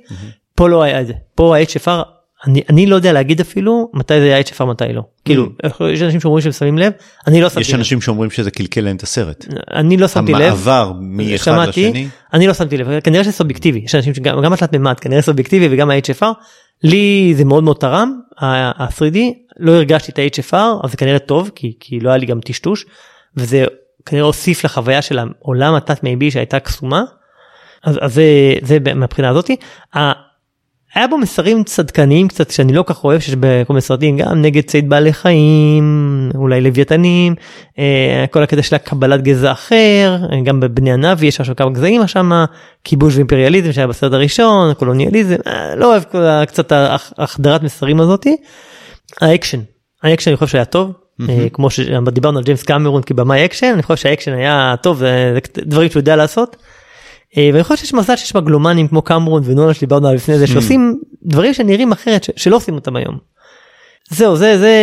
[0.56, 2.02] פה לא היה את זה פה ה-HFR
[2.48, 5.02] אני אני לא יודע להגיד אפילו מתי זה היה HFR מתי לא.
[5.26, 5.46] כאילו
[5.94, 6.94] יש אנשים שאומרים שהם שמים לב
[7.28, 7.76] אני לא שמתי יש לב.
[7.76, 9.46] אנשים שאומרים שזה קלקל להם את הסרט.
[9.74, 10.42] אני לא שמתי לב.
[10.42, 12.08] המעבר מאחד לשני.
[12.34, 15.68] אני לא שמתי לב, כנראה שזה סובייקטיבי, יש אנשים שגם גם התלת מימד כנראה סובייקטיבי
[15.72, 16.26] וגם ה-HFR,
[16.84, 19.18] לי זה מאוד מאוד תרם, ה-3D,
[19.60, 22.86] לא הרגשתי את ה-HFR, אז זה כנראה טוב, כי, כי לא היה לי גם טשטוש,
[23.38, 23.66] וזה
[24.06, 27.04] כנראה הוסיף לחוויה של העולם התת מימי שהייתה קסומה,
[27.84, 28.24] אז, אז זה,
[28.62, 29.56] זה מהבחינה הזאתי.
[30.96, 34.64] היה בו מסרים צדקניים קצת שאני לא כך אוהב שיש בכל מיני סרטים גם נגד
[34.64, 37.36] ציד בעלי חיים אולי לוויתנים
[37.80, 42.08] אה, כל הקטע של הקבלת גזע אחר אה, גם בבני הנאבי יש עכשיו כמה גזעים
[42.08, 42.46] שם
[42.84, 46.04] כיבוש ואימפריאליזם שהיה בסרט הראשון קולוניאליזם אה, לא אוהב
[46.46, 46.72] קצת
[47.18, 48.38] החדרת מסרים הזאתי.
[49.22, 49.60] האקשן
[50.04, 50.92] האקשן אני חושב שהיה טוב
[51.30, 55.62] אה, כמו שדיברנו על ג'יימס קמרון כבמאי אקשן אני חושב שהאקשן היה טוב זה זה
[55.66, 56.56] דברים שהוא יודע לעשות.
[57.38, 61.00] אה, ואני חושב שיש מזל שיש מגלומנים כמו קמרון ונולן שדיברנו עליו לפני זה שעושים
[61.24, 63.18] דברים שנראים אחרת שלא עושים אותם היום.
[64.10, 64.78] זהו זה זה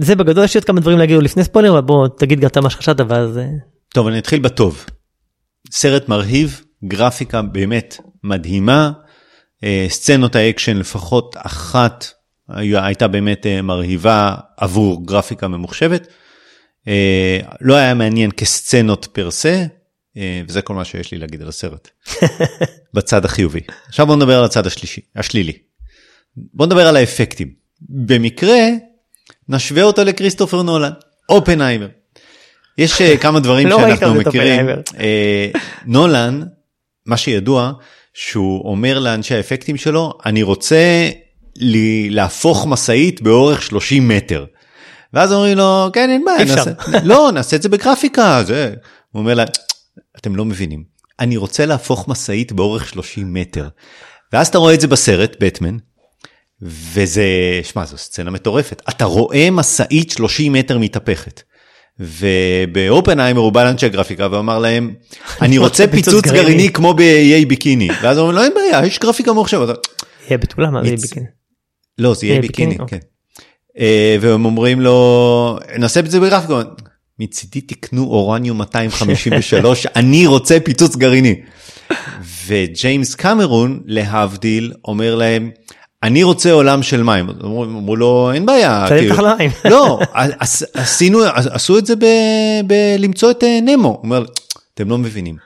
[0.00, 2.60] זה בגדול יש לי עוד כמה דברים להגיד לפני ספוילר אבל בוא תגיד גם אתה
[2.60, 3.44] מה שחשבת ואז אה,
[3.94, 4.84] טוב אני אתחיל בטוב.
[5.70, 8.92] סרט מרהיב גרפיקה באמת מדהימה
[9.64, 12.06] אה, סצנות האקשן לפחות אחת
[12.48, 16.06] הייתה באמת מרהיבה עבור גרפיקה ממוחשבת.
[17.60, 19.64] לא היה מעניין כסצנות per se
[20.48, 21.88] וזה כל מה שיש לי להגיד על הסרט.
[22.94, 23.60] בצד החיובי.
[23.88, 25.52] עכשיו בוא נדבר על הצד השלישי השלילי.
[26.36, 27.48] בוא נדבר על האפקטים.
[27.88, 28.68] במקרה
[29.48, 30.92] נשווה אותו לכריסטופר נולן
[31.28, 31.88] אופנהיימר.
[32.78, 34.68] יש אה, כמה דברים לא שאנחנו מכירים.
[34.98, 35.48] אה,
[35.86, 36.42] נולן,
[37.06, 37.72] מה שידוע,
[38.14, 41.10] שהוא אומר לאנשי האפקטים שלו, אני רוצה
[41.56, 44.44] לי, להפוך משאית באורך 30 מטר.
[45.12, 46.44] ואז אומרים לו, כן, אין בעיה.
[46.44, 46.70] נעשה,
[47.04, 48.74] לא, נעשה את זה בגרפיקה, זה.
[49.10, 49.44] הוא אומר לה,
[50.22, 50.84] אתם לא מבינים,
[51.20, 53.68] אני רוצה להפוך משאית באורך 30 מטר.
[54.32, 55.76] ואז אתה רואה את זה בסרט, בטמן,
[56.62, 57.24] וזה,
[57.62, 58.82] שמע, זו סצנה מטורפת.
[58.88, 61.42] אתה רואה משאית 30 מטר מתהפכת.
[61.98, 64.94] ובאופנהיימר הוא בא לאנשי הגרפיקה ואמר להם,
[65.42, 67.88] אני רוצה פיצוץ גרעיני כמו באיי ביקיני.
[68.02, 69.68] ואז הוא אומר, לא, אין בעיה, יש גרפיקה ממוחשבת.
[70.28, 71.26] יהיה בתולה מה זה מצ- ביקיני.
[71.98, 72.98] לא, זה ביקיני, ביקיני, כן.
[73.78, 76.62] אה, והם אומרים לו, נעשה את זה בגרפיקה.
[77.18, 81.34] מצידי תקנו אורניום 253, אני רוצה פיצוץ גרעיני.
[82.46, 85.50] וג'יימס קמרון, להבדיל, אומר להם,
[86.02, 87.30] אני רוצה עולם של מים.
[87.44, 88.84] אמרו לו, אין בעיה.
[88.88, 89.50] כאילו, תחת למים.
[89.70, 91.94] לא, עש- עשינו, עשו את זה
[92.66, 93.88] בלמצוא את אה, נמו.
[93.88, 94.24] הוא אומר,
[94.74, 95.36] אתם לא מבינים.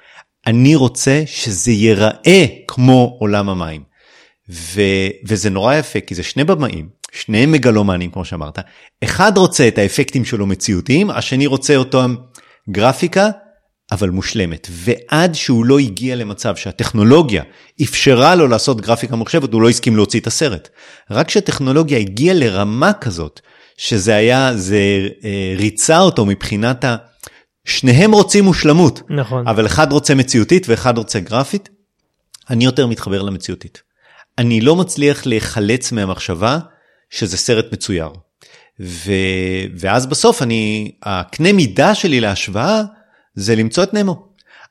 [0.47, 3.83] אני רוצה שזה ייראה כמו עולם המים.
[4.51, 4.81] ו,
[5.29, 8.59] וזה נורא יפה כי זה שני במאים, שניהם מגלומנים כמו שאמרת,
[9.05, 12.15] אחד רוצה את האפקטים שלו מציאותיים, השני רוצה אותם
[12.70, 13.31] גרפיקה,
[13.93, 14.69] אבל מושלמת.
[14.70, 17.43] ועד שהוא לא הגיע למצב שהטכנולוגיה
[17.83, 20.69] אפשרה לו לעשות גרפיקה מוחשבת, הוא לא הסכים להוציא את הסרט.
[21.11, 23.41] רק כשהטכנולוגיה הגיעה לרמה כזאת,
[23.77, 26.97] שזה היה, זה אה, ריצה אותו מבחינת ה...
[27.65, 29.49] שניהם רוצים מושלמות, נכון.
[29.49, 31.69] אבל אחד רוצה מציאותית ואחד רוצה גרפית,
[32.51, 33.83] אני יותר מתחבר למציאותית.
[34.39, 36.59] אני לא מצליח להיחלץ מהמחשבה
[37.11, 38.09] שזה סרט מצויר.
[38.81, 39.12] ו...
[39.78, 42.83] ואז בסוף אני, הקנה מידה שלי להשוואה
[43.35, 44.27] זה למצוא את נמו.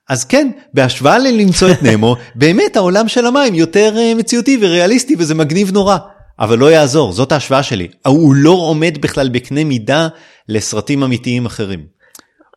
[0.10, 5.36] אז כן, בהשוואה ללמצוא את נמו, באמת העולם של המים יותר אה, מציאותי וריאליסטי וזה
[5.36, 5.98] מגניב נורא.
[6.40, 7.88] אבל לא יעזור, זאת ההשוואה שלי.
[8.06, 10.08] הוא לא עומד בכלל בקנה מידה
[10.50, 11.86] לסרטים אמיתיים אחרים.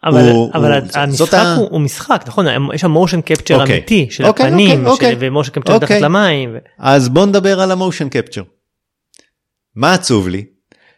[0.05, 2.47] אבל, הוא- אבל הוא- המשחק ה- הוא, הוא משחק, נכון?
[2.75, 3.77] יש שם מושן קפצ'ר אוקיי.
[3.77, 5.29] אמיתי של אוקיי, הפנים, אוקיי, של- אוקיי.
[5.31, 5.87] ומושן קפצ'ר אוקיי.
[5.97, 6.51] מתחת למים.
[6.55, 6.59] ו...
[6.79, 8.43] אז בוא נדבר על המושן קפצ'ר.
[9.77, 10.45] מה עצוב לי?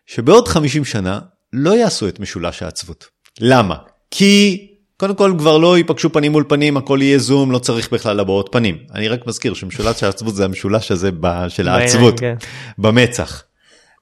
[0.07, 1.19] שבעוד 50 שנה
[1.53, 3.05] לא יעשו את משולש העצבות.
[3.41, 3.77] למה?
[4.11, 4.67] כי
[4.97, 8.49] קודם כל כבר לא ייפגשו פנים מול פנים, הכל יהיה זום, לא צריך בכלל הבעות
[8.53, 8.79] פנים.
[8.95, 11.11] אני רק מזכיר שמשולש העצבות זה המשולש הזה
[11.49, 12.35] של העצבות, כן.
[12.79, 13.43] במצח.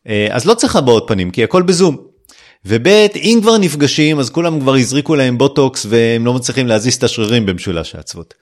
[0.09, 1.97] אה, אז לא צריך הבעות פנים, כי הכל בזום.
[2.65, 2.87] וב'
[3.17, 7.47] אם כבר נפגשים אז כולם כבר הזריקו להם בוטוקס והם לא מצליחים להזיז את השרירים
[7.47, 8.35] במשולש העצבות.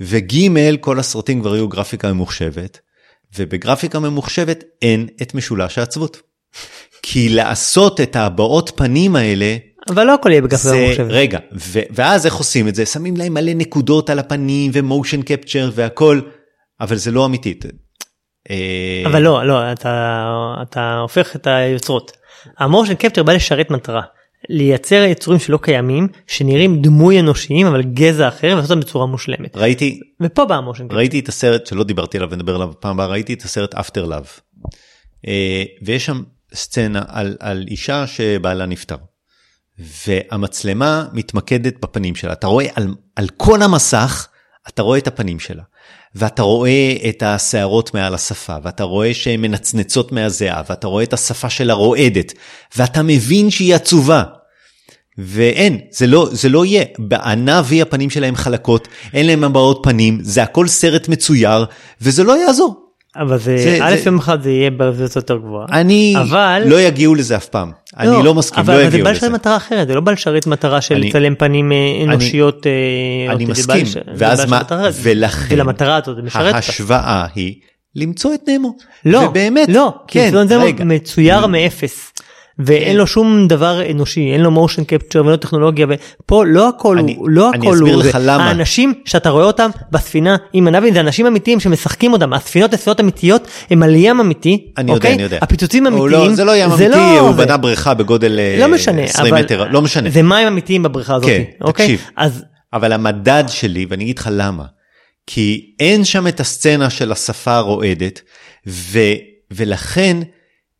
[0.00, 0.34] וג'
[0.80, 2.78] כל הסרטים כבר יהיו גרפיקה ממוחשבת,
[3.38, 6.20] ובגרפיקה ממוחשבת אין את משולש העצבות.
[7.02, 9.56] כי לעשות את הבעות פנים האלה,
[9.88, 11.06] אבל לא הכל יהיה בגרפיקה ממוחשבת.
[11.10, 12.86] רגע, ו- ואז איך עושים את זה?
[12.86, 16.20] שמים להם מלא נקודות על הפנים ומושן קפצ'ר והכל,
[16.80, 17.58] אבל זה לא אמיתי.
[18.50, 20.24] אה, אבל לא, לא, אתה,
[20.62, 22.12] אתה הופך את היוצרות.
[22.58, 24.02] המושן קפצ'ר בא לשרת מטרה.
[24.48, 29.56] לייצר יצורים שלא קיימים, שנראים דמוי אנושיים אבל גזע אחר ולעשות אותם בצורה מושלמת.
[29.56, 30.96] ראיתי, ופה בא המושן קפצ'ר.
[30.96, 34.26] ראיתי את הסרט שלא דיברתי עליו ונדבר עליו פעם הבאה ראיתי את הסרט אפטר לאב.
[35.82, 36.22] ויש שם
[36.54, 38.96] סצנה על, על אישה שבעלה נפטר.
[40.06, 44.28] והמצלמה מתמקדת בפנים שלה אתה רואה על, על כל המסך
[44.68, 45.62] אתה רואה את הפנים שלה.
[46.14, 51.50] ואתה רואה את השערות מעל השפה ואתה רואה שהן מנצנצות מהזיעה ואתה רואה את השפה
[51.50, 52.32] שלה רועדת
[52.76, 54.22] ואתה מבין שהיא עצובה.
[55.18, 56.84] ואין, זה לא, זה לא יהיה.
[56.98, 61.64] בענה וי הפנים שלהם חלקות, אין להם הבעות פנים, זה הכל סרט מצויר,
[62.00, 62.89] וזה לא יעזור.
[63.16, 65.66] אבל זה, זה- א' זה- יום אחד זה יהיה ברזולוציה יותר גבוהה.
[65.72, 67.72] אני, אבל- לא יגיעו לזה אף פעם.
[67.98, 69.18] אני לא מסכים, אבל, לא אבל זה יגיעו בא לזה.
[69.18, 72.66] לשרת מטרה אחרת, זה לא בא לשרת מטרה של אני- לצלם פנים אה, אנושיות.
[72.66, 74.88] אה, אני זה בא מסכים, זה ואז בא מה, מטרה.
[75.02, 76.54] ולכן, ולמטרה הזאת זה משרת.
[76.54, 77.54] ההשוואה היא
[77.96, 78.76] למצוא את נמו.
[79.04, 80.84] לא, ובאמת, לא, כי כן, זה רגע.
[80.84, 82.09] מצויר מאפס.
[82.66, 87.14] ואין לו שום דבר אנושי, אין לו מושן קפצ'ר ולא טכנולוגיה, ופה לא הכל אני-
[87.18, 88.18] הוא, לא אני הכל הוא, לך זה.
[88.18, 88.44] למה.
[88.48, 93.48] האנשים שאתה רואה אותם בספינה עם הנבין זה אנשים אמיתיים שמשחקים אותם, הספינות הספינות אמיתיות
[93.70, 95.14] הם על ים אמיתי, אני יודע, אוקיי?
[95.14, 95.38] אני יודע.
[95.42, 97.44] הפיצוצים הוא אמיתיים, לא, זה לא ים זה אמיתי, לא הוא זה.
[97.44, 100.10] בנה בריכה בגודל אה, לא משנה, 20 אבל מטר, לא משנה.
[100.10, 101.86] זה מים אמיתיים בבריכה הזאת, כן, אוקיי?
[101.86, 102.06] תקשיב.
[102.16, 104.64] אז אבל המדד שלי, ואני אגיד לך למה,
[105.26, 108.20] כי אין שם את הסצנה של השפה הרועדת,
[108.66, 108.98] ו,
[109.50, 110.16] ולכן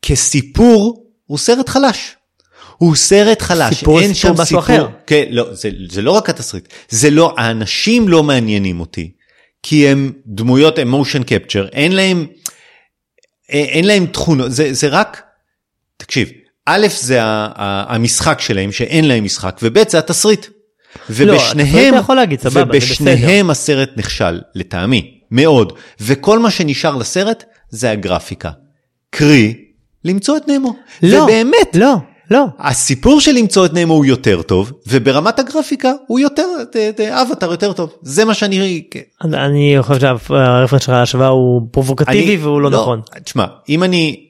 [0.02, 0.99] כסיפור
[1.30, 2.16] הוא סרט חלש.
[2.76, 4.60] הוא סרט חלש, סיפור אין סיפור שם סיפור.
[4.60, 4.88] אחר.
[5.06, 9.12] כן, לא, זה, זה לא רק התסריט, זה לא, האנשים לא מעניינים אותי,
[9.62, 12.26] כי הם דמויות אמושן קפצ'ר, אין להם,
[13.52, 15.22] אה, אין להם תכונות, זה, זה רק,
[15.96, 16.28] תקשיב,
[16.66, 20.46] א' זה ה- ה- המשחק שלהם שאין להם משחק, וב' זה התסריט.
[20.46, 20.50] התסריט
[21.10, 25.72] ובשניהם, אתה יכול להגיד, סבבה, ובשניהם הסרט נכשל, לטעמי, מאוד.
[26.00, 28.50] וכל מה שנשאר לסרט זה הגרפיקה.
[29.10, 29.54] קרי,
[30.04, 30.76] למצוא את נמו.
[31.02, 31.94] לא, ובאמת, לא,
[32.30, 32.44] לא.
[32.58, 36.46] הסיפור של למצוא את נמו הוא יותר טוב, וברמת הגרפיקה הוא יותר,
[37.10, 37.92] אבטר יותר טוב.
[38.02, 38.82] זה מה שאני...
[39.20, 43.00] אז אני חושב שהרפרנס שלך להשוואה הוא פרובוקטיבי אני- והוא לא נכון.
[43.24, 44.26] תשמע, אם אני,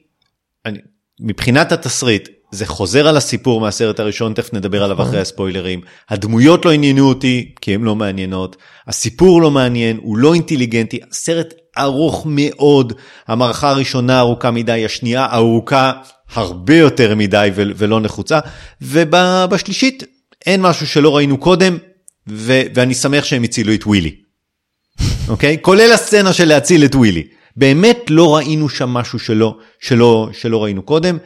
[0.65, 0.79] אני,
[1.21, 5.01] מבחינת התסריט, זה חוזר על הסיפור מהסרט הראשון, תכף נדבר עליו.
[5.01, 5.81] אחרי הספוילרים.
[6.09, 8.55] הדמויות לא עניינו אותי, כי הן לא מעניינות.
[8.87, 10.99] הסיפור לא מעניין, הוא לא אינטליגנטי.
[11.11, 12.93] הסרט ארוך מאוד,
[13.27, 15.91] המערכה הראשונה ארוכה מדי, השנייה ארוכה
[16.33, 18.39] הרבה יותר מדי ולא נחוצה.
[18.81, 20.03] ובשלישית,
[20.45, 21.77] אין משהו שלא ראינו קודם,
[22.27, 24.15] ו- ואני שמח שהם הצילו את ווילי.
[25.29, 25.57] אוקיי?
[25.61, 27.23] כולל הסצנה של להציל את ווילי.
[27.55, 31.17] באמת לא ראינו שם משהו שלא, שלא, שלא ראינו קודם.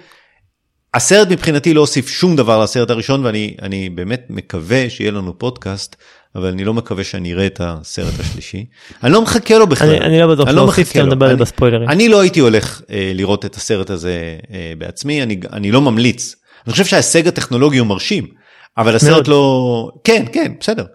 [0.96, 5.96] הסרט מבחינתי לא הוסיף שום דבר לסרט הראשון ואני אני באמת מקווה שיהיה לנו פודקאסט
[6.36, 8.66] אבל אני לא מקווה שאני אראה את הסרט השלישי.
[9.04, 9.90] אני לא מחכה לו בכלל.
[9.90, 11.08] אני- אני לא בטוח שהוא הוסיף, מחכה לו.
[11.08, 11.90] מדבר על זה אני- בספוילרים.
[11.90, 14.20] אני לא הייתי הולך אה, לראות את הסרט הזה
[14.54, 16.36] אה, בעצמי אני, אני לא ממליץ.
[16.66, 18.28] אני חושב שההישג הטכנולוגי הוא מרשים
[18.78, 19.28] אבל הסרט מאוד.
[19.28, 20.86] לא כן כן בסדר.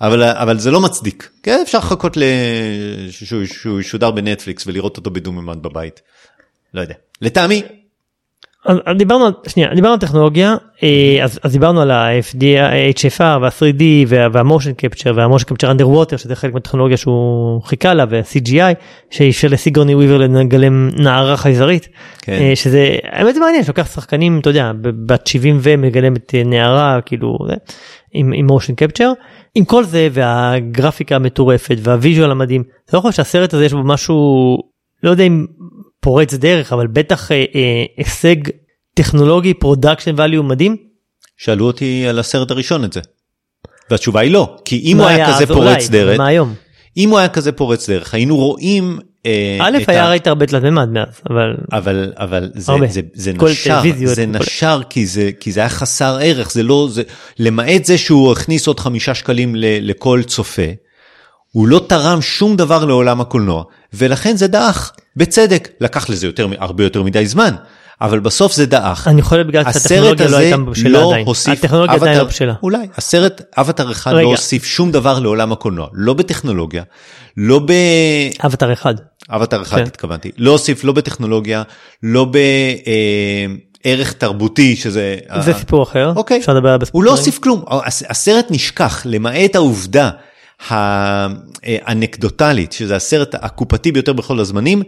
[0.00, 5.62] אבל, אבל זה לא מצדיק, כן אפשר לחכות לש- שהוא ישודר בנטפליקס ולראות אותו בדו-ממד
[5.62, 6.00] בבית.
[6.74, 6.94] לא יודע.
[7.22, 7.62] לטעמי
[8.66, 14.26] אז דיברנו על שנייה דיברנו על טכנולוגיה אה, אז, אז דיברנו על ה-HFR וה-3D וה-
[14.32, 18.74] והמושן קפצ'ר והמושן קפצ'ר אנדר ווטר שזה חלק מהטכנולוגיה שהוא חיכה לה וה-CGI
[19.10, 21.88] שאפשר לסיגרני וויבר לגלם נערה חייזרית
[22.22, 22.32] כן.
[22.32, 27.00] אה, שזה האמת זה מעניין שלוקח שחקנים אתה יודע בת 70 ומגלם את אה, נערה
[27.06, 27.38] כאילו
[28.12, 29.12] עם עם motion capture
[29.54, 33.82] עם כל זה והגרפיקה המטורפת וה visual המדהים אתה לא חושב שהסרט הזה יש בו
[33.84, 34.56] משהו
[35.02, 35.46] לא יודע אם
[36.00, 38.36] פורץ דרך אבל בטח אה, אה, הישג
[38.94, 40.76] טכנולוגי production value מדהים.
[41.36, 43.00] שאלו אותי על הסרט הראשון את זה.
[43.90, 46.54] והתשובה היא לא, כי אם הוא מה היה כזה פורץ אולי, דרך, מה היום?
[46.96, 50.62] אם הוא היה כזה פורץ דרך, היינו רואים אה, א' היה ה- ראית הרבה תלת
[50.62, 52.72] מימד מאז אבל אבל אבל זה.
[52.88, 54.26] זה זה נשר זה.
[54.26, 57.02] נשר כי זה כי זה היה חסר ערך זה לא זה
[57.38, 60.62] למעט זה שהוא הכניס עוד חמישה שקלים ל- לכל צופה.
[61.56, 63.64] הוא לא תרם שום דבר לעולם הקולנוע
[63.94, 67.54] ולכן זה דעך בצדק לקח לזה יותר הרבה יותר מדי זמן
[68.00, 69.08] אבל בסוף זה דעך.
[69.08, 71.26] אני חושב בגלל שהטכנולוגיה לא הייתה בשלה לא עדיין.
[71.26, 72.54] הוסיף, הטכנולוגיה עדיין לא בשלה.
[72.62, 74.22] אולי, הסרט אבטר אחד רגע.
[74.22, 76.82] לא הוסיף שום דבר לעולם הקולנוע, לא בטכנולוגיה,
[77.36, 77.72] לא ב...
[78.44, 78.94] אבטר אחד.
[79.30, 79.82] אבטר אחד כן.
[79.82, 81.62] התכוונתי, לא הוסיף לא בטכנולוגיה,
[82.02, 82.26] לא
[83.84, 85.16] בערך תרבותי שזה...
[85.40, 86.12] זה ה- סיפור אחר.
[86.16, 90.10] אוקיי, אפשר לדבר על הוא לא הוסיף כלום, הס- הסרט נשכח, למעט העובדה
[91.62, 94.82] האנקדוטלית, שזה הסרט הקופתי ביותר בכל הזמנים,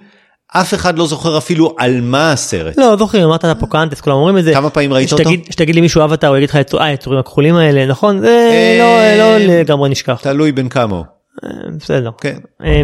[0.56, 2.78] אף אחד לא זוכר אפילו על מה הסרט.
[2.78, 4.52] לא זוכרים אמרת על אפוקנטס כולם אומרים את זה.
[4.52, 5.52] כמה פעמים ראית שתגיד- אותו?
[5.52, 9.38] שתגיד לי מישהו אבטר הוא יגיד לך "אה, היצורים הכחולים האלה נכון זה אה, לא
[9.38, 10.20] לא לגמרי נשכח.
[10.22, 11.04] תלוי בין כמה הוא.
[11.44, 11.48] אה,
[11.80, 12.10] בסדר.
[12.20, 12.36] כן.
[12.64, 12.82] אה,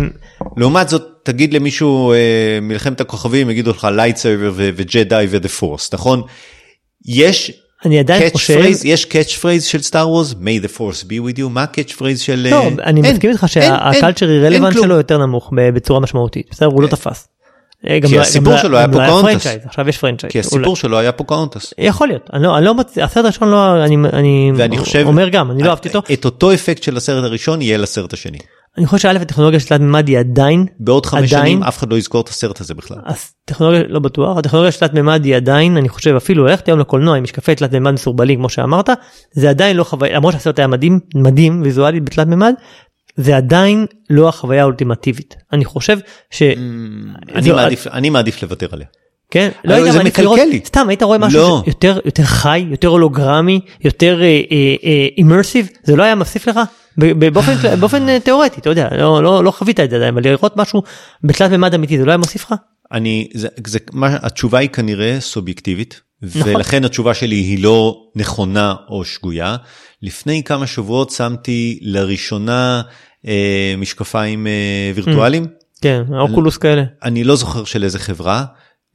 [0.57, 2.19] לעומת זאת, תגיד למישהו אה,
[2.63, 6.23] מלחמת הכוכבים, יגידו לך lightsaber ו Jedi ו the force, נכון?
[7.07, 7.53] יש
[7.85, 8.55] אני עדיין חושב.
[8.55, 11.68] phrase, יש catch phrase של Star Wars, may the force be with you, מה ה
[11.68, 12.47] catch phrase של...
[12.51, 14.75] לא, אה, אני אין, מסכים איתך שה cultural, relevance.
[14.83, 16.47] שלו יותר נמוך בצורה משמעותית.
[16.51, 17.29] בסדר, הוא לא תפס.
[17.89, 18.93] אה, גם כי לא- הסיפור גם שלו היה לא.
[18.93, 20.33] franchise, עכשיו יש franchise.
[20.33, 21.75] כי הסיפור שלו היה פוקהונטס.
[21.79, 22.99] יכול להיות, אני לא, אני לא מצ...
[22.99, 25.05] הסרט הראשון לא, אני, אני, ואני חושב...
[25.07, 26.13] אומר גם, אני לא אהבתי אותו.
[26.13, 28.39] את אותו אפקט של הסרט הראשון יהיה לסרט השני.
[28.79, 31.91] אני חושב שא' הטכנולוגיה של תלת מימד היא עדיין, בעוד חמש עדיין- שנים אף אחד
[31.93, 32.97] לא יזכור את הסרט הזה בכלל.
[33.45, 37.17] הטכנולוגיה, לא בטוח, הטכנולוגיה של תלת מימד היא עדיין, אני חושב אפילו הולכת היום לקולנוע
[37.17, 38.89] עם משקפי תלת מימד מסורבלים כמו שאמרת,
[39.33, 42.55] זה עדיין לא חוויה, למרות שהסרט היה מדהים, מדהים ויזואלית בתלת מימד,
[43.17, 45.35] זה עדיין לא החוויה האולטימטיבית.
[45.53, 45.99] אני חושב
[46.31, 46.43] ש...
[47.35, 48.87] אני זו- מעדיף- אני מעדיף לוותר עליה.
[49.31, 50.61] כן, לא יודע, זה מקלקל לראות- לי.
[50.65, 51.63] סתם היית רואה משהו לא.
[51.67, 54.21] יותר יותר חי, יותר הולוגרמי, יותר
[55.17, 56.61] אימרסיב, זה לא היה מוסיף לך?
[56.99, 60.57] באופן באופן אה, תיאורטי, אתה יודע, לא- לא לא חווית את זה עדיין, אבל לראות
[60.57, 60.83] משהו
[61.25, 62.55] בתלת מימד אמיתי זה לא היה מוסיף לך?
[62.93, 66.55] אני, זה, זה, מה, התשובה היא כנראה סובייקטיבית, נכון.
[66.55, 69.57] ולכן התשובה שלי היא לא נכונה או שגויה.
[70.03, 72.83] לפני כמה שבועות שמתי לראשונה
[73.27, 75.47] אה, משקפיים אה, וירטואליים,
[75.81, 76.83] כן, אוקולוס כאלה.
[77.03, 78.45] אני לא זוכר של איזה חברה,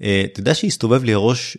[0.03, 1.57] אה, אתה יודע שהסתובב לי הראש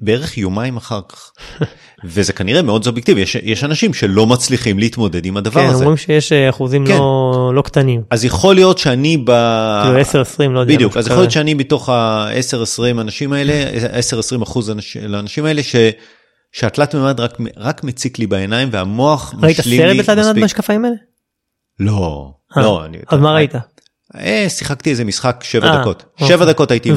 [0.00, 1.32] בערך יומיים אחר כך,
[2.04, 5.78] וזה כנראה מאוד סובייקטיבי, יש, יש אנשים שלא מצליחים להתמודד עם הדבר כן, הזה.
[5.84, 6.92] אומרים שיש אה, אחוזים כן.
[6.98, 8.02] לא לא קטנים.
[8.10, 9.30] אז יכול להיות שאני ב...
[9.84, 10.74] כאילו 10-20 לא יודע.
[10.74, 11.30] בדיוק, אז יכול להיות.
[11.30, 13.64] שאני בתוך ה-10-20 אנשים האלה,
[14.38, 15.76] 10-20 אחוז אנש- לאנשים האלה, ש...
[16.52, 20.42] שהתלת מימד רק, רק מציק לי בעיניים והמוח ראית משלים סרט לי בתלת מימד מספיק.
[20.42, 20.96] במשקפיים האלה?
[21.80, 22.84] לא, אה, לא.
[22.84, 23.52] אני- אז מה ראית?
[24.16, 26.04] אה, שיחקתי איזה משחק שבע אה, דקות.
[26.14, 26.28] אוקיי.
[26.28, 26.90] שבע דקות הייתי...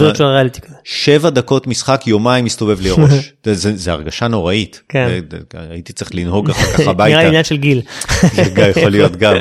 [0.84, 3.34] שבע דקות משחק יומיים מסתובב לי הראש.
[3.54, 4.82] זה- הרגשה נוראית.
[4.90, 5.20] כן.
[5.70, 7.20] הייתי צריך לנהוג אחר כך נראה לי הביתה.
[7.28, 7.82] עניין של גיל.
[8.78, 9.36] יכול להיות גם.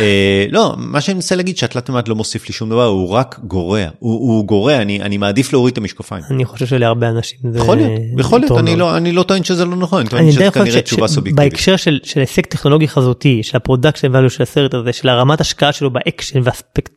[0.00, 3.38] אה, לא, מה שאני מנסה להגיד שהתלת מימד לא מוסיף לי שום דבר, הוא רק
[3.44, 3.84] גורע.
[3.98, 6.22] הוא גורע, אני מעדיף להוריד את המשקפיים.
[6.30, 7.58] אני חושב שלהרבה אנשים זה...
[7.58, 8.76] יכול להיות, יכול להיות, אני.
[8.76, 11.52] לא- אני לא טוען שזה לא נכון, אני טוען שזה כנראה תשובה סובייקטיבית.
[11.52, 15.72] שבהקשר של הישג טכנולוגי חזותי של ה production value של הסרט הזה של הרמת השקעה
[15.72, 16.40] שלו באקשן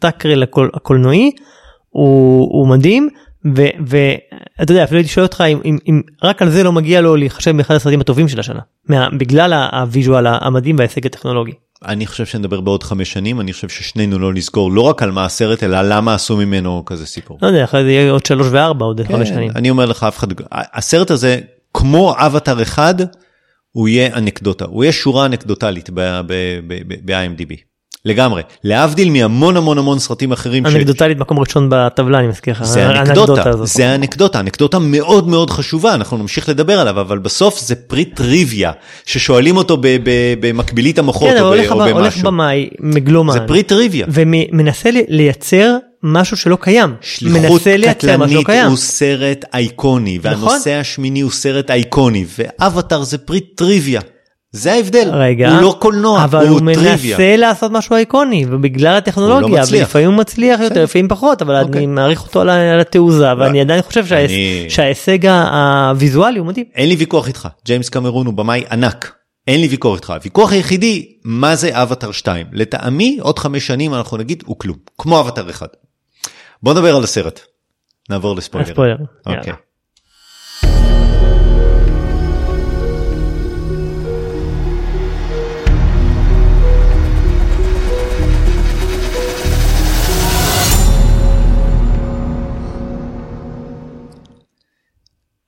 [0.07, 1.31] והספקטקל הקול- הקולנועי
[1.89, 3.09] הוא הוא מדהים
[3.55, 7.15] ואתה יודע אפילו הייתי שואל אותך אם, אם, אם רק על זה לא מגיע לו
[7.15, 8.59] להיחשב מאחד הסרטים הטובים של השנה
[8.89, 11.51] מה, בגלל ה visual המדהים וההישג הטכנולוגי.
[11.85, 15.25] אני חושב שנדבר בעוד חמש שנים, אני חושב ששנינו לא נזכור לא רק על מה
[15.25, 17.37] הסרט, אלא למה עשו ממנו כזה סיפור.
[17.41, 19.51] לא יודע אחרי זה יהיה עוד שלוש וארבע עוד כן, חמש שנים.
[19.55, 21.39] אני אומר לך, אף אחד, הסרט הזה,
[21.73, 22.95] כמו אבטר אחד,
[23.71, 27.53] הוא יהיה אנקדוטה, הוא יהיה שורה אנקדוטלית ב-IMDb.
[28.07, 28.41] לגמרי.
[28.63, 30.69] להבדיל מהמון המון המון סרטים אחרים.
[30.69, 32.63] ש- אנקדוטלית מקום ראשון בטבלה אני מזכיר לך.
[32.63, 33.43] זה אנקדוטה.
[33.65, 38.71] זה אנקדוטה, אנקדוטה מאוד מאוד חשובה, אנחנו נמשיך לדבר עליו, אבל בסוף זה פרי טריוויה,
[39.05, 42.23] ששואלים אותו ב- ב- במקבילית המוחות כן, או הולך או ב- הולך במשהו.
[42.23, 43.33] במאי מגלומן.
[43.33, 44.05] זה פרי טריוויה.
[44.09, 46.95] ומנסה לייצר משהו שלא קיים.
[47.01, 48.67] שליחות לא קטלנית קיים.
[48.67, 54.01] הוא סרט אייקוני, והנושא השמיני הוא סרט אייקוני, ואבטר זה פרי טריוויה.
[54.57, 57.17] זה ההבדל, רגע, הוא לא קולנוע, אבל הוא הוא טריוויה.
[57.17, 59.81] מנסה לעשות משהו איקוני ובגלל הטכנולוגיה הוא לא מצליח.
[59.87, 60.83] ולפעמים הוא מצליח יותר.
[60.83, 61.77] לפעמים פחות אבל אוקיי.
[61.77, 66.65] אני מעריך אותו על על התעוזה ואני עדיין חושב שההיש- אני- שההישג הוויזואלי הוא מדהים.
[66.75, 69.13] אין לי ויכוח איתך, ג'יימס קמרון הוא במאי ענק.
[69.47, 72.45] אין לי ויכוח איתך, הוויכוח היחידי, מה זה אבטר 2?
[72.51, 75.67] לטעמי, עוד חמש שנים אנחנו נגיד, הוא כלום, כמו אבטר 1.
[76.63, 77.39] בוא נדבר על הסרט.
[78.09, 78.67] נעבור לספוילר.
[78.69, 79.53] הספוילר, אוקיי.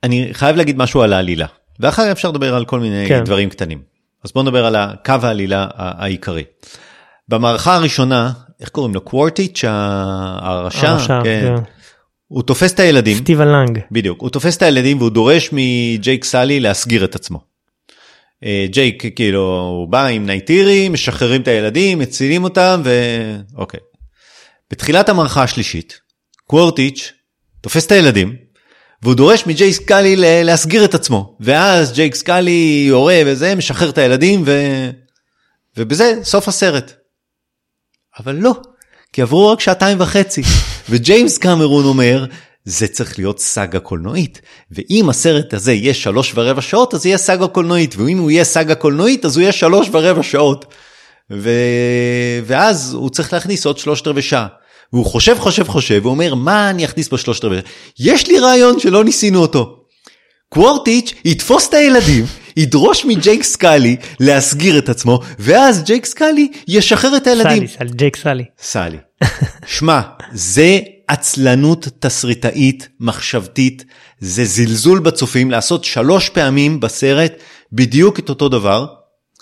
[0.02, 1.46] אני חייב להגיד משהו על העלילה,
[1.80, 3.24] ואחר כך אפשר לדבר על כל מיני כן.
[3.24, 3.82] דברים קטנים.
[4.24, 6.44] אז בוא נדבר על קו העלילה העיקרי.
[7.28, 9.00] במערכה הראשונה, איך קוראים לו?
[9.00, 11.54] קוורטיץ', הרשע, הרשע, כן.
[11.56, 11.62] כן.
[12.28, 13.80] הוא תופס את הילדים, סטיבן לנג.
[13.90, 17.40] בדיוק, הוא תופס את הילדים והוא דורש מג'ייק סאלי להסגיר את עצמו.
[18.44, 23.80] אה, ג'ייק כאילו הוא בא עם נייטירי, משחררים את הילדים, מצילים אותם ואוקיי.
[24.70, 26.00] בתחילת המערכה השלישית,
[26.46, 27.12] קוורטיץ'
[27.60, 28.36] תופס את הילדים,
[29.02, 34.42] והוא דורש מג'ייק סקאלי להסגיר את עצמו, ואז ג'ייק סקאלי יורה וזה, משחרר את הילדים
[34.46, 34.60] ו...
[35.76, 36.92] ובזה סוף הסרט.
[38.20, 38.54] אבל לא,
[39.12, 40.42] כי עברו רק שעתיים וחצי,
[40.90, 42.26] וג'יימס קמרון אומר,
[42.64, 44.40] זה צריך להיות סאגה קולנועית,
[44.70, 48.74] ואם הסרט הזה יהיה שלוש ורבע שעות, אז יהיה סאגה קולנועית, ואם הוא יהיה סאגה
[48.74, 50.74] קולנועית, אז הוא יהיה שלוש ורבע שעות.
[51.30, 51.50] ו...
[52.46, 54.46] ואז הוא צריך להכניס עוד שלושת רבעי שעה.
[54.92, 57.70] והוא חושב, חושב, חושב, ואומר, מה אני אכניס בשלושת רבעי שעה?
[57.98, 59.76] יש לי רעיון שלא ניסינו אותו.
[60.48, 62.24] קוורטיץ' יתפוס את הילדים,
[62.56, 67.66] ידרוש מג'ייק סקאלי להסגיר את עצמו, ואז ג'ייק סקאלי ישחרר את הילדים.
[67.66, 68.44] סאלי, סאלי, ג'ייק סאלי.
[68.62, 68.96] סאלי.
[69.66, 70.00] שמע,
[70.32, 73.84] זה עצלנות תסריטאית, מחשבתית,
[74.20, 77.32] זה זלזול בצופים לעשות שלוש פעמים בסרט
[77.72, 78.86] בדיוק את אותו דבר.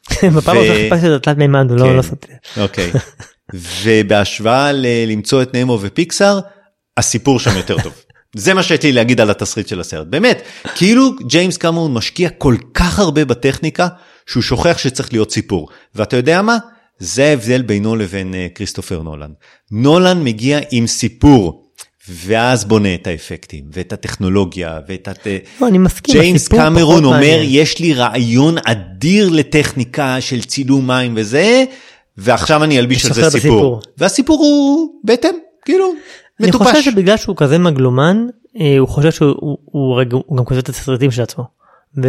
[0.36, 1.74] בפעם הראשונה חיפשתי את התלת מימד, כן.
[1.74, 2.62] לא לא שמתי לב.
[2.62, 2.90] אוקיי.
[3.54, 6.40] ובהשוואה ל- למצוא את נמו ופיקסאר,
[6.96, 7.92] הסיפור שם יותר טוב.
[8.36, 10.06] זה מה שיש לי להגיד על התסריט של הסרט.
[10.06, 10.42] באמת,
[10.74, 13.88] כאילו ג'יימס קמרון משקיע כל כך הרבה בטכניקה,
[14.26, 15.68] שהוא שוכח שצריך להיות סיפור.
[15.94, 16.58] ואתה יודע מה?
[16.98, 19.30] זה ההבדל בינו לבין uh, כריסטופר נולן.
[19.70, 21.68] נולן מגיע עם סיפור,
[22.08, 25.08] ואז בונה את האפקטים, ואת הטכנולוגיה, ואת...
[25.08, 25.26] הת...
[25.60, 27.42] לא, אני מסכים, ג'יימס קמרון אומר, מעניין.
[27.48, 31.64] יש לי רעיון אדיר לטכניקה של צילום מים וזה,
[32.18, 33.80] ועכשיו אני אלביש על זה סיפור.
[33.98, 35.30] והסיפור הוא בהתאם,
[35.64, 35.86] כאילו,
[36.40, 36.66] אני מטופש.
[36.66, 38.26] חושב שבגלל שהוא כזה מגלומן,
[38.60, 41.44] אה, הוא חושב שהוא הוא- הוא הוא גם כותב את התסריטים של עצמו.
[41.96, 42.08] ו...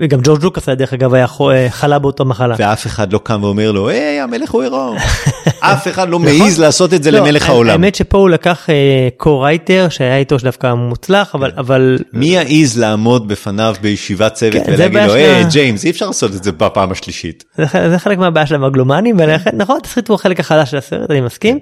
[0.00, 2.54] וגם ג'ורג' לוקאס דרך אגב היה אה, חלה באותה מחלה.
[2.58, 4.96] ואף אחד לא קם ואומר לו, היי, המלך הוא עירום.
[5.60, 7.70] אף אחד לא מעז לעשות את זה לא, למלך העולם.
[7.70, 8.68] האמת שפה הוא לקח
[9.16, 14.98] co-writer שהיה איתו שדווקא מוצלח אבל אבל מי יעז לעמוד בפניו בישיבת צוות כן, ולהגיד
[14.98, 17.44] לו, היי, ג'יימס, אי אפשר לעשות את זה בפעם השלישית.
[17.56, 21.20] זה זה חלק מהבעיה של המגלומנים ולכן נכון התסריט הוא החלק החלש של הסרט אני
[21.20, 21.58] מסכים.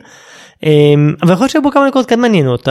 [0.63, 2.69] אמ, אבל יכול להיות שבו כמה נקודות כן מעניינות.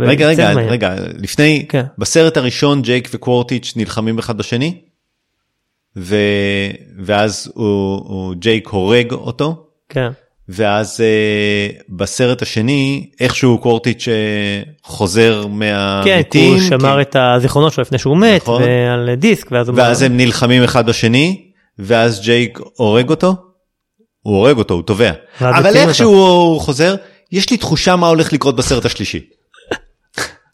[0.00, 0.50] רגע, רגע.
[0.50, 1.82] רגע, לפני, כן.
[1.98, 4.80] בסרט הראשון ג'ייק וקוורטיץ' נלחמים אחד בשני,
[5.96, 6.16] ו...
[7.04, 10.08] ואז הוא, הוא, ג'ייק הורג אותו, כן.
[10.48, 17.72] ואז אה, בסרט השני, איכשהו קוורטיץ' אה, חוזר כן, כי מהמתים, הוא שמר את הזיכרונות
[17.72, 18.62] שלו לפני שהוא מת נכון.
[18.62, 21.42] ועל דיסק ואז ואז הם נלחמים אחד בשני,
[21.78, 23.34] ואז ג'ייק הורג אותו,
[24.22, 25.12] הוא הורג אותו, הוא תובע.
[25.40, 26.94] אבל איכשהו הוא חוזר,
[27.32, 29.20] יש לי תחושה מה הולך לקרות בסרט השלישי.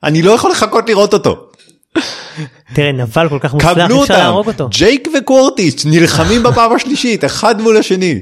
[0.05, 1.50] אני לא יכול לחכות לראות אותו.
[2.74, 4.68] תראה נבל כל כך מוצלח אפשר להרוג אותו.
[4.68, 8.20] ג'ייק וקוורטיץ' נלחמים בפעם השלישית, אחד מול השני.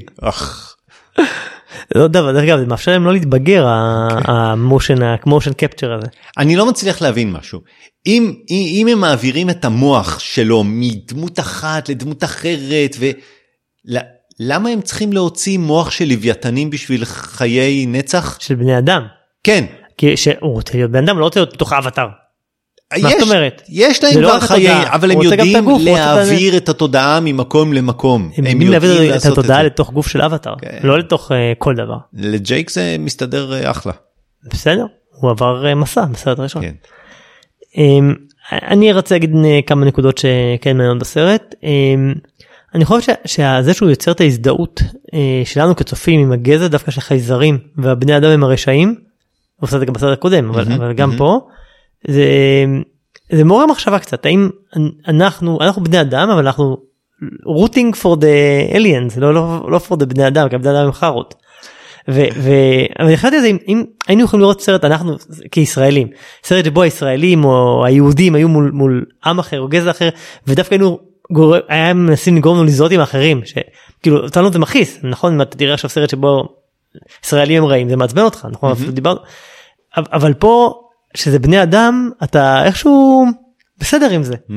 [1.95, 6.07] לא דבר דרך אגב זה מאפשר להם לא להתבגר המושן המושן קפצ'ר הזה.
[6.37, 7.61] אני לא מצליח להבין משהו.
[8.05, 12.95] אם, אם, אם הם מעבירים את המוח שלו מדמות אחת לדמות אחרת,
[14.39, 18.37] ולמה הם צריכים להוציא מוח של לוויתנים בשביל חיי נצח?
[18.39, 19.01] של בני אדם.
[19.43, 19.65] כן.
[19.97, 22.07] כי שהוא רוצה להיות בן אדם לא רוצה להיות בתוך אבטאר.
[22.93, 23.61] מה זאת יש- אומרת?
[23.69, 26.69] יש להם לא כבר רק חיי, התודעה, אבל הם יודעים הגוף, רוצה את להעביר את
[26.69, 28.31] התודעה ממקום למקום.
[28.37, 29.63] הם יודעים להעביר את התודעה.
[29.63, 30.79] לתוך גוף של אבטאר כן.
[30.83, 31.97] לא לתוך אה, כל דבר.
[32.13, 33.93] לג'ייק זה מסתדר אה, אחלה.
[34.53, 34.85] בסדר
[35.21, 36.61] הוא עבר אה, מסע בסרט הראשון.
[36.61, 36.73] כן.
[37.77, 38.13] אמ,
[38.51, 39.31] אני רוצה להגיד
[39.67, 41.55] כמה נקודות שכן מעניינות בסרט.
[41.63, 42.13] אמ,
[42.75, 44.81] אני חושב שזה שהוא יוצר את ההזדהות
[45.13, 48.87] אה, שלנו כצופים עם הגזע דווקא של חייזרים והבני אדם הם הרשעים.
[48.89, 51.11] הוא עושה את זה גם בסרט הקודם אבל, אבל גם.
[51.17, 51.39] פה.
[52.07, 52.25] זה,
[53.31, 54.49] זה מעורר מחשבה קצת האם
[55.07, 56.77] אנחנו אנחנו בני אדם אבל אנחנו
[57.45, 60.91] רוטינג for the aliens לא לא לא for the בני אדם כי הבני אדם הם
[60.91, 61.35] חארות.
[62.07, 65.15] ואני החלטתי על זה אם, אם היינו יכולים לראות סרט אנחנו
[65.51, 66.07] כישראלים
[66.43, 70.09] סרט שבו הישראלים או היהודים היו מול, מול עם אחר או גזע אחר
[70.47, 70.99] ודווקא היינו
[71.31, 75.33] גורם, היה מנסים לגרום לנו להזדהות עם האחרים שכאילו אותנו זה מכעיס נכון?
[75.33, 76.43] אם אתה תראה עכשיו סרט שבו
[77.25, 78.71] ישראלים הם רעים זה מעצבן אותך נכון?
[78.71, 79.19] אפילו דיברנו
[79.97, 80.73] אבל- פה
[81.15, 83.25] שזה בני אדם אתה איכשהו
[83.79, 84.33] בסדר עם זה.
[84.35, 84.51] Hmm.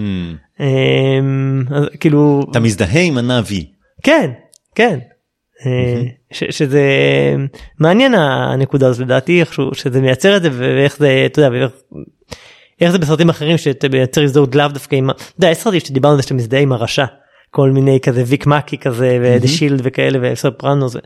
[0.60, 3.64] אמ, אז כאילו אתה מזדהה עם הנביא.
[4.02, 4.30] כן
[4.74, 4.98] כן.
[5.66, 6.02] אה,
[6.32, 6.82] ש- שזה
[7.78, 11.72] מעניין הנקודה הזאת לדעתי איכשהו שזה מייצר את זה ואיך זה אתה יודע ואיך
[12.80, 16.12] איך זה בסרטים אחרים שאתה מייצר הזדהות לאו דווקא עם אתה יודע יש סרטים שדיברנו
[16.12, 17.04] על זה שאתה מזדהה עם הרשע
[17.50, 20.96] כל מיני כזה ויק מקי כזה ודה שילד וכאלה וסופרנוס.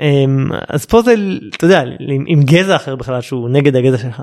[0.00, 1.14] אמ, אז פה זה
[1.56, 1.82] אתה יודע
[2.26, 4.22] עם גזע אחר בכלל שהוא נגד הגזע שלך.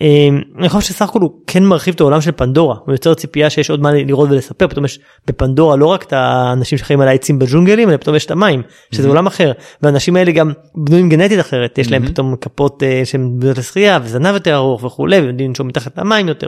[0.00, 2.76] אמ, אני חושב שסך הכל הוא כן מרחיב את העולם של פנדורה.
[2.86, 4.68] הוא יוצר ציפייה שיש עוד מה לראות ולספר.
[4.68, 8.30] פתאום יש בפנדורה לא רק את האנשים שחיים על העצים בג'ונגלים אלא פתאום יש את
[8.30, 9.52] המים שזה עולם אחר.
[9.82, 11.78] והאנשים האלה גם בנויים גנטית אחרת.
[11.78, 15.98] יש להם פתאום כפות אה, שהן בנויות לשחייה וזנב יותר ארוך וכולי ויודעים לנשום מתחת
[15.98, 16.46] למים יותר.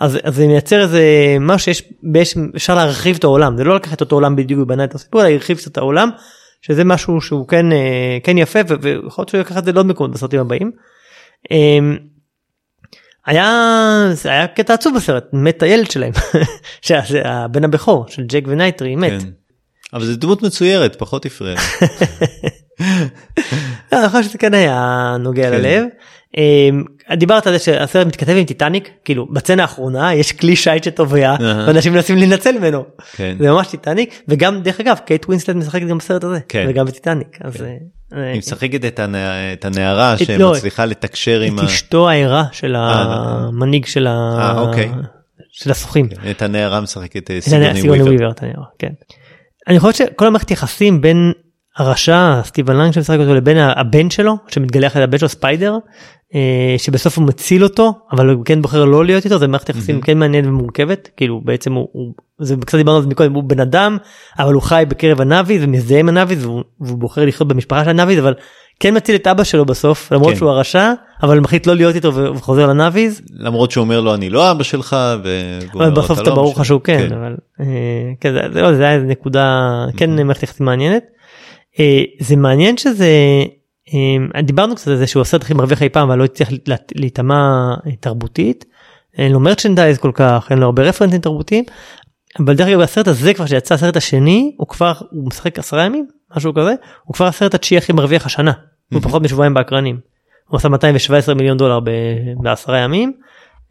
[0.00, 1.02] אז, אז זה מייצר איזה
[1.40, 3.56] משהו שיש אפשר להרחיב את העולם.
[3.56, 6.10] זה לא לקחת אותו עולם בדיוק ובנה את הסיפור אלא הרחיב קצת את העולם
[6.62, 10.12] שזה משהו שהוא כן אה, כן יפה ויכול להיות שהוא יקח את זה לעוד מקומות
[10.12, 10.70] בסרטים הבאים.
[11.50, 11.96] אמ,
[13.26, 16.12] היה זה היה קטע עצוב בסרט מת הילד שלהם
[16.86, 19.22] שזה הבן הבכור של ג'ק ונייטרי מת.
[19.22, 19.28] כן.
[19.92, 21.54] אבל זו דמות מצוירת פחות הפריע.
[23.92, 25.52] לא, אני חושב שזה כן היה נוגע כן.
[25.52, 25.84] ללב.
[26.36, 26.84] אמ,
[27.16, 31.36] דיברת על זה שהסרט מתכתב עם טיטניק כאילו בסצנה האחרונה יש כלי שיט שטובע.
[31.40, 32.84] ואנשים מנסים להינצל ממנו
[33.16, 33.36] כן.
[33.38, 36.66] זה ממש טיטניק וגם דרך אגב קייט ווינסלט משחקת גם בסרט הזה כן.
[36.68, 37.76] וגם בטיטניק אז אה, אה,
[38.16, 42.44] היא משחקת את הנע- את הנערה את- לא, שמצליחה לתקשר עם את ה- אשתו הערה
[42.52, 44.90] של אה, המנהיג של ה- אה, אוקיי.
[45.52, 46.08] של הסוחים.
[46.30, 48.30] את הנערה משחקת אה, סיגוני וויבר.
[48.30, 48.92] אתה נראה, כן.
[49.68, 51.32] אני חושב שכל המערכת יחסים בין
[51.76, 55.78] הרשע סטיבן לנג שמשחק אותו לבין הבן שלו שמתגלה אחרי הבן שלו ספיידר אה,
[56.78, 60.18] שבסוף הוא מציל אותו אבל הוא כן בוחר לא להיות איתו זה מערכת יחסים כן
[60.18, 63.96] מעניינת ומורכבת כאילו בעצם הוא, הוא זה קצת דיברנו על זה מקודם הוא בן אדם
[64.38, 68.18] אבל הוא חי בקרב הנאביז ומזדהה עם הנאביז והוא, והוא בוחר לחיות במשפחה של הנאביז
[68.18, 68.34] אבל
[68.80, 70.36] כן מציל את אבא שלו בסוף למרות כן.
[70.36, 70.92] שהוא הרשע
[71.22, 74.96] אבל מחליט לא להיות איתו וחוזר לנאביז למרות שהוא אומר לו אני לא אבא שלך
[75.24, 77.66] ו- והוא אבל אומר, בסוף "אתה לא ברור לך שהוא שלי." כן אבל אה,
[78.20, 79.60] כן זה- זה לא, זה היה איזה נקודה
[79.96, 81.02] כן מערכת יחסים מעניינת.
[81.80, 83.44] אה, זה מעניין שזה אה,
[84.42, 87.34] דיברנו קצת על זה שהוא הסרט הכי מרוויח אי פעם אבל לא הצליח לה- להיטמע
[87.86, 88.64] אה, תרבותית.
[89.18, 91.64] אין לו merchandise כל כך אין לו הרבה רפרנסים תרבותיים.
[92.40, 96.06] אבל דרך אגב הסרט הזה כבר שיצא הסרט השני הוא כבר הוא משחק עשרה ימים
[96.36, 96.74] משהו כזה
[97.04, 98.52] הוא כבר הסרט התשיעי הכי מרוויח השנה.
[98.92, 99.98] הוא פחות משבועיים באקרנים.
[100.48, 101.90] הוא עשה 217 מיליון דולר ב-
[102.42, 103.12] בעשרה ימים.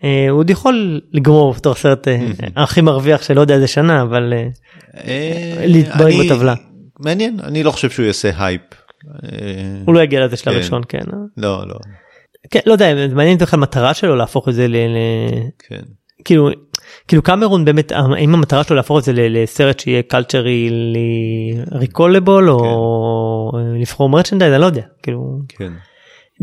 [0.04, 4.34] אה, הוא עוד יכול לגמור בתור הסרט אה, הכי מרוויח שלא יודע איזה שנה אבל
[4.34, 4.48] אה,
[4.98, 6.54] אה, להתברג בטבלה.
[7.00, 8.62] מעניין אני לא חושב שהוא יעשה הייפ.
[9.24, 10.60] אה, הוא לא יגיע לזה שלב כן.
[10.60, 11.04] ראשון כן.
[11.14, 11.18] אה?
[11.38, 11.76] לא לא
[12.52, 14.76] כן לא יודע מעניין בכלל המטרה שלו להפוך את זה ל...
[15.60, 15.82] כן.
[16.26, 16.50] כאילו
[17.08, 20.70] כאילו קמרון באמת האם המטרה שלו להפוך את זה לסרט שיהיה קלצ'רי
[21.72, 25.74] ריקולבול או לבחור מרצ'נדייז אני לא יודע כאילו כן.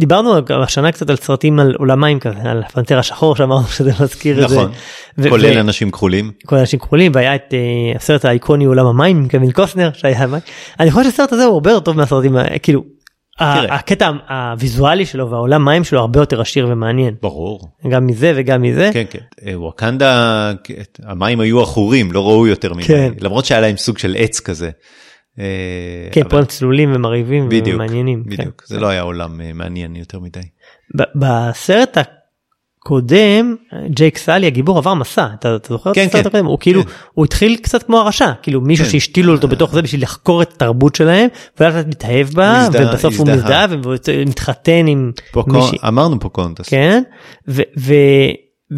[0.01, 4.49] דיברנו השנה קצת על סרטים על עולמיים כזה על הפנתר השחור שאמרנו שזה מזכיר את
[4.49, 4.57] זה.
[4.57, 4.73] נכון.
[5.29, 6.31] כולל אנשים כחולים.
[6.47, 10.41] כל האנשים כחולים והיה את אה, הסרט האיקוני עולם המים עם קווין קוסטנר שהיה מים.
[10.81, 12.85] אני חושב שהסרט הזה הוא הרבה יותר טוב מהסרטים כאילו
[13.41, 13.75] תראה.
[13.75, 17.69] הקטע הוויזואלי שלו והעולם מים שלו הרבה יותר עשיר ומעניין ברור.
[17.89, 18.91] גם מזה וגם מזה.
[18.93, 19.19] כן כן.
[19.47, 20.53] אה, ווקנדה
[21.03, 22.87] המים היו עכורים לא ראו יותר מדי.
[22.87, 23.13] כן.
[23.21, 24.71] למרות שהיה להם סוג של עץ כזה.
[25.41, 27.75] אה, כן אבל- פה הם צלולים ומרהיבים בדיוק.
[27.75, 28.25] ומעניינים.
[28.25, 28.31] כן.
[28.31, 28.63] בדיוק.
[28.67, 30.41] זה לא היה עולם אה, מעניין יותר מדי.
[31.15, 31.99] בסרט
[32.83, 33.57] הקודם
[33.91, 36.29] ג'ייק סאלי הגיבור עבר מסע אתה אתה זוכר כן, את הסרט כן.
[36.29, 36.91] הקודם הוא כאילו כן.
[37.15, 38.91] הוא התחיל קצת כמו הרשע כאילו מישהו כן.
[38.93, 41.29] שהשתילו אותו בתוך זה בשביל לחקור את התרבות שלהם
[41.61, 43.67] ולאט לאט מתאהב בה הוא הזדהה- ובסוף הוא הזדהה.
[43.67, 43.67] מזדהה
[44.15, 45.79] ומתחתן עם פוקו- מישהי.
[45.89, 46.69] אמרנו פוקונטס.
[46.69, 47.03] כן
[47.49, 47.95] ו- ו-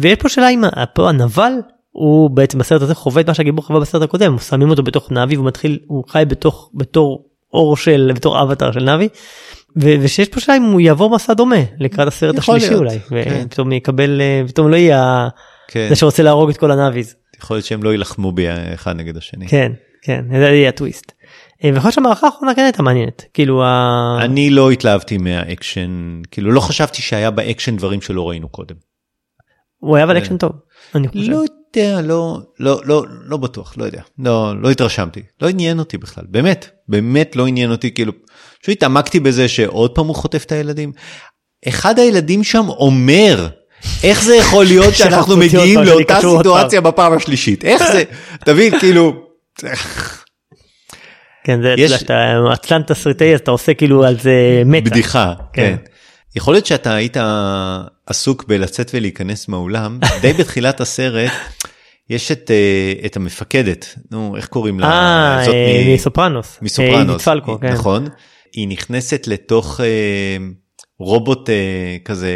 [0.01, 0.61] ויש פה שאלה אם
[0.93, 1.51] פה הנבל
[1.93, 5.35] הוא בעצם בסרט הזה חווה את מה שהגיבור חווה בסרט הקודם שמים אותו בתוך נאבי
[5.35, 9.07] והוא מתחיל הוא חי בתוך בתור אור של בתור אבטר של נאבי.
[9.81, 13.43] ו- ושיש פה שאלה אם הוא יעבור מסע דומה לקראת הסרט השלישי להיות, אולי כן.
[13.45, 15.27] ופתאום יקבל אה, פתאום לא יהיה
[15.67, 15.85] כן.
[15.89, 19.47] זה שרוצה להרוג את כל הנאביז יכול להיות שהם לא יילחמו באחד נגד השני.
[19.47, 19.71] כן
[20.01, 21.11] כן זה יהיה הטוויסט.
[21.63, 26.51] אה, ויכול להיות שהמערכה האחרונה כן הייתה מעניינת כאילו ה- אני לא התלהבתי מהאקשן כאילו
[26.51, 28.75] לא חשבתי שהיה באקשן דברים שלא ראינו קודם.
[29.79, 30.51] הוא היה אבל אקשן טוב.
[30.95, 31.31] אני חושב.
[31.31, 31.41] לא
[31.79, 36.23] יודע לא לא לא לא בטוח לא יודע לא לא התרשמתי לא עניין אותי בכלל
[36.27, 38.13] באמת באמת לא עניין אותי כאילו
[38.61, 40.91] פשוט התעמקתי בזה שעוד פעם הוא חוטף את הילדים.
[41.67, 43.47] אחד הילדים שם אומר
[44.03, 48.03] איך זה יכול להיות שאנחנו מגיעים לאותה סיטואציה בפעם השלישית איך זה
[48.45, 49.25] תבין כאילו
[51.43, 51.91] כן זה יש-.
[51.91, 54.89] שאתה עצלן תסריטאי אז אתה עושה כאילו על זה מטה.
[54.89, 55.75] בדיחה כן.
[55.77, 55.92] כן.
[56.35, 57.17] יכול להיות שאתה היית
[58.07, 61.31] עסוק בלצאת ולהיכנס מהאולם די בתחילת הסרט
[62.09, 66.55] יש את אה, את המפקדת נו איך קוראים לה אה, אה, מסופרנוס.
[66.55, 67.73] אה, מסופרנוס עידית פלקו, כן.
[67.73, 68.07] נכון
[68.53, 70.37] היא נכנסת לתוך אה,
[70.99, 72.33] רובוט אה, כזה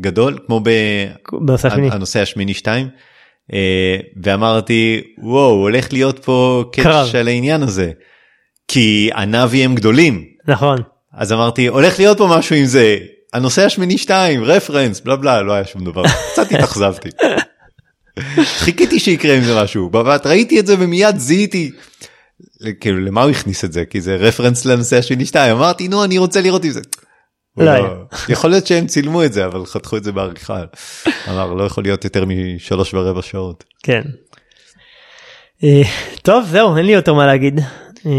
[0.00, 0.60] גדול כמו
[1.40, 1.90] בנושא השמיני.
[1.90, 2.88] בנושא השמיני 2
[3.52, 6.64] אה, ואמרתי וואו הולך להיות פה.
[6.72, 7.92] קאץ' על העניין הזה
[8.68, 10.78] כי הנאבי הם גדולים נכון.
[11.14, 12.98] אז אמרתי הולך להיות פה משהו עם זה
[13.32, 16.02] הנושא השמיני 2 רפרנס בלה בלה לא היה שום דבר
[16.32, 17.08] קצת התאכזבתי.
[18.44, 21.72] חיכיתי שיקרה עם זה משהו בבת ראיתי את זה ומיד זיהיתי.
[22.80, 26.18] כאילו למה הוא הכניס את זה כי זה רפרנס לנושא השני 2 אמרתי נו אני
[26.18, 26.80] רוצה לראות עם זה.
[27.56, 27.88] לא היה.
[28.28, 30.62] יכול להיות שהם צילמו את זה אבל חתכו את זה בעריכה.
[31.28, 33.64] אמר לא יכול להיות יותר משלוש ורבע שעות.
[33.82, 34.02] כן.
[35.64, 35.82] אה,
[36.22, 37.60] טוב זהו אין לי יותר מה להגיד.
[38.06, 38.10] אה,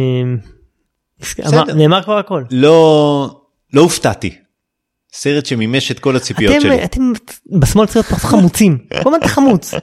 [1.47, 2.43] אמר- נאמר כבר הכל.
[2.51, 3.39] לא
[3.73, 4.35] לא הופתעתי.
[5.15, 6.83] סרט שמימש את כל הציפיות אתם, שלי.
[6.83, 7.11] אתם
[7.59, 8.77] בשמאל צריכים להיות פחות חמוצים.
[8.89, 9.73] כל הזמן אתה חמוץ.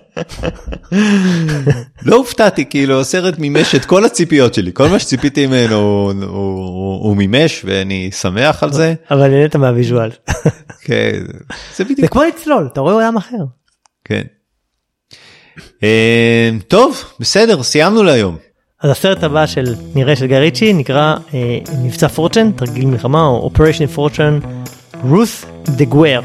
[2.07, 6.27] לא הופתעתי כאילו הסרט מימש את כל הציפיות שלי כל מה שציפיתי ממנו הוא, הוא,
[6.29, 8.95] הוא, הוא מימש ואני שמח על זה.
[9.11, 10.11] אבל נהנית מה visual.
[10.85, 11.39] כן, זה
[11.77, 13.45] זה בדיוק כמו לצלול אתה רואה עולם אחר.
[14.05, 14.23] כן.
[15.83, 18.37] אה, טוב בסדר סיימנו להיום.
[18.83, 23.37] אז הסרט הבא של נראה של גיא ריצ'י נקרא אה, מבצע Fortune תרגיל מלחמה או
[23.37, 24.39] Operation Fortune
[25.03, 26.21] Ruse de Guerre.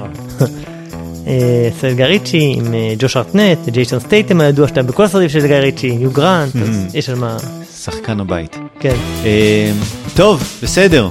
[1.82, 5.56] סרט גיא ריצ'י עם אה, ג'וש ארטנט ג'ייסון סטייטם הידוע שאתה בכל הסרטים של גיא
[5.56, 7.38] ריצ'י יו גרנט אז יש על מה
[7.84, 8.58] שחקן הבית.
[8.80, 9.72] כן אה,
[10.16, 11.10] טוב בסדר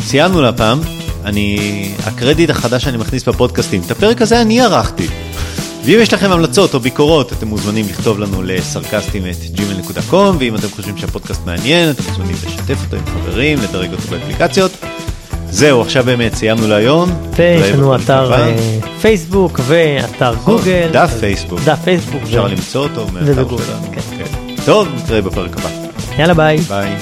[0.00, 0.80] סיימנו להפעם
[1.24, 1.58] אני
[2.04, 5.06] הקרדיט החדש שאני מכניס בפודקאסטים את הפרק הזה אני ערכתי.
[5.84, 10.68] ואם יש לכם המלצות או ביקורות אתם מוזמנים לכתוב לנו לסרקסטים את gmail.com ואם אתם
[10.68, 14.72] חושבים שהפודקאסט מעניין אתם מוזמנים לשתף אותו עם חברים לדרג אותו באפליקציות.
[15.52, 17.10] זהו, עכשיו באמת סיימנו להיום.
[17.36, 18.54] ויש לנו אתר אה,
[19.00, 20.88] פייסבוק ואתר גוגל.
[20.92, 21.60] דף פייסבוק.
[21.64, 22.22] דף פייסבוק.
[22.22, 23.58] אפשר למצוא אותו מהאתר שלנו.
[23.92, 24.00] כן.
[24.12, 24.56] אוקיי.
[24.64, 25.68] טוב, נתראה בפרק הבא.
[26.18, 26.56] יאללה ביי.
[26.56, 26.96] ביי.